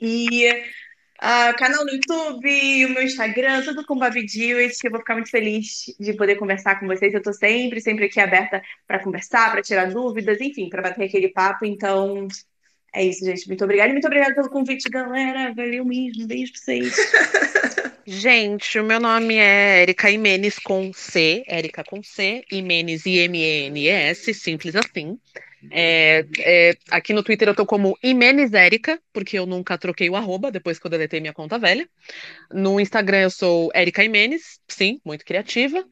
[0.00, 0.50] E
[1.18, 4.76] ah, canal no YouTube, o meu Instagram, tudo com Babi Dewitt.
[4.84, 7.12] Eu vou ficar muito feliz de poder conversar com vocês.
[7.12, 11.28] Eu estou sempre, sempre aqui aberta para conversar, para tirar dúvidas, enfim, para bater aquele
[11.28, 11.64] papo.
[11.64, 12.28] Então,
[12.92, 13.48] É isso, gente.
[13.48, 13.90] Muito obrigada.
[13.90, 15.52] E muito obrigada pelo convite, galera.
[15.54, 16.26] Valeu mesmo.
[16.26, 16.94] Beijo pra vocês.
[18.06, 24.76] Gente, o meu nome é Erika Imenes com C, Erika com C, Imenes I-M-E-N-E-S, simples
[24.76, 25.18] assim.
[25.70, 30.16] É, é, aqui no Twitter eu tô como Imenes Erika, porque eu nunca troquei o
[30.16, 31.88] arroba depois que eu deletei minha conta velha.
[32.52, 35.84] No Instagram eu sou Erika Imenes, sim, muito criativa.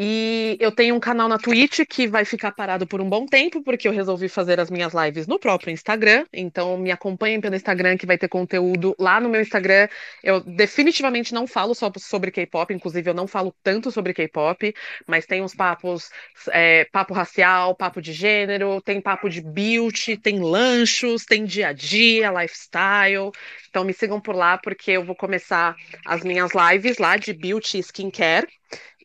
[0.00, 3.64] E eu tenho um canal na Twitch que vai ficar parado por um bom tempo,
[3.64, 6.24] porque eu resolvi fazer as minhas lives no próprio Instagram.
[6.32, 9.88] Então me acompanhem pelo Instagram, que vai ter conteúdo lá no meu Instagram.
[10.22, 14.72] Eu definitivamente não falo só sobre K-pop, inclusive eu não falo tanto sobre K-pop,
[15.04, 16.10] mas tem uns papos,
[16.52, 21.72] é, papo racial, papo de gênero, tem papo de beauty, tem lanchos, tem dia a
[21.72, 23.32] dia, lifestyle.
[23.68, 25.74] Então me sigam por lá, porque eu vou começar
[26.06, 28.46] as minhas lives lá de beauty e skincare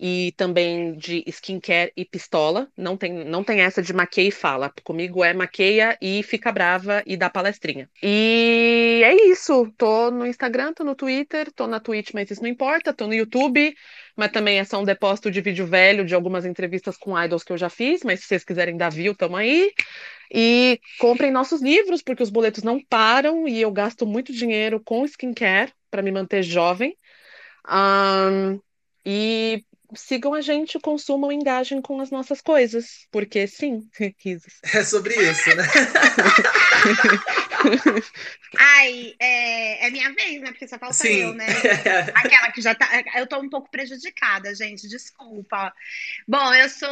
[0.06, 2.68] e também de skincare e pistola.
[2.76, 4.70] Não tem, não tem essa de maqueia e fala.
[4.84, 7.90] Comigo é maqueia e fica brava e dá palestrinha.
[8.04, 9.72] E é isso.
[9.78, 12.92] Tô no Instagram, tô no Twitter, tô na Twitch, mas isso não importa.
[12.94, 13.74] Tô no YouTube,
[14.18, 17.54] mas também é só um depósito de vídeo velho de algumas entrevistas com idols que
[17.54, 18.04] eu já fiz.
[18.04, 19.72] Mas se vocês quiserem dar view, tamo aí.
[20.30, 25.06] E comprem nossos livros, porque os boletos não param e eu gasto muito dinheiro com
[25.06, 26.98] skincare para me manter jovem.
[27.66, 28.60] Um,
[29.06, 29.64] e
[29.96, 33.08] sigam a gente, consumam, engajem com as nossas coisas.
[33.12, 33.82] Porque sim,
[34.24, 34.54] risos.
[34.74, 35.64] É sobre isso, né?
[38.58, 40.52] Ai, é, é, minha vez, né?
[40.52, 41.22] Porque só falta Sim.
[41.22, 41.46] eu, né?
[42.14, 42.88] Aquela que já tá.
[43.16, 45.74] Eu tô um pouco prejudicada, gente, desculpa.
[46.28, 46.90] Bom, eu sou.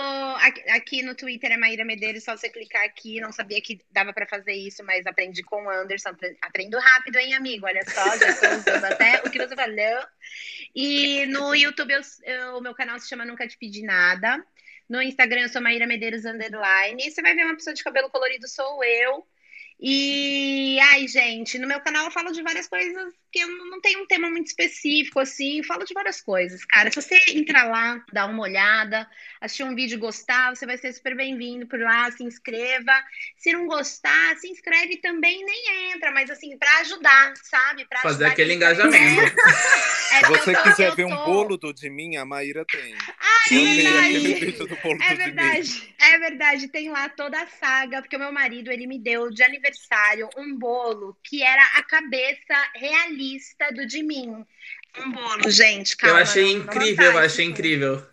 [0.69, 3.19] Aqui no Twitter é Maíra Medeiros, só você clicar aqui.
[3.19, 6.11] Não sabia que dava pra fazer isso, mas aprendi com o Anderson.
[6.41, 7.65] Aprendo rápido, hein, amigo?
[7.65, 10.07] Olha só, já tô usando até o que você falou.
[10.75, 11.93] E no YouTube,
[12.57, 14.43] o meu canal se chama Nunca Te Pedi Nada.
[14.91, 17.01] No Instagram eu sou Maíra Medeiros Underline.
[17.01, 19.25] E você vai ver uma pessoa de cabelo colorido, sou eu.
[19.83, 24.03] E, ai, gente, no meu canal eu falo de várias coisas que eu não tenho
[24.03, 26.91] um tema muito específico, assim, eu falo de várias coisas, cara.
[26.91, 29.09] Se você entrar lá, dar uma olhada,
[29.39, 32.91] assistir um vídeo e gostar, você vai ser super bem-vindo por lá, se inscreva.
[33.37, 37.85] Se não gostar, se inscreve também, nem entra, mas assim, para ajudar, sabe?
[37.85, 39.33] Pra Fazer aquele engajamento.
[40.11, 41.13] é, se você quiser ver tô...
[41.13, 42.93] um bolo do de mim, a Maíra tem.
[43.19, 44.15] Ai, ai.
[45.09, 48.99] É verdade, é verdade, tem lá toda a saga, porque o meu marido, ele me
[48.99, 49.70] deu de aniversário
[50.37, 54.45] um bolo que era a cabeça realista lista do de mim.
[54.97, 56.17] Um bolo, gente, calma.
[56.17, 58.10] Eu achei incrível, eu achei incrível.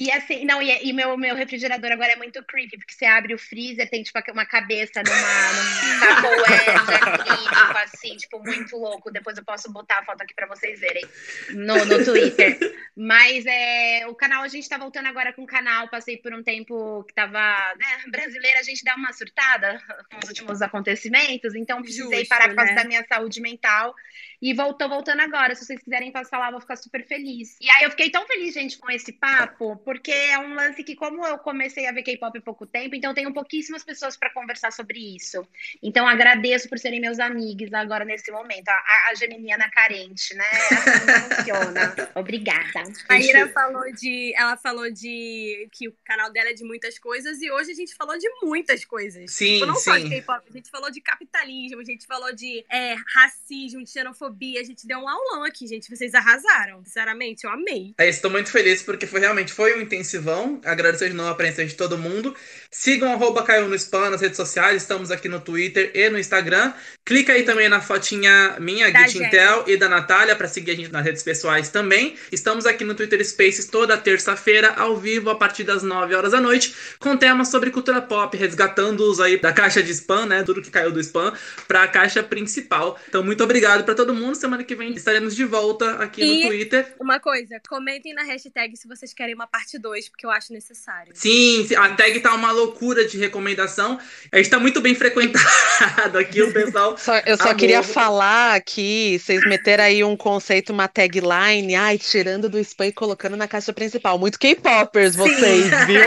[0.00, 3.34] E assim, não, e, e, meu, meu refrigerador agora é muito creepy, porque você abre
[3.34, 9.10] o freezer, tem tipo uma cabeça numa, num tapoé assim, tipo, muito louco.
[9.10, 11.04] Depois eu posso botar a foto aqui pra vocês verem
[11.50, 12.58] no, no Twitter.
[12.96, 15.88] Mas é, o canal, a gente tá voltando agora com o canal.
[15.88, 20.28] Passei por um tempo que tava, né, brasileira, a gente dá uma surtada com os
[20.28, 22.82] últimos acontecimentos, então precisei Justo, parar por causa né?
[22.82, 23.94] da minha saúde mental.
[24.40, 25.54] E voltou voltando agora.
[25.54, 27.56] Se vocês quiserem passar lá, eu vou ficar super feliz.
[27.60, 30.94] E aí eu fiquei tão feliz, gente, com esse papo, porque é um lance que,
[30.94, 34.72] como eu comecei a ver K-pop há pouco tempo, então tenho pouquíssimas pessoas para conversar
[34.72, 35.46] sobre isso.
[35.82, 38.68] Então agradeço por serem meus amigos agora nesse momento.
[38.68, 40.44] A, a geminiana carente, né?
[40.70, 41.94] Assim funciona.
[42.14, 42.82] Obrigada.
[43.08, 44.32] A Ira falou de.
[44.36, 47.94] Ela falou de que o canal dela é de muitas coisas e hoje a gente
[47.94, 49.30] falou de muitas coisas.
[49.32, 49.54] Sim.
[49.54, 49.90] Tipo, não sim.
[49.90, 53.90] só de K-pop, a gente falou de capitalismo, a gente falou de é, racismo, de
[53.90, 55.94] xenofobia, a gente deu um aulão aqui, gente.
[55.94, 56.84] Vocês arrasaram.
[56.84, 57.94] Sinceramente, eu amei.
[57.98, 60.60] É, estou muito feliz porque foi realmente foi um intensivão.
[60.64, 62.34] Agradecer de novo a presença de todo mundo.
[62.70, 64.82] Sigam arroba Caiu no Spam nas redes sociais.
[64.82, 66.72] Estamos aqui no Twitter e no Instagram.
[67.04, 70.92] Clica aí também na fotinha minha, da Intel e da Natália, para seguir a gente
[70.92, 72.14] nas redes pessoais também.
[72.30, 76.40] Estamos aqui no Twitter Spaces toda terça-feira, ao vivo, a partir das 9 horas da
[76.40, 80.44] noite, com temas sobre cultura pop, resgatando-os aí da caixa de spam, né?
[80.44, 81.32] Tudo que caiu do spam,
[81.66, 82.96] para a caixa principal.
[83.08, 84.36] Então, muito obrigado para todo mundo.
[84.36, 86.94] Semana que vem estaremos de volta aqui e no Twitter.
[87.00, 91.12] Uma coisa, comentem na hashtag se vocês querem uma parte 2, porque eu acho necessário.
[91.14, 93.98] Sim, a tag tá uma loucura de recomendação.
[94.30, 96.96] A gente tá muito bem frequentado aqui, o pessoal.
[97.00, 97.56] Só, eu só amor.
[97.56, 102.92] queria falar aqui, vocês meteram aí um conceito, uma tagline, ai, tirando do spam e
[102.92, 104.18] colocando na caixa principal.
[104.18, 106.02] Muito K-popers vocês, viu?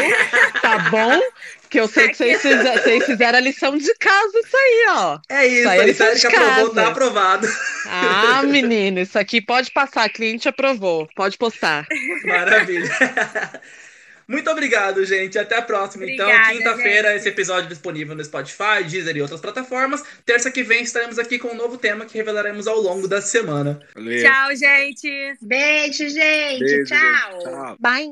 [0.62, 1.20] Tá bom?
[1.68, 5.20] Que eu sei que vocês fizeram, vocês fizeram a lição de casa, isso aí, ó.
[5.30, 7.48] É isso, isso aí, a lição de aprovou, tá aprovado.
[7.88, 11.88] Ah, menino, isso aqui pode passar, cliente aprovou, pode postar.
[12.24, 12.88] Maravilha.
[14.28, 15.38] Muito obrigado, gente.
[15.38, 16.06] Até a próxima.
[16.06, 20.04] Então, Obrigada, então, quinta-feira, esse episódio disponível no Spotify, Deezer e outras plataformas.
[20.26, 23.80] Terça que vem estaremos aqui com um novo tema que revelaremos ao longo da semana.
[23.94, 24.24] Valeu.
[24.24, 25.38] Tchau, gente.
[25.42, 26.60] Beijo, gente.
[26.60, 27.32] Beijo, tchau.
[27.32, 27.44] Gente.
[27.44, 27.78] Tchau.
[27.80, 28.12] Bye.